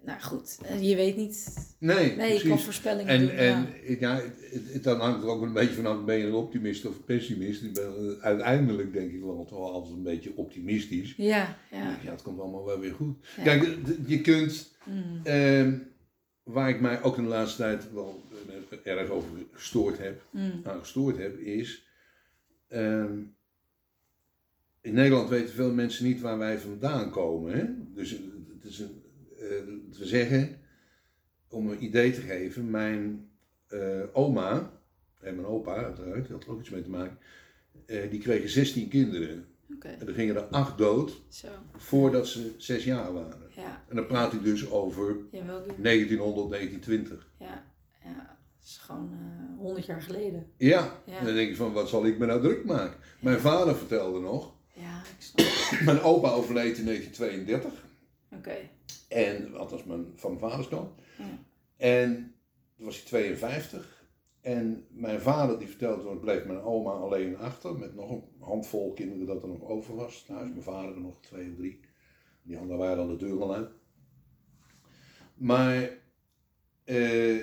nou 0.04 0.20
goed, 0.20 0.58
eh, 0.62 0.82
je 0.88 0.96
weet 0.96 1.16
niet. 1.16 1.54
Nee, 1.78 2.16
nee 2.16 2.34
je 2.34 2.48
kan 2.48 2.60
voorspellingen 2.60 3.12
en, 3.12 3.20
doen. 3.20 3.30
En 3.30 3.66
ja, 3.98 4.14
het, 4.14 4.72
het, 4.72 4.84
dan 4.84 5.00
hangt 5.00 5.22
er 5.22 5.28
ook 5.28 5.42
een 5.42 5.52
beetje 5.52 5.74
vanaf, 5.74 6.04
ben 6.04 6.16
je 6.16 6.26
een 6.26 6.32
optimist 6.32 6.86
of 6.86 7.04
pessimist? 7.04 7.62
Ik 7.62 7.72
ben, 7.72 8.16
eh, 8.18 8.24
uiteindelijk 8.24 8.92
denk 8.92 9.12
ik 9.12 9.20
wel 9.20 9.48
altijd 9.50 9.94
een 9.94 10.02
beetje 10.02 10.36
optimistisch. 10.36 11.14
Ja, 11.16 11.58
ja. 11.70 11.98
Ja, 12.02 12.10
het 12.10 12.22
komt 12.22 12.40
allemaal 12.40 12.64
wel 12.64 12.80
weer 12.80 12.94
goed. 12.94 13.16
Kijk, 13.42 13.76
je 14.06 14.20
kunt, 14.20 14.76
mm. 14.84 15.20
eh, 15.22 15.72
waar 16.42 16.68
ik 16.68 16.80
mij 16.80 17.02
ook 17.02 17.16
in 17.16 17.22
de 17.22 17.28
laatste 17.28 17.62
tijd 17.62 17.92
wel 17.92 18.22
eh, 18.82 18.92
erg 18.92 19.10
over 19.10 19.28
gestoord 19.52 19.98
heb, 19.98 20.22
mm. 20.30 20.60
aan 20.64 20.78
gestoord 20.78 21.16
heb, 21.16 21.38
is... 21.38 21.82
Uh, 22.68 23.04
in 24.80 24.94
Nederland 24.94 25.28
weten 25.28 25.54
veel 25.54 25.72
mensen 25.72 26.04
niet 26.04 26.20
waar 26.20 26.38
wij 26.38 26.58
vandaan 26.58 27.10
komen. 27.10 27.52
Hè? 27.52 27.64
Dus 27.94 28.10
het 28.10 28.64
is 28.64 28.78
een, 28.78 29.03
te 29.90 30.04
zeggen, 30.04 30.58
om 31.48 31.70
een 31.70 31.84
idee 31.84 32.12
te 32.12 32.20
geven, 32.20 32.70
mijn 32.70 33.28
uh, 33.68 34.02
oma 34.12 34.72
en 35.20 35.34
mijn 35.34 35.46
opa, 35.46 35.74
uiteraard, 35.74 36.24
die 36.24 36.32
had 36.32 36.44
er 36.44 36.50
ook 36.50 36.60
iets 36.60 36.70
mee 36.70 36.82
te 36.82 36.90
maken, 36.90 37.18
uh, 37.86 38.10
die 38.10 38.20
kregen 38.20 38.48
16 38.48 38.88
kinderen. 38.88 39.46
Okay. 39.74 39.94
En 39.94 40.06
er 40.06 40.14
gingen 40.14 40.36
er 40.36 40.42
acht 40.42 40.78
dood 40.78 41.22
Zo. 41.28 41.48
voordat 41.76 42.26
ze 42.26 42.54
zes 42.56 42.84
jaar 42.84 43.12
waren. 43.12 43.50
Ja. 43.50 43.84
En 43.88 43.96
dan 43.96 44.06
praat 44.06 44.32
ik 44.32 44.42
dus 44.42 44.70
over 44.70 45.16
ja, 45.30 45.44
1900, 45.76 46.50
1920. 46.50 47.30
Ja, 47.38 47.64
ja. 48.04 48.36
dat 48.56 48.64
is 48.64 48.76
gewoon 48.76 49.10
uh, 49.12 49.58
100 49.58 49.86
jaar 49.86 50.02
geleden. 50.02 50.46
Ja. 50.56 51.02
ja. 51.06 51.18
en 51.18 51.24
dan 51.24 51.34
denk 51.34 51.48
je 51.48 51.56
van, 51.56 51.72
wat 51.72 51.88
zal 51.88 52.06
ik 52.06 52.18
me 52.18 52.26
nou 52.26 52.40
druk 52.40 52.64
maken? 52.64 52.98
Mijn 53.20 53.38
vader 53.38 53.76
vertelde 53.76 54.20
nog, 54.20 54.54
ja, 54.72 55.02
ik 55.18 55.22
snap 55.22 55.80
mijn 55.88 56.00
opa 56.00 56.30
overleed 56.30 56.78
in 56.78 56.84
1932. 56.84 57.84
Oké. 58.30 58.56
En, 59.14 59.56
althans 59.56 59.84
mijn, 59.84 60.12
van 60.14 60.30
mijn 60.30 60.50
vaders 60.50 60.68
kant. 60.68 60.90
En 61.76 62.34
toen 62.76 62.86
was 62.86 62.96
hij 62.96 63.04
52. 63.04 64.04
En 64.40 64.86
mijn 64.90 65.20
vader 65.20 65.58
die 65.58 65.68
vertelde, 65.68 66.02
toen 66.02 66.20
bleef 66.20 66.44
mijn 66.44 66.60
oma 66.60 66.90
alleen 66.90 67.38
achter. 67.38 67.78
Met 67.78 67.94
nog 67.94 68.10
een 68.10 68.24
handvol 68.40 68.92
kinderen 68.92 69.26
dat 69.26 69.42
er 69.42 69.48
nog 69.48 69.62
over 69.62 69.94
was. 69.94 70.24
Nou 70.28 70.44
is 70.44 70.50
mijn 70.50 70.62
vader 70.62 70.94
er 70.94 71.00
nog 71.00 71.20
twee 71.20 71.50
of 71.50 71.56
drie. 71.56 71.80
Die 72.42 72.58
anderen 72.58 72.78
waren 72.78 72.96
dan 72.96 73.08
de 73.08 73.16
deur 73.16 73.42
al 73.42 73.54
uit. 73.54 73.70
Maar 75.34 75.90
eh, 76.84 77.42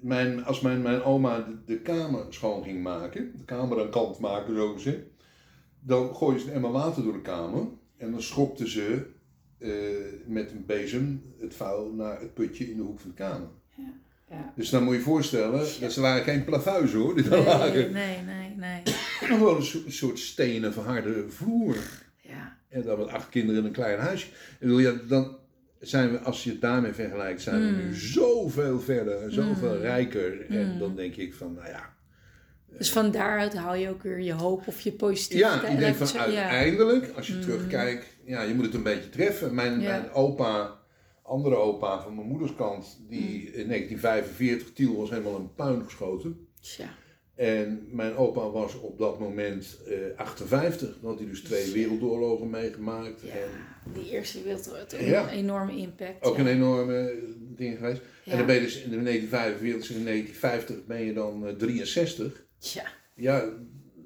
mijn, 0.00 0.44
als 0.44 0.60
mijn, 0.60 0.82
mijn 0.82 1.02
oma 1.02 1.40
de, 1.40 1.64
de, 1.64 1.80
kamer 1.80 2.26
schoon 2.28 2.62
ging 2.62 2.82
maken, 2.82 3.36
de 3.36 3.44
kamer 3.44 3.80
aan 3.80 3.90
kant 3.90 4.18
maken 4.18 4.54
zo 4.54 4.72
gezegd, 4.72 5.06
dan 5.80 6.14
gooide 6.14 6.40
ze 6.40 6.46
een 6.46 6.52
emmer 6.52 6.72
water 6.72 7.02
door 7.02 7.12
de 7.12 7.22
kamer 7.22 7.68
en 7.96 8.10
dan 8.10 8.22
schopte 8.22 8.68
ze 8.68 9.16
met 10.26 10.50
een 10.50 10.64
bezem 10.66 11.22
het 11.40 11.54
vuil 11.54 11.92
naar 11.92 12.20
het 12.20 12.34
putje 12.34 12.70
in 12.70 12.76
de 12.76 12.82
hoek 12.82 13.00
van 13.00 13.10
de 13.10 13.16
kamer. 13.16 13.48
Ja. 13.74 13.92
Ja. 14.30 14.52
Dus 14.56 14.70
dan 14.70 14.82
moet 14.82 14.92
je 14.92 14.98
je 14.98 15.04
voorstellen, 15.04 15.58
dat 15.80 15.92
ze 15.92 16.00
waren 16.00 16.24
geen 16.24 16.44
plafuizen 16.44 16.98
hoor, 16.98 17.14
die 17.14 17.24
nee, 17.24 17.44
lagen. 17.44 17.92
Nee, 17.92 18.22
nee, 18.22 18.54
nee. 18.56 18.82
Nog 19.30 19.38
wel 19.38 19.56
een, 19.56 19.92
soort 19.92 20.18
stenen 20.18 20.72
verharde 20.72 21.24
vloer. 21.28 21.76
En 22.68 22.82
dan 22.82 22.98
met 22.98 23.08
acht 23.08 23.28
kinderen 23.28 23.60
in 23.60 23.66
een 23.66 23.72
klein 23.72 23.98
huisje. 23.98 24.26
Ik 24.60 24.78
ja, 24.78 24.92
dan 25.08 25.36
zijn 25.80 26.10
we, 26.12 26.18
als 26.18 26.44
je 26.44 26.50
het 26.50 26.60
daarmee 26.60 26.92
vergelijkt, 26.92 27.42
zijn 27.42 27.60
we 27.60 27.82
nu 27.82 27.86
mm. 27.86 27.94
zoveel 27.94 28.80
verder, 28.80 29.32
zoveel 29.32 29.74
mm. 29.74 29.80
rijker. 29.80 30.50
En 30.50 30.72
mm. 30.72 30.78
dan 30.78 30.96
denk 30.96 31.16
ik 31.16 31.34
van, 31.34 31.52
nou 31.52 31.68
ja. 31.68 31.96
Dus 32.76 32.92
van 32.92 33.10
daaruit 33.10 33.54
haal 33.54 33.74
je 33.74 33.88
ook 33.88 34.02
weer 34.02 34.20
je 34.20 34.32
hoop 34.32 34.66
of 34.66 34.80
je 34.80 34.92
positiviteit. 34.92 35.62
Ja, 35.62 35.68
ik 35.68 35.78
denk 35.78 35.96
van 35.96 36.20
uiteindelijk, 36.20 37.12
als 37.16 37.26
je 37.26 37.38
terugkijkt, 37.38 38.06
ja, 38.24 38.42
je 38.42 38.54
moet 38.54 38.64
het 38.64 38.74
een 38.74 38.82
beetje 38.82 39.10
treffen. 39.10 39.54
Mijn, 39.54 39.82
mijn 39.82 40.12
opa, 40.12 40.78
andere 41.22 41.56
opa 41.56 42.02
van 42.02 42.14
mijn 42.14 42.26
moeders 42.26 42.54
kant, 42.54 43.00
die 43.08 43.36
in 43.36 43.68
1945, 43.68 44.72
Tiel 44.72 44.96
was 44.96 45.10
helemaal 45.10 45.36
een 45.36 45.54
puin 45.54 45.84
geschoten. 45.84 46.48
Tja. 46.60 46.88
En 47.34 47.88
mijn 47.90 48.16
opa 48.16 48.50
was 48.50 48.80
op 48.80 48.98
dat 48.98 49.18
moment 49.18 49.78
uh, 49.88 49.94
58. 50.16 50.98
Dan 51.00 51.10
had 51.10 51.18
hij 51.18 51.28
dus 51.28 51.40
twee 51.40 51.72
wereldoorlogen 51.72 52.50
meegemaakt. 52.50 53.20
Ja, 53.20 53.32
en, 53.32 53.92
die 53.92 54.10
eerste 54.10 54.42
wereldoorlog, 54.42 54.92
een 54.92 55.28
enorme 55.28 55.76
impact. 55.76 56.24
Ook 56.24 56.38
een 56.38 56.46
enorme 56.46 57.14
ding 57.38 57.76
geweest. 57.76 58.00
En 58.24 58.36
dan 58.36 58.46
ben 58.46 58.54
je 58.54 58.60
dus 58.60 58.82
in 58.82 59.04
1945, 59.04 59.96
in 59.96 60.04
1950 60.04 60.86
ben 60.86 61.04
je 61.04 61.12
dan 61.12 61.46
uh, 61.46 61.52
63. 61.52 62.46
Ja. 62.58 62.84
Ja, 63.14 63.40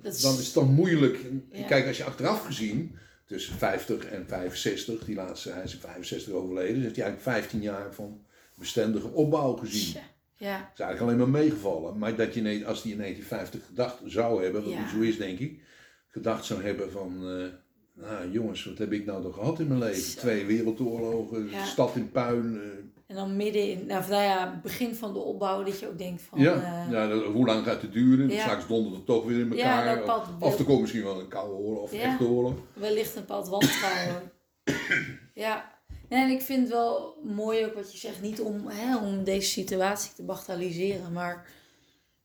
dan 0.03 0.13
is 0.13 0.23
het 0.23 0.55
dan 0.55 0.75
moeilijk. 0.75 1.19
Kijk, 1.67 1.87
als 1.87 1.97
je 1.97 2.05
achteraf 2.05 2.45
gezien, 2.45 2.97
tussen 3.27 3.59
50 3.59 4.05
en 4.05 4.27
65, 4.29 5.05
die 5.05 5.15
laatste, 5.15 5.53
hij 5.53 5.63
is 5.63 5.75
in 5.75 5.81
65 5.81 6.33
overleden, 6.33 6.75
dus 6.75 6.83
heeft 6.83 6.97
hij 6.97 7.05
eigenlijk 7.05 7.37
15 7.37 7.61
jaar 7.61 7.95
van 7.95 8.25
bestendige 8.55 9.09
opbouw 9.09 9.57
gezien. 9.57 10.03
Ja. 10.37 10.71
is 10.75 10.81
eigenlijk 10.81 11.01
alleen 11.01 11.17
maar 11.17 11.43
meegevallen. 11.43 11.99
Maar 11.99 12.17
dat 12.17 12.35
je, 12.35 12.67
als 12.67 12.83
die 12.83 12.93
in 12.93 12.99
1950 12.99 13.67
gedacht 13.67 13.99
zou 14.05 14.43
hebben, 14.43 14.65
wat 14.65 14.73
ja. 14.73 14.89
zo 14.89 15.01
is 15.01 15.17
denk 15.17 15.39
ik, 15.39 15.63
gedacht 16.09 16.45
zou 16.45 16.63
hebben 16.63 16.93
van, 16.93 17.39
uh, 17.39 17.47
nou 17.95 18.31
jongens, 18.31 18.65
wat 18.65 18.79
heb 18.79 18.93
ik 18.93 19.07
nou 19.07 19.23
toch 19.23 19.35
gehad 19.35 19.61
in 19.61 19.67
mijn 19.67 19.81
leven? 19.81 20.17
Twee 20.17 20.45
wereldoorlogen, 20.45 21.49
stad 21.65 21.97
in 21.97 22.11
puin. 22.11 22.55
Uh, 22.55 22.61
en 23.07 23.19
dan 23.19 23.37
midden 23.37 23.71
in, 23.71 23.87
nou, 23.87 24.09
nou 24.09 24.23
ja, 24.23 24.61
begin 24.63 24.95
van 24.95 25.13
de 25.13 25.19
opbouw, 25.19 25.63
dat 25.63 25.81
je 25.81 25.89
ook 25.89 25.99
denkt 25.99 26.23
van... 26.23 26.41
Ja, 26.41 26.55
uh, 26.55 26.91
ja 26.91 27.19
hoe 27.19 27.47
lang 27.47 27.65
gaat 27.65 27.83
het 27.83 27.93
duren? 27.93 28.29
Ja. 28.29 28.41
Straks 28.41 28.67
dondert 28.67 28.97
het 28.97 29.07
toch 29.07 29.25
weer 29.25 29.41
in 29.41 29.51
elkaar. 29.51 30.07
Ja, 30.07 30.17
of, 30.17 30.29
of 30.39 30.59
er 30.59 30.65
komt 30.65 30.81
misschien 30.81 31.03
wel 31.03 31.21
een 31.21 31.29
koude 31.29 31.55
oorlog 31.55 31.83
of 31.83 31.93
echte 31.93 32.25
oorlog. 32.25 32.55
Wellicht 32.73 33.17
een 33.17 33.25
pad 33.25 33.49
wantrouwen. 33.49 34.33
ja, 35.35 35.81
en 36.09 36.31
ik 36.31 36.41
vind 36.41 36.61
het 36.61 36.69
wel 36.69 37.19
mooi 37.25 37.65
ook 37.65 37.75
wat 37.75 37.93
je 37.93 37.99
zegt, 37.99 38.23
niet 38.23 38.41
om, 38.41 38.67
hè, 38.67 38.97
om 38.97 39.25
deze 39.25 39.49
situatie 39.49 40.13
te 40.15 40.23
bagatelliseren, 40.23 41.13
maar 41.13 41.47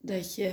dat 0.07 0.35
je. 0.35 0.51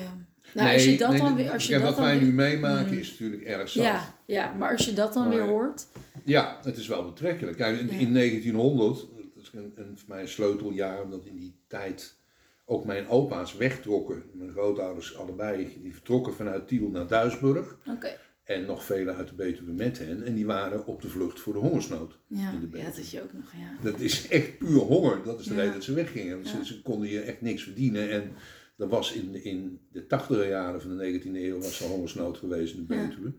Nou, 0.54 0.66
nee, 0.66 0.74
als 0.74 0.84
je 0.84 0.96
dat 0.96 1.16
dan 1.16 1.36
weer. 1.36 1.50
Als 1.50 1.66
je 1.66 1.72
dat 1.72 1.82
wat 1.82 1.98
wij 1.98 2.18
nu 2.18 2.32
meemaken 2.32 2.92
mm. 2.92 2.98
is 2.98 3.10
natuurlijk 3.10 3.42
erg 3.42 3.68
zacht. 3.68 3.86
Ja, 3.86 4.14
ja, 4.26 4.52
maar 4.52 4.70
als 4.70 4.84
je 4.84 4.92
dat 4.92 5.12
dan 5.12 5.28
weer 5.28 5.46
hoort. 5.46 5.86
Ja, 6.24 6.58
het 6.62 6.76
is 6.76 6.86
wel 6.86 7.04
betrekkelijk. 7.04 7.56
Kijk, 7.56 7.80
in, 7.80 7.88
in 7.88 8.14
1900, 8.14 8.98
dat 9.16 9.42
is 9.42 9.50
een, 9.54 9.72
een, 9.74 9.98
voor 9.98 10.08
mij 10.08 10.20
een 10.20 10.28
sleuteljaar, 10.28 11.02
omdat 11.02 11.24
in 11.24 11.36
die 11.36 11.56
tijd 11.68 12.16
ook 12.64 12.84
mijn 12.84 13.08
opa's 13.08 13.56
wegtrokken. 13.56 14.22
Mijn 14.32 14.50
grootouders 14.50 15.16
allebei, 15.16 15.78
die 15.82 15.92
vertrokken 15.92 16.34
vanuit 16.34 16.68
Tiel 16.68 16.88
naar 16.88 17.06
Duisburg. 17.06 17.78
Oké. 17.86 18.16
En 18.44 18.64
nog 18.64 18.84
velen 18.84 19.16
uit 19.16 19.28
de 19.28 19.34
Betuwe 19.34 19.72
met 19.72 19.98
hen. 19.98 20.22
En 20.22 20.34
die 20.34 20.46
waren 20.46 20.86
op 20.86 21.02
de 21.02 21.08
vlucht 21.08 21.40
voor 21.40 21.52
de 21.52 21.58
hongersnood. 21.58 22.18
Ja, 22.26 22.52
in 22.52 22.70
de 22.70 22.78
ja 22.78 22.84
dat 22.84 22.96
is 22.96 23.10
je 23.10 23.22
ook 23.22 23.32
nog, 23.32 23.52
ja. 23.52 23.90
Dat 23.90 24.00
is 24.00 24.28
echt 24.28 24.58
puur 24.58 24.78
honger. 24.78 25.22
Dat 25.24 25.40
is 25.40 25.46
de 25.46 25.54
reden 25.54 25.72
dat 25.72 25.84
ze 25.84 25.92
weggingen. 25.92 26.46
Ze, 26.46 26.64
ze, 26.64 26.82
konden 26.82 27.08
hier 27.08 27.24
echt 27.24 27.40
niks 27.40 27.62
verdienen. 27.62 28.10
En 28.10 28.32
er 28.76 28.88
was 28.88 29.12
in, 29.12 29.44
in 29.44 29.80
de 29.92 30.06
tachtiger 30.06 30.48
jaren 30.48 30.80
van 30.80 30.96
de 30.96 31.20
19e 31.20 31.34
eeuw 31.34 31.60
was 31.60 31.80
er 31.80 31.88
hongersnood 31.88 32.38
geweest 32.38 32.74
in 32.74 32.86
de 32.86 32.94
Betuwe. 32.94 33.32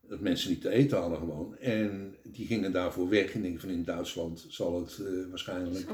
Dat 0.00 0.20
mensen 0.20 0.50
niet 0.50 0.60
te 0.60 0.68
eten 0.68 0.98
hadden 0.98 1.18
gewoon. 1.18 1.56
En 1.58 2.16
die 2.22 2.46
gingen 2.46 2.72
daarvoor 2.72 3.08
weg. 3.08 3.32
En 3.32 3.42
denk 3.42 3.60
van 3.60 3.68
in 3.68 3.84
Duitsland 3.84 4.46
zal 4.48 4.80
het 4.80 4.98
uh, 5.00 5.28
waarschijnlijk 5.28 5.86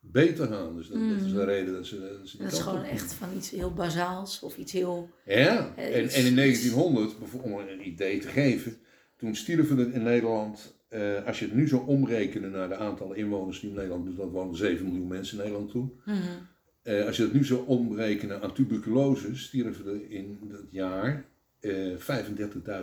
beter 0.00 0.46
gaan. 0.46 0.76
Dus 0.76 0.88
dat, 0.88 0.98
dat, 0.98 1.20
is 1.20 1.32
de 1.32 1.38
mm. 1.38 1.44
reden 1.44 1.74
dat 1.74 1.86
ze, 1.86 2.00
dat 2.00 2.34
Dat 2.38 2.52
is 2.52 2.58
gewoon 2.58 2.82
echt 2.82 3.12
van 3.12 3.28
iets 3.36 3.50
heel 3.50 3.72
bazaals 3.72 4.42
of 4.42 4.56
iets 4.56 4.72
heel... 4.72 5.10
Ja, 5.24 5.74
en, 5.76 6.08
en 6.08 6.24
in 6.24 6.36
1900, 6.36 7.14
om 7.42 7.58
een 7.58 7.86
idee 7.86 8.18
te 8.18 8.28
geven, 8.28 8.76
toen 9.16 9.34
stierven 9.34 9.78
er 9.78 9.92
in 9.92 10.02
Nederland, 10.02 10.76
uh, 10.90 11.26
als 11.26 11.38
je 11.38 11.44
het 11.44 11.54
nu 11.54 11.68
zou 11.68 11.86
omrekenen 11.86 12.50
naar 12.50 12.68
de 12.68 12.76
aantallen 12.76 13.16
inwoners 13.16 13.60
die 13.60 13.68
in 13.68 13.76
Nederland, 13.76 14.06
dus 14.06 14.16
dat 14.16 14.30
wonen 14.30 14.56
7 14.56 14.84
miljoen 14.86 15.08
mensen 15.08 15.36
in 15.36 15.44
Nederland 15.44 15.70
toen. 15.70 16.00
Mm 16.04 16.54
uh, 16.86 17.06
als 17.06 17.16
je 17.16 17.22
het 17.22 17.32
nu 17.32 17.44
zou 17.44 17.66
omrekenen 17.66 18.42
aan 18.42 18.54
tuberculose, 18.54 19.36
stierven 19.36 19.86
er 19.86 20.10
in 20.10 20.38
dat 20.42 20.64
jaar 20.70 21.24
uh, 21.60 21.92
eh, 21.92 22.24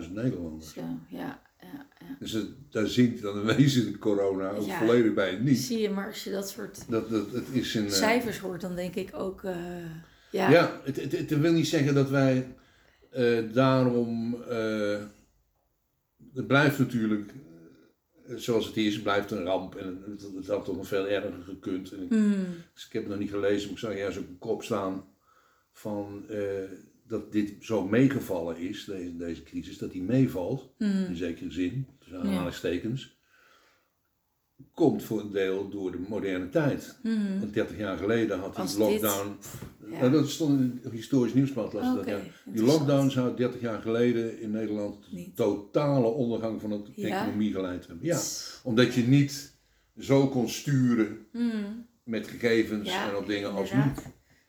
35.000 0.03 0.11
Nederlanders. 0.11 0.73
Zo, 0.73 0.81
ja. 1.07 1.41
Ja, 1.61 1.87
ja. 1.99 2.15
Dus 2.19 2.31
het, 2.31 2.47
daar 2.69 2.89
je 2.89 3.19
dan 3.21 3.37
een 3.37 3.55
wezen 3.55 3.91
de 3.91 3.97
corona 3.97 4.49
ook 4.49 4.65
ja, 4.65 4.77
volledig 4.77 5.13
bij 5.13 5.35
niet. 5.35 5.57
Zie 5.57 5.79
je, 5.79 5.89
maar 5.89 6.07
als 6.07 6.23
je 6.23 6.31
dat 6.31 6.49
soort 6.49 6.89
dat, 6.89 7.09
dat, 7.09 7.31
het 7.31 7.47
is 7.51 7.75
een, 7.75 7.85
eh, 7.85 7.91
cijfers 7.91 8.39
hoort, 8.39 8.61
dan 8.61 8.75
denk 8.75 8.95
ik 8.95 9.09
ook. 9.13 9.43
Uh, 9.43 9.55
ja, 10.31 10.49
ja 10.49 10.81
het, 10.83 10.95
het, 10.95 11.11
het, 11.11 11.39
wil 11.39 11.51
niet 11.51 11.67
zeggen 11.67 11.93
dat 11.93 12.09
wij 12.09 12.47
daarom. 13.53 14.37
het 16.33 16.47
blijft 16.47 16.79
natuurlijk 16.79 17.33
zoals 18.27 18.65
het 18.65 18.77
is, 18.77 19.01
blijft 19.01 19.31
een 19.31 19.43
ramp. 19.43 19.75
En 19.75 20.03
het, 20.05 20.29
het 20.35 20.47
had 20.47 20.65
toch 20.65 20.75
nog 20.75 20.87
veel 20.87 21.07
erger 21.07 21.33
gekund. 21.43 21.91
En 21.91 22.03
ik, 22.03 22.09
mm. 22.09 22.45
dus 22.73 22.85
ik 22.85 22.93
heb 22.93 23.01
het 23.01 23.11
nog 23.11 23.19
niet 23.19 23.29
gelezen, 23.29 23.63
maar 23.63 23.71
ik 23.71 23.77
zag 23.77 23.97
juist 23.97 24.17
op 24.17 24.27
een 24.27 24.39
kop 24.39 24.63
staan 24.63 25.05
van 25.71 26.25
dat 27.07 27.31
dit 27.31 27.55
zo 27.59 27.87
meegevallen 27.87 28.57
is, 28.57 28.85
deze, 28.85 29.15
deze 29.17 29.43
crisis, 29.43 29.77
dat 29.77 29.91
die 29.91 30.01
meevalt, 30.01 30.73
mm. 30.77 31.05
in 31.05 31.15
zekere 31.15 31.51
zin, 31.51 31.87
dus 31.99 32.13
aanhalingstekens, 32.13 33.17
komt 34.73 35.03
voor 35.03 35.19
een 35.19 35.31
deel 35.31 35.69
door 35.69 35.91
de 35.91 35.99
moderne 36.07 36.49
tijd. 36.49 36.97
Mm. 37.03 37.39
Want 37.39 37.53
30 37.53 37.77
jaar 37.77 37.97
geleden 37.97 38.39
had 38.39 38.55
die 38.55 38.77
lockdown. 38.77 39.37
Nou, 39.79 40.11
dat 40.11 40.29
stond 40.29 40.59
in 40.59 40.79
het 40.83 40.91
historisch 40.91 41.33
nieuwsblad. 41.33 41.73
Okay, 41.73 41.95
dat, 41.95 42.05
ja. 42.05 42.19
Die 42.45 42.63
lockdown 42.63 43.09
zou 43.09 43.35
30 43.35 43.61
jaar 43.61 43.81
geleden 43.81 44.41
in 44.41 44.51
Nederland 44.51 45.11
niet. 45.11 45.35
totale 45.35 46.07
ondergang 46.07 46.61
van 46.61 46.69
de 46.69 46.81
ja? 46.95 47.21
economie 47.21 47.53
geleid 47.53 47.87
hebben. 47.87 48.05
Ja, 48.05 48.19
omdat 48.63 48.93
je 48.93 49.07
niet 49.07 49.53
zo 49.99 50.27
kon 50.27 50.49
sturen 50.49 51.25
mm. 51.31 51.85
met 52.03 52.27
gegevens 52.27 52.89
en 52.89 53.15
op 53.15 53.27
dingen 53.27 53.51
als 53.51 53.73
nu. 53.73 53.81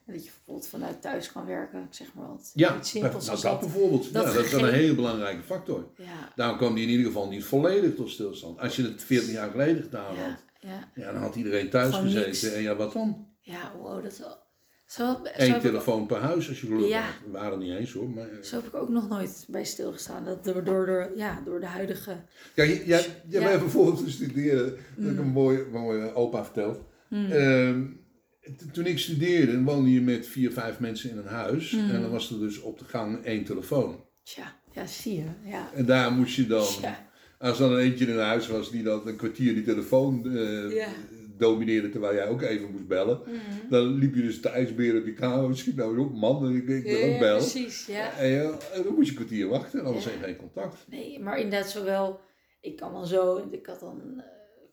Dat 0.06 0.24
je 0.24 0.30
bijvoorbeeld 0.30 0.68
vanuit 0.68 1.02
thuis 1.02 1.32
kan 1.32 1.46
werken, 1.46 1.82
ik 1.82 1.94
zeg 1.94 2.14
maar 2.14 2.28
wat. 2.28 2.50
Ja, 2.54 2.82
simpels 2.82 3.26
nou, 3.26 3.40
dat, 3.40 3.60
bijvoorbeeld. 3.60 4.12
Dat, 4.12 4.24
ja, 4.24 4.32
dat 4.32 4.44
is 4.44 4.52
een 4.52 4.72
hele 4.72 4.94
belangrijke 4.94 5.42
factor. 5.42 5.88
Ja. 5.96 6.32
Daarom 6.34 6.56
kwam 6.56 6.74
die 6.74 6.84
in 6.84 6.90
ieder 6.90 7.06
geval 7.06 7.28
niet 7.28 7.44
volledig 7.44 7.94
tot 7.94 8.10
stilstand. 8.10 8.58
Als 8.58 8.76
je 8.76 8.82
het 8.82 9.02
14 9.02 9.32
jaar 9.32 9.50
geleden 9.50 9.82
gedaan 9.82 10.16
had, 10.16 10.36
ja. 10.60 10.88
ja. 10.94 11.12
dan 11.12 11.22
had 11.22 11.34
iedereen 11.34 11.70
thuis 11.70 11.94
gezeten. 11.94 12.54
En 12.54 12.62
ja, 12.62 12.76
wat 12.76 12.92
dan? 12.92 13.26
Ja, 13.40 13.72
wow, 13.80 14.02
dat 14.02 14.12
is 14.12 14.18
wel... 14.18 14.42
Zo, 14.86 15.20
Eén 15.22 15.60
telefoon 15.60 16.06
per 16.06 16.20
huis 16.20 16.48
als 16.48 16.60
je 16.60 16.78
ja. 16.78 17.00
had. 17.00 17.14
We 17.24 17.30
waren 17.30 17.58
niet 17.58 17.76
eens 17.76 17.92
hoor. 17.92 18.10
Maar... 18.10 18.28
Zo 18.42 18.56
heb 18.56 18.66
ik 18.66 18.74
ook 18.74 18.88
nog 18.88 19.08
nooit 19.08 19.44
bij 19.48 19.64
stilgestaan. 19.64 20.24
Dat 20.24 20.44
door, 20.44 20.64
door, 20.64 20.86
door, 20.86 21.12
ja, 21.16 21.42
door 21.44 21.60
de 21.60 21.66
huidige... 21.66 22.16
Ja, 22.54 22.64
jij, 22.64 23.06
ja. 23.28 23.58
bijvoorbeeld 23.58 24.04
te 24.04 24.10
studeren. 24.10 24.66
Dat 24.66 25.04
heb 25.04 25.06
ik 25.06 25.12
mm. 25.12 25.18
een 25.18 25.32
mooie, 25.32 25.66
mooie 25.72 26.14
opa 26.14 26.44
verteld. 26.44 26.78
Mm. 27.08 27.30
Ehm, 27.30 27.82
toen 28.72 28.86
ik 28.86 28.98
studeerde, 28.98 29.62
woonde 29.62 29.92
je 29.92 30.00
met 30.00 30.26
vier, 30.26 30.52
vijf 30.52 30.80
mensen 30.80 31.10
in 31.10 31.16
een 31.16 31.26
huis. 31.26 31.70
Mm. 31.70 31.90
En 31.90 32.00
dan 32.00 32.10
was 32.10 32.30
er 32.30 32.38
dus 32.38 32.60
op 32.60 32.78
de 32.78 32.84
gang 32.84 33.24
één 33.24 33.44
telefoon. 33.44 34.04
Tja, 34.22 34.60
ja, 34.72 34.86
zie 34.86 35.14
je. 35.14 35.24
Ja. 35.44 35.70
En 35.74 35.84
daar 35.84 36.12
moest 36.12 36.36
je 36.36 36.46
dan, 36.46 36.66
als 37.38 37.60
er 37.60 37.68
dan 37.68 37.78
eentje 37.78 38.06
in 38.06 38.12
een 38.12 38.24
huis 38.24 38.48
was 38.48 38.70
die 38.70 38.82
dan 38.82 39.08
een 39.08 39.16
kwartier 39.16 39.54
die 39.54 39.64
telefoon 39.64 40.22
uh, 40.24 40.86
domineerde 41.36 41.88
terwijl 41.88 42.14
jij 42.14 42.28
ook 42.28 42.42
even 42.42 42.70
moest 42.70 42.86
bellen. 42.86 43.20
Mm. 43.26 43.70
Dan 43.70 43.94
liep 43.94 44.14
je 44.14 44.22
dus 44.22 44.40
ijsberen 44.40 44.98
op 44.98 45.04
die 45.04 45.14
kamer. 45.14 45.56
Schiet 45.56 45.76
nou 45.76 45.98
op, 45.98 46.14
man, 46.14 46.54
ik, 46.54 46.68
ik 46.68 46.82
wil 46.82 47.12
ook 47.12 47.18
bellen. 47.18 47.38
precies, 47.38 47.86
ja. 47.86 48.16
En, 48.16 48.54
dan 48.84 48.94
moest 48.94 49.06
je 49.06 49.10
een 49.10 49.14
kwartier 49.14 49.48
wachten 49.48 49.80
en 49.80 49.86
anders 49.86 50.04
ja. 50.04 50.10
geen 50.10 50.36
contact. 50.36 50.84
Nee, 50.88 51.20
maar 51.20 51.38
inderdaad 51.38 51.70
zowel, 51.70 52.20
ik 52.60 52.76
kan 52.76 52.92
dan 52.92 53.06
zo, 53.06 53.48
ik 53.50 53.66
had 53.66 53.80
dan 53.80 54.00
eh, 54.16 54.24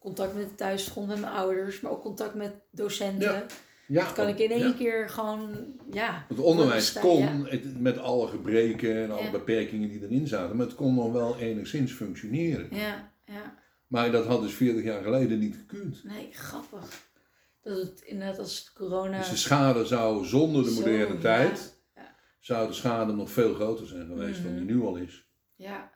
contact 0.02 0.36
met 0.36 0.50
de 0.50 0.56
thuisgrond 0.56 1.08
met 1.08 1.20
mijn 1.20 1.34
ouders, 1.34 1.82
maar 1.82 1.92
ook 1.92 2.02
contact 2.02 2.36
met 2.36 2.54
docenten. 2.72 3.34
Ja. 3.34 3.46
Ja, 3.88 4.04
dat 4.04 4.14
kan 4.14 4.28
ik 4.28 4.40
in 4.40 4.52
één 4.52 4.76
keer 4.76 5.10
gewoon, 5.10 5.50
ja. 5.92 6.26
Het 6.28 6.40
onderwijs 6.40 6.94
kon, 6.94 7.48
met 7.78 7.98
alle 7.98 8.28
gebreken 8.28 9.04
en 9.04 9.12
alle 9.12 9.30
beperkingen 9.30 9.90
die 9.90 10.02
erin 10.02 10.28
zaten, 10.28 10.56
maar 10.56 10.66
het 10.66 10.76
kon 10.76 10.96
nog 10.96 11.12
wel 11.12 11.38
enigszins 11.38 11.92
functioneren. 11.92 12.68
Ja, 12.72 13.12
ja. 13.26 13.56
Maar 13.88 14.12
dat 14.12 14.26
had 14.26 14.42
dus 14.42 14.54
40 14.54 14.84
jaar 14.84 15.04
geleden 15.04 15.40
niet 15.40 15.56
gekund. 15.56 16.04
Nee, 16.04 16.30
grappig. 16.32 17.10
Dat 17.62 17.78
het 17.78 18.02
inderdaad 18.02 18.40
als 18.40 18.72
corona... 18.74 19.18
Dus 19.18 19.30
de 19.30 19.36
schade 19.36 19.86
zou 19.86 20.26
zonder 20.26 20.64
de 20.64 20.72
moderne 20.72 21.18
tijd, 21.18 21.80
zou 22.40 22.68
de 22.68 22.74
schade 22.74 23.14
nog 23.14 23.32
veel 23.32 23.54
groter 23.54 23.88
zijn 23.88 24.08
geweest 24.08 24.44
dan 24.44 24.54
die 24.54 24.64
mhm. 24.64 24.74
nu 24.74 24.82
al 24.82 24.96
is. 24.96 25.26
Ja. 25.56 25.92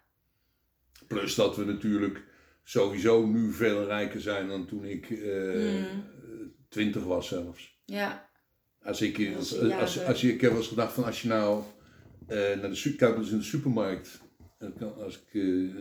Plus 1.08 1.36
dat 1.36 1.56
we 1.56 1.66
natuurlijk 1.66 2.24
sowieso 2.68 3.26
nu 3.26 3.52
veel 3.52 3.86
rijker 3.86 4.22
zijn 4.22 4.48
dan 4.48 4.66
toen 4.66 4.86
ik 4.86 5.10
uh, 5.10 5.84
twintig 6.70 7.04
was 7.04 7.28
zelfs. 7.28 7.80
Ja. 7.86 8.30
Als 8.82 9.02
ik, 9.02 9.36
als, 9.38 9.60
als, 9.60 10.04
als, 10.06 10.24
ik 10.24 10.42
heb 10.42 10.50
wel 10.50 10.60
eens 10.60 10.68
gedacht 10.68 10.94
van 10.94 11.04
als 11.04 11.22
je 11.22 11.28
nou 11.28 11.64
uh, 12.30 12.38
naar 12.38 12.70
de, 12.70 13.14
dus 13.18 13.32
in 13.32 13.38
de 13.38 13.44
supermarkt 13.44 14.22
kan, 14.78 14.96
als 14.96 15.16
ik, 15.16 15.34
uh, 15.34 15.74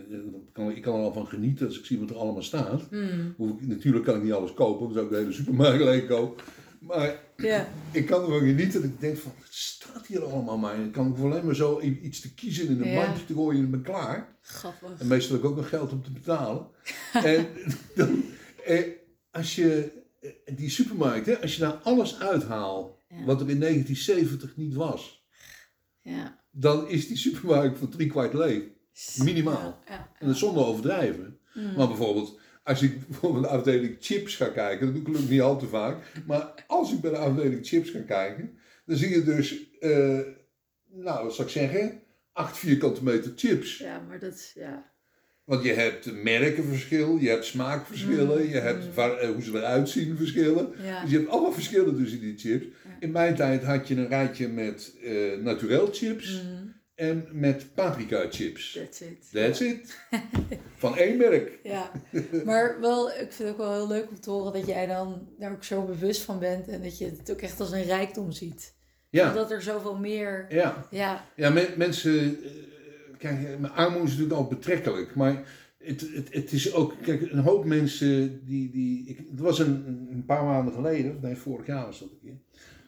kan, 0.51 0.71
ik 0.71 0.81
kan 0.81 0.95
er 0.95 1.01
al 1.01 1.13
van 1.13 1.27
genieten 1.27 1.67
als 1.67 1.79
ik 1.79 1.85
zie 1.85 1.99
wat 1.99 2.09
er 2.09 2.15
allemaal 2.15 2.41
staat. 2.41 2.91
Mm. 2.91 3.33
Hoef 3.37 3.61
ik, 3.61 3.67
natuurlijk 3.67 4.05
kan 4.05 4.15
ik 4.15 4.23
niet 4.23 4.33
alles 4.33 4.53
kopen, 4.53 4.85
dan 4.85 4.93
zou 4.93 5.05
ik 5.05 5.11
de 5.11 5.17
hele 5.17 5.31
supermarkt 5.31 5.83
leeg 5.83 6.05
kopen. 6.07 6.43
Maar 6.85 7.19
ja. 7.37 7.67
ik 7.91 8.05
kan 8.05 8.21
ervan 8.21 8.39
genieten 8.39 8.81
dat 8.81 8.89
ik 8.89 8.99
denk 8.99 9.17
van, 9.17 9.31
wat 9.39 9.47
staat 9.49 10.07
hier 10.07 10.23
allemaal 10.23 10.57
maar? 10.57 10.75
Dan 10.75 10.91
kan 10.91 11.07
ik 11.07 11.17
alleen 11.17 11.45
maar 11.45 11.55
zo 11.55 11.81
iets 11.81 12.19
te 12.19 12.33
kiezen 12.33 12.67
in 12.67 12.81
een 12.81 12.89
ja. 12.89 13.05
mandje 13.05 13.25
te 13.25 13.33
gooien 13.33 13.63
en 13.63 13.71
ben 13.71 13.81
klaar. 13.81 14.37
Grappig. 14.41 14.99
En 14.99 15.07
meestal 15.07 15.35
heb 15.35 15.43
ik 15.43 15.49
ook 15.49 15.55
nog 15.55 15.69
geld 15.69 15.91
om 15.91 16.03
te 16.03 16.11
betalen. 16.11 16.67
en 17.13 17.47
dan, 17.95 18.23
eh, 18.65 18.83
als 19.31 19.55
je, 19.55 19.91
eh, 20.21 20.55
die 20.55 20.69
supermarkt, 20.69 21.25
hè, 21.25 21.41
als 21.41 21.55
je 21.55 21.61
daar 21.61 21.73
alles 21.83 22.19
uithaalt, 22.19 22.93
wat 23.25 23.41
er 23.41 23.49
in 23.49 23.59
1970 23.59 24.55
niet 24.55 24.73
was, 24.73 25.27
ja. 26.01 26.43
dan 26.51 26.89
is 26.89 27.07
die 27.07 27.17
supermarkt 27.17 27.77
voor 27.77 27.89
drie 27.89 28.09
kwart 28.09 28.33
leeg. 28.33 28.63
Minimaal. 29.17 29.79
En 30.19 30.27
dat 30.27 30.37
zonder 30.37 30.65
overdrijven. 30.65 31.39
Mm. 31.53 31.73
Maar 31.75 31.87
bijvoorbeeld, 31.87 32.39
als 32.65 32.81
ik 32.81 33.07
bijvoorbeeld 33.07 33.43
de 33.43 33.49
afdeling 33.49 33.97
chips 33.99 34.35
ga 34.35 34.47
kijken, 34.47 34.85
dat 34.85 34.95
doe 34.95 35.01
ik 35.01 35.07
gelukkig 35.07 35.29
niet 35.29 35.41
al 35.41 35.59
te 35.59 35.67
vaak, 35.67 35.97
maar 36.25 36.53
als 36.67 36.93
ik 36.93 37.01
bij 37.01 37.11
de 37.11 37.17
afdeling 37.17 37.67
chips 37.67 37.89
ga 37.89 37.99
kijken, 37.99 38.57
dan 38.85 38.97
zie 38.97 39.09
je 39.09 39.23
dus, 39.23 39.59
uh, 39.79 40.19
nou 40.91 41.23
wat 41.23 41.35
zou 41.35 41.47
ik 41.47 41.53
zeggen, 41.53 42.01
acht 42.31 42.57
vierkante 42.57 43.03
meter 43.03 43.31
chips. 43.35 43.77
Ja, 43.77 43.99
maar 44.07 44.19
dat 44.19 44.33
is, 44.33 44.51
ja. 44.55 44.93
Want 45.43 45.63
je 45.63 45.73
hebt 45.73 46.23
merkenverschil, 46.23 47.17
je 47.17 47.29
hebt 47.29 47.45
smaakverschillen, 47.45 48.41
mm. 48.41 48.49
je 48.49 48.59
hebt 48.59 48.95
mm. 48.95 49.03
Eh, 49.03 49.29
hoe 49.29 49.41
ze 49.41 49.57
eruit 49.57 49.89
zien 49.89 50.17
verschillen. 50.17 50.71
Dus 51.01 51.11
je 51.11 51.17
hebt 51.17 51.29
allemaal 51.29 51.51
verschillen 51.51 51.97
tussen 51.97 52.19
die 52.19 52.37
chips. 52.37 52.65
In 52.99 53.11
mijn 53.11 53.35
tijd 53.35 53.63
had 53.63 53.87
je 53.87 53.95
een 53.95 54.07
rijtje 54.07 54.47
met 54.47 54.95
uh, 55.03 55.37
naturel 55.37 55.89
chips 55.91 56.41
mm. 56.43 56.64
En 56.95 57.27
met 57.31 57.73
paprika 57.73 58.25
chips. 58.29 58.73
That's 58.73 59.01
it. 59.01 59.31
That's 59.31 59.59
it. 59.59 59.99
Van 60.77 60.97
één 60.97 61.17
merk. 61.17 61.59
Ja, 61.63 61.91
maar 62.45 62.79
wel, 62.81 63.09
ik 63.09 63.31
vind 63.31 63.37
het 63.37 63.47
ook 63.47 63.57
wel 63.57 63.73
heel 63.73 63.87
leuk 63.87 64.09
om 64.09 64.19
te 64.19 64.29
horen 64.29 64.53
dat 64.53 64.67
jij 64.67 64.85
dan 64.85 65.27
daar 65.39 65.51
ook 65.51 65.63
zo 65.63 65.85
bewust 65.85 66.21
van 66.21 66.39
bent 66.39 66.67
en 66.67 66.81
dat 66.83 66.97
je 66.97 67.05
het 67.05 67.31
ook 67.31 67.41
echt 67.41 67.59
als 67.59 67.71
een 67.71 67.83
rijkdom 67.83 68.31
ziet. 68.31 68.73
Ja. 69.09 69.33
Dat 69.33 69.51
er 69.51 69.61
zoveel 69.61 69.97
meer... 69.97 70.45
Ja, 70.49 70.87
ja. 70.91 71.25
ja 71.35 71.49
mensen... 71.77 72.43
Eh, 72.43 72.51
kijk, 73.17 73.57
armoede 73.75 74.05
is 74.05 74.09
natuurlijk 74.09 74.39
al 74.39 74.47
betrekkelijk, 74.47 75.15
maar 75.15 75.43
het, 75.77 76.01
het, 76.13 76.33
het 76.33 76.51
is 76.51 76.73
ook, 76.73 76.93
kijk, 77.01 77.31
een 77.31 77.39
hoop 77.39 77.65
mensen 77.65 78.45
die, 78.45 78.71
die 78.71 79.07
ik, 79.07 79.17
het 79.17 79.39
was 79.39 79.59
een, 79.59 80.07
een 80.11 80.25
paar 80.25 80.43
maanden 80.43 80.73
geleden, 80.73 81.19
nee, 81.21 81.35
vorig 81.35 81.65
jaar 81.65 81.85
was 81.85 81.99
dat 81.99 82.09
een 82.11 82.19
keer, 82.21 82.39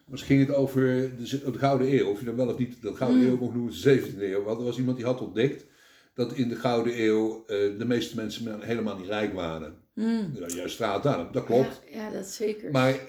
was, 0.07 0.21
ging 0.21 0.39
het 0.47 0.55
over 0.55 0.81
de, 1.17 1.51
de 1.51 1.57
Gouden 1.57 1.93
Eeuw, 1.93 2.07
of 2.09 2.19
je 2.19 2.25
dan 2.25 2.35
wel 2.35 2.47
of 2.47 2.57
niet 2.57 2.81
de 2.81 2.95
Gouden 2.95 3.21
mm. 3.21 3.27
Eeuw 3.27 3.37
mocht 3.37 3.53
noemen, 3.53 3.73
de 3.81 4.01
17e 4.01 4.21
eeuw. 4.21 4.43
Want 4.43 4.59
er 4.59 4.65
was 4.65 4.77
iemand 4.77 4.97
die 4.97 5.05
had 5.05 5.21
ontdekt 5.21 5.65
dat 6.13 6.33
in 6.33 6.49
de 6.49 6.55
Gouden 6.55 7.01
Eeuw 7.01 7.43
uh, 7.47 7.47
de 7.77 7.85
meeste 7.85 8.15
mensen 8.15 8.61
helemaal 8.61 8.97
niet 8.97 9.07
rijk 9.07 9.33
waren. 9.33 9.75
Mm. 9.93 10.31
Ja, 10.33 10.47
juist 10.47 10.73
straat 10.73 11.05
aan, 11.05 11.29
dat 11.31 11.43
klopt. 11.43 11.81
Ja, 11.91 11.97
ja, 11.97 12.11
dat 12.11 12.25
zeker. 12.25 12.71
Maar 12.71 12.99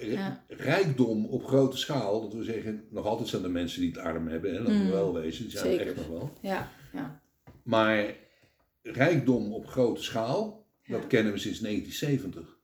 rijkdom 0.48 1.26
op 1.26 1.44
grote 1.44 1.76
schaal, 1.76 2.20
dat 2.20 2.34
we 2.34 2.44
zeggen, 2.44 2.84
nog 2.90 3.06
altijd 3.06 3.28
zijn 3.28 3.44
er 3.44 3.50
mensen 3.50 3.80
die 3.80 3.90
het 3.90 3.98
arm 3.98 4.28
hebben, 4.28 4.54
hè, 4.54 4.62
dat 4.62 4.72
mm. 4.72 4.84
we 4.84 4.90
wel 4.90 5.14
wezen, 5.14 5.48
die 5.48 5.58
zijn 5.58 5.78
er 5.78 5.86
echt 5.86 5.96
nog 5.96 6.08
wel. 6.08 6.32
Ja, 6.40 6.70
ja. 6.92 7.20
Maar 7.62 8.14
rijkdom 8.82 9.52
op 9.52 9.66
grote 9.66 10.02
schaal, 10.02 10.66
dat 10.86 11.06
kennen 11.06 11.32
we 11.32 11.38
sinds 11.38 11.60
1970. 11.60 12.57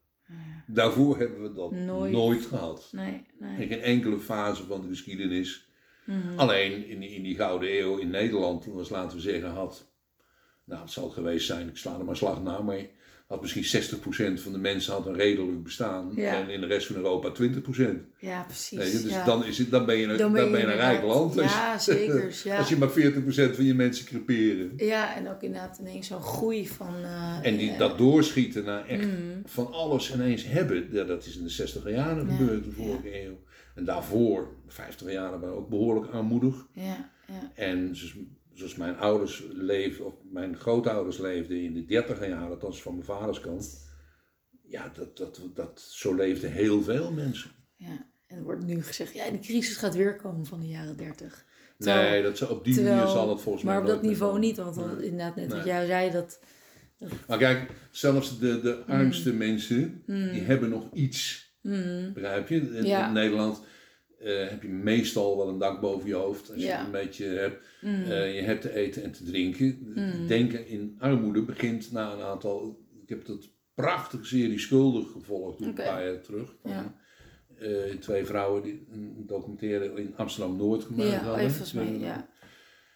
Daarvoor 0.66 1.18
hebben 1.18 1.42
we 1.42 1.52
dat 1.52 1.70
nooit, 2.10 2.46
gehad. 2.46 2.88
Nee, 2.92 3.26
nee. 3.38 3.60
In 3.60 3.68
geen 3.68 3.80
enkele 3.80 4.18
fase 4.18 4.64
van 4.64 4.80
de 4.80 4.88
geschiedenis. 4.88 5.68
Mhm. 6.04 6.38
Alleen 6.38 6.86
in 6.88 7.00
die, 7.00 7.10
in 7.10 7.22
die 7.22 7.36
Gouden 7.36 7.78
Eeuw 7.78 7.96
in 7.96 8.10
Nederland, 8.10 8.64
was 8.66 8.88
laten 8.88 9.16
we 9.16 9.22
zeggen, 9.22 9.50
had, 9.50 9.92
nou 10.64 10.82
het 10.82 10.90
zal 10.90 11.04
het 11.04 11.12
geweest 11.12 11.46
zijn, 11.46 11.68
ik 11.68 11.76
sla 11.76 11.98
er 11.98 12.04
maar 12.04 12.16
slag 12.16 12.42
na, 12.42 12.60
maar 12.60 12.86
had 13.26 13.40
misschien 13.40 13.82
60% 14.38 14.40
van 14.40 14.52
de 14.52 14.58
mensen 14.58 14.92
had 14.92 15.06
een 15.06 15.14
redelijk 15.14 15.62
bestaan. 15.62 16.16
En 16.16 16.48
in 16.48 16.60
de 16.60 16.66
rest 16.66 16.86
van 16.86 16.96
Europa 16.96 17.32
20%. 17.42 17.42
Ja, 18.18 18.42
precies. 18.42 19.02
dus 19.02 19.24
dan, 19.24 19.44
is 19.44 19.58
het, 19.58 19.70
dan 19.70 19.86
ben 19.86 19.96
je 19.96 20.06
een, 20.06 20.16
dan 20.16 20.32
ben 20.32 20.50
je, 20.50 20.62
een 20.62 20.74
rijk 20.74 21.02
land. 21.02 21.34
Ja, 21.34 21.78
zeker. 21.78 22.22
Ja. 22.44 22.58
Als 22.58 22.68
je 22.68 22.76
maar 22.76 22.90
40% 22.90 22.92
van 23.54 23.64
je 23.64 23.74
mensen 23.74 24.06
creperen. 24.06 24.72
Ja, 24.76 25.16
en 25.16 25.28
ook 25.28 25.42
inderdaad 25.42 25.78
ineens 25.78 26.06
zo'n 26.06 26.22
groei 26.22 26.68
van... 26.68 26.94
Uh, 27.02 27.38
en 27.42 27.56
die, 27.56 27.76
dat 27.76 27.98
doorschieten 27.98 28.64
naar 28.64 28.86
echt 28.86 29.04
mm. 29.04 29.42
van 29.44 29.72
alles 29.72 30.14
ineens 30.14 30.44
hebben. 30.44 30.88
Ja, 30.90 31.04
dat 31.04 31.26
is 31.26 31.36
in 31.36 31.42
de 31.42 31.48
60 31.48 31.90
jaren 31.90 32.28
gebeurd, 32.28 32.64
de 32.64 32.70
vorige 32.70 33.24
eeuw. 33.24 33.38
En 33.74 33.84
daarvoor, 33.84 34.48
50 34.66 35.12
jaren, 35.12 35.40
waren 35.40 35.56
ook 35.56 35.68
behoorlijk 35.68 36.12
armoedig. 36.12 36.66
Ja, 36.72 37.10
ja. 37.26 37.50
En 37.54 37.88
dus 37.88 38.16
zoals 38.54 38.76
mijn 38.76 38.96
ouders 38.96 39.44
leefden, 39.52 40.06
of 40.06 40.14
mijn 40.30 40.56
grootouders 40.56 41.18
leefden 41.18 41.62
in 41.62 41.74
de 41.74 41.84
dertiger 41.84 42.28
jaren, 42.28 42.50
althans 42.50 42.82
van 42.82 42.92
mijn 42.92 43.04
vaders 43.04 43.40
kant. 43.40 43.92
Ja, 44.62 44.92
dat, 44.94 45.16
dat, 45.16 45.40
dat, 45.54 45.80
zo 45.80 46.14
leefden 46.14 46.52
heel 46.52 46.82
veel 46.82 47.12
mensen. 47.12 47.50
Ja, 47.76 48.06
en 48.26 48.36
er 48.36 48.42
wordt 48.42 48.64
nu 48.64 48.82
gezegd, 48.82 49.14
ja, 49.14 49.30
de 49.30 49.38
crisis 49.38 49.76
gaat 49.76 49.94
weer 49.94 50.16
komen 50.16 50.46
van 50.46 50.60
de 50.60 50.66
jaren 50.66 50.96
dertig. 50.96 51.44
Nee, 51.78 52.22
dat, 52.22 52.48
op 52.48 52.64
die 52.64 52.82
manier 52.82 53.06
zal 53.06 53.28
het 53.28 53.40
volgens 53.40 53.64
mij 53.64 53.74
Maar 53.74 53.82
op 53.82 53.88
dat 53.88 54.02
niveau 54.02 54.38
niet, 54.38 54.56
want 54.56 54.76
inderdaad 54.76 55.36
net 55.36 55.52
wat 55.52 55.64
jij 55.64 55.86
zei, 55.86 56.10
dat... 56.10 56.40
Maar 57.26 57.38
kijk, 57.38 57.70
zelfs 57.90 58.38
de, 58.38 58.60
de 58.60 58.84
armste 58.86 59.30
mm. 59.30 59.36
mensen, 59.36 60.02
die 60.06 60.40
mm. 60.40 60.46
hebben 60.46 60.68
nog 60.68 60.92
iets, 60.92 61.50
mm. 61.62 62.12
begrijp 62.12 62.48
je? 62.48 62.56
In, 62.56 62.84
in 62.84 63.12
Nederland 63.12 63.62
uh, 64.24 64.48
heb 64.48 64.62
je 64.62 64.68
meestal 64.68 65.36
wel 65.36 65.48
een 65.48 65.58
dak 65.58 65.80
boven 65.80 66.08
je 66.08 66.14
hoofd 66.14 66.52
als 66.52 66.62
je 66.62 66.72
een 66.72 66.90
beetje 66.90 67.26
hebt. 67.26 67.64
Mm. 67.80 68.02
Uh, 68.02 68.34
je 68.34 68.40
hebt 68.40 68.62
te 68.62 68.74
eten 68.74 69.02
en 69.02 69.12
te 69.12 69.24
drinken. 69.24 69.78
Mm. 69.94 70.26
Denken 70.26 70.66
in 70.66 70.96
armoede 70.98 71.42
begint 71.42 71.92
na 71.92 72.12
een 72.12 72.22
aantal. 72.22 72.84
Ik 73.02 73.08
heb 73.08 73.24
dat 73.24 73.48
prachtige 73.74 74.24
serie 74.24 74.58
Schuldig 74.58 75.10
gevolgd 75.10 75.60
een 75.60 75.74
paar 75.74 76.04
jaar 76.04 76.20
terug. 76.20 76.56
Van, 76.62 76.70
ja. 76.70 76.94
uh, 77.60 77.94
twee 77.94 78.24
vrouwen 78.24 78.62
die 78.62 78.86
een 78.90 79.24
documentaire 79.26 80.00
in 80.00 80.16
Amsterdam 80.16 80.56
Noord 80.56 80.84
gemaakt 80.84 81.10
ja, 81.10 81.18
hadden. 81.18 81.98
Ja. 81.98 82.28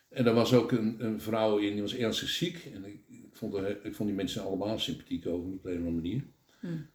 En 0.09 0.27
er 0.27 0.35
was 0.35 0.55
ook 0.55 0.73
een, 0.73 1.05
een 1.05 1.21
vrouw 1.21 1.59
in, 1.59 1.73
die 1.73 1.83
was 1.83 1.97
ernstig 1.97 2.29
ziek. 2.29 2.71
En 2.75 2.85
ik, 2.85 3.01
ik, 3.09 3.37
vond, 3.37 3.55
er, 3.55 3.85
ik 3.85 3.95
vond 3.95 4.09
die 4.09 4.19
mensen 4.19 4.43
allemaal 4.43 4.79
sympathiek 4.79 5.27
over 5.27 5.53
op 5.53 5.65
een 5.65 5.73
of 5.73 5.79
andere 5.79 5.95
manier. 5.95 6.25
Mm. 6.61 6.87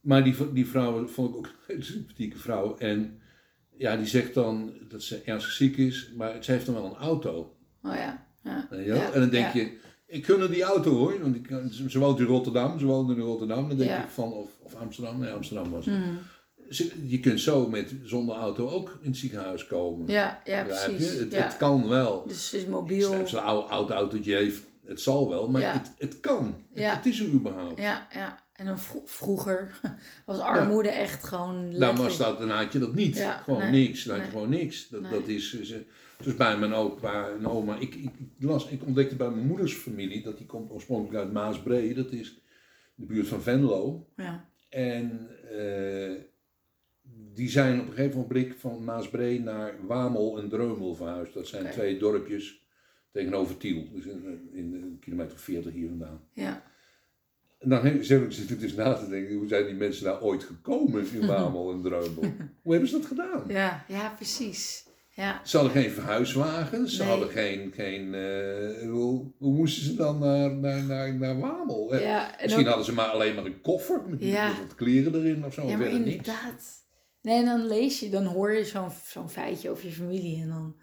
Maar 0.00 0.24
die, 0.24 0.52
die 0.52 0.66
vrouw 0.66 1.06
vond 1.06 1.30
ik 1.30 1.36
ook 1.36 1.46
een 1.46 1.52
hele 1.66 1.82
sympathieke 1.82 2.38
vrouw. 2.38 2.76
En 2.76 3.22
ja, 3.76 3.96
die 3.96 4.06
zegt 4.06 4.34
dan 4.34 4.72
dat 4.88 5.02
ze 5.02 5.22
ernstig 5.24 5.52
ziek 5.52 5.76
is, 5.76 6.12
maar 6.16 6.44
ze 6.44 6.52
heeft 6.52 6.66
dan 6.66 6.74
wel 6.74 6.84
een 6.84 6.96
auto. 6.96 7.56
Oh 7.82 7.94
ja. 7.94 8.26
ja. 8.42 8.68
ja 8.70 9.12
en 9.12 9.20
dan 9.20 9.30
denk 9.30 9.52
je, 9.52 9.78
ik 10.06 10.24
gun 10.24 10.50
die 10.50 10.62
auto 10.62 10.90
hoor, 10.90 11.20
want 11.20 11.36
ik, 11.36 11.48
ze 11.88 11.98
woont 11.98 12.18
in 12.18 12.26
Rotterdam, 12.26 12.78
ze 12.78 12.86
woont 12.86 13.10
in 13.10 13.18
Rotterdam. 13.18 13.68
Dan 13.68 13.76
denk 13.76 14.04
ik 14.04 14.10
van, 14.10 14.32
of, 14.32 14.50
of 14.62 14.74
Amsterdam, 14.74 15.18
nee 15.18 15.30
Amsterdam 15.30 15.70
was 15.70 15.86
het. 15.86 15.94
Mm. 15.94 16.18
Je 17.06 17.20
kunt 17.20 17.40
zo 17.40 17.68
met 17.68 17.94
zonder 18.02 18.36
auto 18.36 18.68
ook 18.68 18.98
in 19.00 19.08
het 19.08 19.18
ziekenhuis 19.18 19.66
komen. 19.66 20.06
Ja, 20.08 20.40
ja 20.44 20.64
precies. 20.64 21.18
Het, 21.18 21.36
het, 21.36 21.56
kan 21.56 21.88
wel. 21.88 22.24
Dus 22.26 22.50
het 22.50 22.60
is 22.60 22.66
mobiel. 22.66 23.12
Een 23.12 23.38
oud, 23.38 23.68
oud 23.68 23.90
autootje 23.90 24.34
heeft, 24.34 24.62
het 24.86 25.00
zal 25.00 25.28
wel, 25.28 25.48
maar 25.48 25.72
het, 25.72 25.92
het 25.98 26.20
kan. 26.20 26.54
Het, 26.72 26.94
het, 26.94 27.06
is 27.06 27.20
er 27.20 27.26
überhaupt. 27.26 27.80
Ja, 27.80 28.08
ja. 28.12 28.43
En 28.54 28.66
dan 28.66 28.78
vroeger 29.04 29.80
was 30.26 30.38
armoede 30.38 30.88
echt 30.88 31.24
gewoon. 31.24 31.70
Dan 31.70 31.96
was 31.96 32.16
dat, 32.16 32.38
dan 32.38 32.50
had 32.50 32.72
je 32.72 32.78
dat 32.78 32.94
niet. 32.94 33.18
gewoon 33.42 33.70
niks. 33.70 34.04
Dan 34.04 34.16
had 34.16 34.24
je 34.24 34.30
gewoon 34.30 34.48
niks. 34.48 34.88
Dat, 34.88 35.10
dat 35.10 35.26
is. 35.26 35.72
Dus 36.22 36.36
bij 36.36 36.58
mijn 36.58 36.72
opa 36.72 37.28
en 37.28 37.48
oma. 37.48 37.76
Ik, 37.78 37.94
ik, 37.94 38.10
las, 38.38 38.68
ik 38.68 38.84
ontdekte 38.84 39.16
bij 39.16 39.30
mijn 39.30 39.46
moeders 39.46 39.74
familie 39.74 40.22
dat 40.22 40.38
die 40.38 40.46
komt 40.46 40.70
oorspronkelijk 40.70 41.24
uit 41.24 41.32
Maasbree. 41.32 41.94
Dat 41.94 42.12
is 42.12 42.40
de 42.94 43.06
buurt 43.06 43.28
van 43.28 43.42
Venlo. 43.42 44.08
Ja. 44.16 44.48
En 44.68 45.30
uh, 45.52 46.12
die 47.34 47.48
zijn 47.48 47.80
op 47.80 47.86
een 47.86 47.92
gegeven 47.92 48.20
moment 48.20 48.54
van 48.56 48.84
Maasbree 48.84 49.40
naar 49.40 49.86
Wamel 49.86 50.38
en 50.38 50.48
Dreumel 50.48 50.94
verhuisd. 50.94 51.34
Dat 51.34 51.46
zijn 51.46 51.70
twee 51.70 51.98
dorpjes 51.98 52.66
tegenover 53.10 53.56
Tiel. 53.56 53.88
Dus 53.92 54.06
in, 54.06 54.48
in 54.52 54.74
een 54.74 54.98
kilometer 55.00 55.38
40 55.38 55.72
hier 55.72 55.88
vandaan. 55.88 56.20
Ja. 56.32 56.72
En 57.64 57.70
dan 57.70 58.04
zit 58.04 58.50
ik 58.50 58.60
dus 58.60 58.74
na 58.74 58.94
te 58.94 59.08
denken, 59.08 59.36
hoe 59.36 59.48
zijn 59.48 59.66
die 59.66 59.74
mensen 59.74 60.04
daar 60.04 60.22
ooit 60.22 60.44
gekomen 60.44 61.06
in 61.12 61.26
Wamel 61.26 61.72
en 61.72 61.82
Dreumel? 61.82 62.32
Hoe 62.62 62.72
hebben 62.72 62.90
ze 62.90 62.98
dat 62.98 63.06
gedaan? 63.06 63.44
Ja, 63.48 63.84
ja 63.88 64.12
precies. 64.16 64.84
Ja. 65.16 65.40
Ze 65.44 65.56
hadden 65.56 65.82
geen 65.82 65.90
verhuiswagens, 65.90 66.96
ze 66.96 67.02
hadden 67.02 67.28
geen, 67.28 67.72
geen 67.74 68.14
uh, 68.14 68.90
hoe, 68.90 69.32
hoe, 69.38 69.52
moesten 69.52 69.82
ze 69.82 69.94
dan 69.94 70.18
naar, 70.18 70.54
naar, 70.54 70.82
naar, 70.82 71.14
naar 71.14 71.40
Wamel? 71.40 71.96
Ja, 71.96 72.34
Misschien 72.42 72.66
hadden 72.66 72.84
ze 72.84 72.92
maar 72.92 73.06
alleen 73.06 73.34
maar 73.34 73.44
een 73.44 73.60
koffer 73.60 74.02
met, 74.08 74.22
ja. 74.22 74.52
wat 74.66 74.74
kleren 74.74 75.14
erin 75.14 75.44
of 75.44 75.54
zo. 75.54 75.68
Ja, 75.68 75.76
maar 75.76 75.90
inderdaad. 75.90 76.82
Nee, 77.22 77.38
en 77.38 77.44
dan 77.44 77.66
lees 77.66 78.00
je, 78.00 78.08
dan 78.08 78.24
hoor 78.24 78.52
je 78.52 78.64
zo'n 78.64 78.90
zo'n 79.06 79.30
feitje 79.30 79.70
over 79.70 79.86
je 79.86 79.92
familie 79.92 80.42
en 80.42 80.48
dan, 80.48 80.76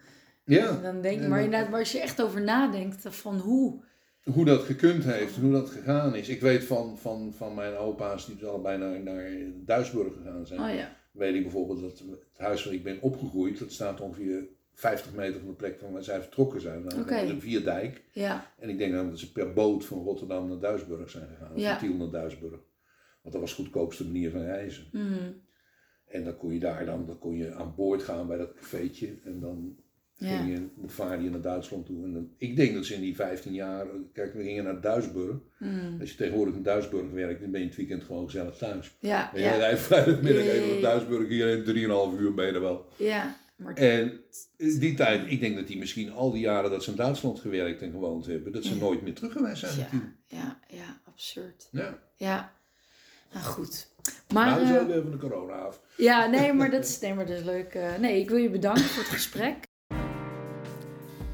ja. 0.44 0.72
dan 0.82 1.00
denk 1.00 1.20
je, 1.20 1.28
maar, 1.28 1.42
inderdaad, 1.42 1.70
maar 1.70 1.78
als 1.78 1.92
je 1.92 2.00
echt 2.00 2.22
over 2.22 2.42
nadenkt 2.42 3.06
van 3.08 3.38
hoe 3.38 3.84
hoe 4.24 4.44
dat 4.44 4.62
gekund 4.62 5.04
heeft, 5.04 5.36
hoe 5.36 5.52
dat 5.52 5.70
gegaan 5.70 6.14
is. 6.14 6.28
Ik 6.28 6.40
weet 6.40 6.64
van, 6.64 6.98
van, 6.98 7.32
van 7.36 7.54
mijn 7.54 7.76
opa's 7.76 8.26
die 8.26 8.36
dus 8.36 8.48
allebei 8.48 8.78
naar, 8.78 9.00
naar 9.00 9.30
Duisburg 9.54 10.12
gegaan 10.14 10.46
zijn. 10.46 10.60
Oh 10.60 10.74
ja. 10.74 10.96
Weet 11.12 11.34
ik 11.34 11.42
bijvoorbeeld 11.42 11.80
dat 11.80 11.98
het 11.98 12.38
huis 12.38 12.64
waar 12.64 12.74
ik 12.74 12.82
ben 12.82 13.00
opgegroeid, 13.00 13.58
dat 13.58 13.72
staat 13.72 14.00
ongeveer 14.00 14.48
50 14.72 15.12
meter 15.14 15.40
van 15.40 15.48
de 15.48 15.54
plek 15.54 15.78
van 15.78 15.92
waar 15.92 16.02
zij 16.02 16.20
vertrokken 16.20 16.60
zijn, 16.60 16.84
naar 16.84 17.00
okay. 17.00 17.26
de 17.26 17.40
Vierdijk. 17.40 18.02
Ja. 18.12 18.52
En 18.58 18.68
ik 18.68 18.78
denk 18.78 18.92
dan 18.92 19.10
dat 19.10 19.18
ze 19.18 19.32
per 19.32 19.52
boot 19.52 19.84
van 19.84 20.02
Rotterdam 20.02 20.48
naar 20.48 20.58
Duisburg 20.58 21.10
zijn 21.10 21.28
gegaan, 21.28 21.54
of 21.54 21.62
van 21.62 21.78
Tiel 21.78 21.94
naar 21.94 22.10
Duisburg. 22.10 22.60
Want 23.22 23.34
dat 23.34 23.40
was 23.40 23.56
de 23.56 23.62
goedkoopste 23.62 24.04
manier 24.04 24.30
van 24.30 24.40
reizen. 24.40 24.88
Mm. 24.92 25.40
En 26.06 26.24
dan 26.24 26.36
kon 26.36 26.52
je 26.52 26.58
daar 26.58 26.84
dan, 26.84 27.06
dan 27.06 27.18
kon 27.18 27.36
je 27.36 27.54
aan 27.54 27.74
boord 27.74 28.02
gaan 28.02 28.26
bij 28.26 28.36
dat 28.36 28.54
cafeetje 28.54 29.18
en 29.24 29.40
dan 29.40 29.76
ging 30.22 30.48
je, 30.48 30.68
vaarde 30.86 31.24
je 31.24 31.30
naar 31.30 31.40
Duitsland 31.40 31.86
toe. 31.86 32.04
En 32.04 32.12
dan, 32.12 32.30
ik 32.38 32.56
denk 32.56 32.74
dat 32.74 32.84
ze 32.84 32.94
in 32.94 33.00
die 33.00 33.14
15 33.14 33.52
jaar, 33.52 33.86
kijk, 34.12 34.34
we 34.34 34.42
gingen 34.42 34.64
naar 34.64 34.80
Duisburg. 34.80 35.36
Mm. 35.58 35.96
Als 36.00 36.10
je 36.10 36.16
tegenwoordig 36.16 36.54
in 36.54 36.62
Duisburg 36.62 37.10
werkt, 37.10 37.40
dan 37.40 37.50
ben 37.50 37.60
je 37.60 37.66
het 37.66 37.76
weekend 37.76 38.04
gewoon 38.04 38.24
gezellig 38.24 38.56
thuis. 38.56 38.96
Ja, 39.00 39.34
en 39.34 39.42
je 39.42 39.48
rijdt 39.48 39.80
vrijdagmiddag 39.80 40.44
even 40.44 40.68
naar 40.68 40.80
Duisburg, 40.80 41.28
hier 41.28 41.48
in 41.48 41.64
3,5 42.14 42.20
uur 42.20 42.34
ben 42.34 42.46
je 42.46 42.52
er 42.52 42.60
wel. 42.60 42.86
Ja. 42.96 43.36
Maar 43.56 43.74
en 43.74 44.20
die 44.56 44.94
tijd, 44.94 45.30
ik 45.30 45.40
denk 45.40 45.56
dat 45.56 45.66
die 45.66 45.78
misschien 45.78 46.12
al 46.12 46.30
die 46.30 46.40
jaren 46.40 46.70
dat 46.70 46.84
ze 46.84 46.90
in 46.90 46.96
Duitsland 46.96 47.40
gewerkt 47.40 47.82
en 47.82 47.90
gewoond 47.90 48.26
hebben, 48.26 48.52
dat 48.52 48.64
ze 48.64 48.76
nooit 48.76 49.02
meer 49.02 49.14
terug 49.14 49.32
geweest 49.32 49.58
zijn. 49.58 49.88
Ja, 49.90 50.14
ja, 50.26 50.60
ja, 50.68 51.00
absurd. 51.04 51.68
Ja. 51.70 51.98
Ja, 52.16 52.52
nou 53.32 53.44
goed. 53.44 53.90
Maar, 54.32 54.46
nou, 54.46 54.60
we 54.60 54.66
zijn 54.66 54.88
uh, 54.88 54.96
even 54.96 55.10
de 55.10 55.16
corona 55.16 55.52
af. 55.52 55.80
Ja, 55.96 56.26
nee, 56.26 56.52
maar 56.52 56.70
dat 56.70 56.84
is, 56.88 57.00
nee, 57.00 57.14
maar 57.14 57.26
dat 57.26 57.38
is 57.38 57.44
leuk. 57.44 57.74
Uh, 57.74 57.96
nee, 57.96 58.20
ik 58.20 58.28
wil 58.28 58.38
je 58.38 58.50
bedanken 58.50 58.84
voor 58.84 59.02
het 59.02 59.12
gesprek. 59.12 59.56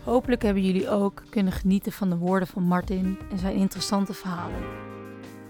Hopelijk 0.08 0.42
hebben 0.42 0.64
jullie 0.64 0.88
ook 0.88 1.22
kunnen 1.30 1.52
genieten 1.52 1.92
van 1.92 2.10
de 2.10 2.16
woorden 2.16 2.48
van 2.48 2.62
Martin 2.62 3.18
en 3.30 3.38
zijn 3.38 3.56
interessante 3.56 4.14
verhalen. 4.14 4.62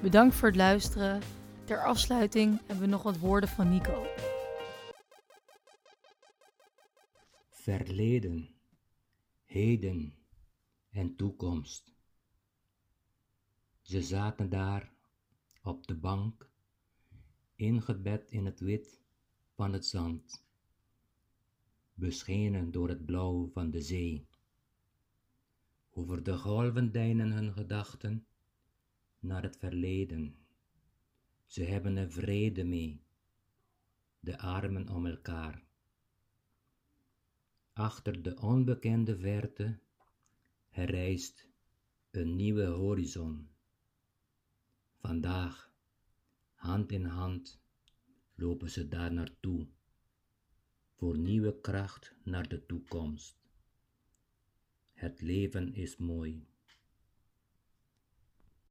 Bedankt 0.02 0.34
voor 0.34 0.48
het 0.48 0.56
luisteren. 0.56 1.22
Ter 1.64 1.84
afsluiting 1.84 2.58
hebben 2.58 2.80
we 2.84 2.86
nog 2.86 3.02
wat 3.02 3.18
woorden 3.18 3.48
van 3.48 3.68
Nico. 3.68 4.06
Verleden, 7.50 8.48
heden 9.44 10.14
en 10.90 11.16
toekomst. 11.16 11.92
Ze 13.80 14.02
zaten 14.02 14.50
daar 14.50 14.92
op 15.62 15.86
de 15.86 15.96
bank, 15.96 16.50
ingebed 17.56 18.30
in 18.30 18.44
het 18.44 18.60
wit 18.60 19.00
van 19.54 19.72
het 19.72 19.86
zand, 19.86 20.44
beschenen 21.94 22.70
door 22.70 22.88
het 22.88 23.06
blauw 23.06 23.50
van 23.52 23.70
de 23.70 23.80
zee. 23.80 24.27
Over 25.98 26.22
de 26.22 26.36
golven 26.36 26.92
deinen 26.92 27.30
hun 27.32 27.52
gedachten 27.52 28.26
naar 29.18 29.42
het 29.42 29.56
verleden. 29.56 30.36
Ze 31.46 31.62
hebben 31.62 31.96
er 31.96 32.10
vrede 32.10 32.64
mee, 32.64 33.02
de 34.20 34.38
armen 34.38 34.88
om 34.88 35.06
elkaar. 35.06 35.64
Achter 37.72 38.22
de 38.22 38.40
onbekende 38.40 39.18
verte 39.18 39.78
herrijst 40.68 41.46
een 42.10 42.36
nieuwe 42.36 42.64
horizon. 42.64 43.48
Vandaag, 44.98 45.72
hand 46.54 46.92
in 46.92 47.04
hand, 47.04 47.60
lopen 48.34 48.70
ze 48.70 48.88
daar 48.88 49.12
naartoe, 49.12 49.66
voor 50.96 51.18
nieuwe 51.18 51.60
kracht 51.60 52.14
naar 52.24 52.48
de 52.48 52.66
toekomst. 52.66 53.37
Het 54.98 55.20
leven 55.20 55.74
is 55.74 55.96
mooi. 55.96 56.46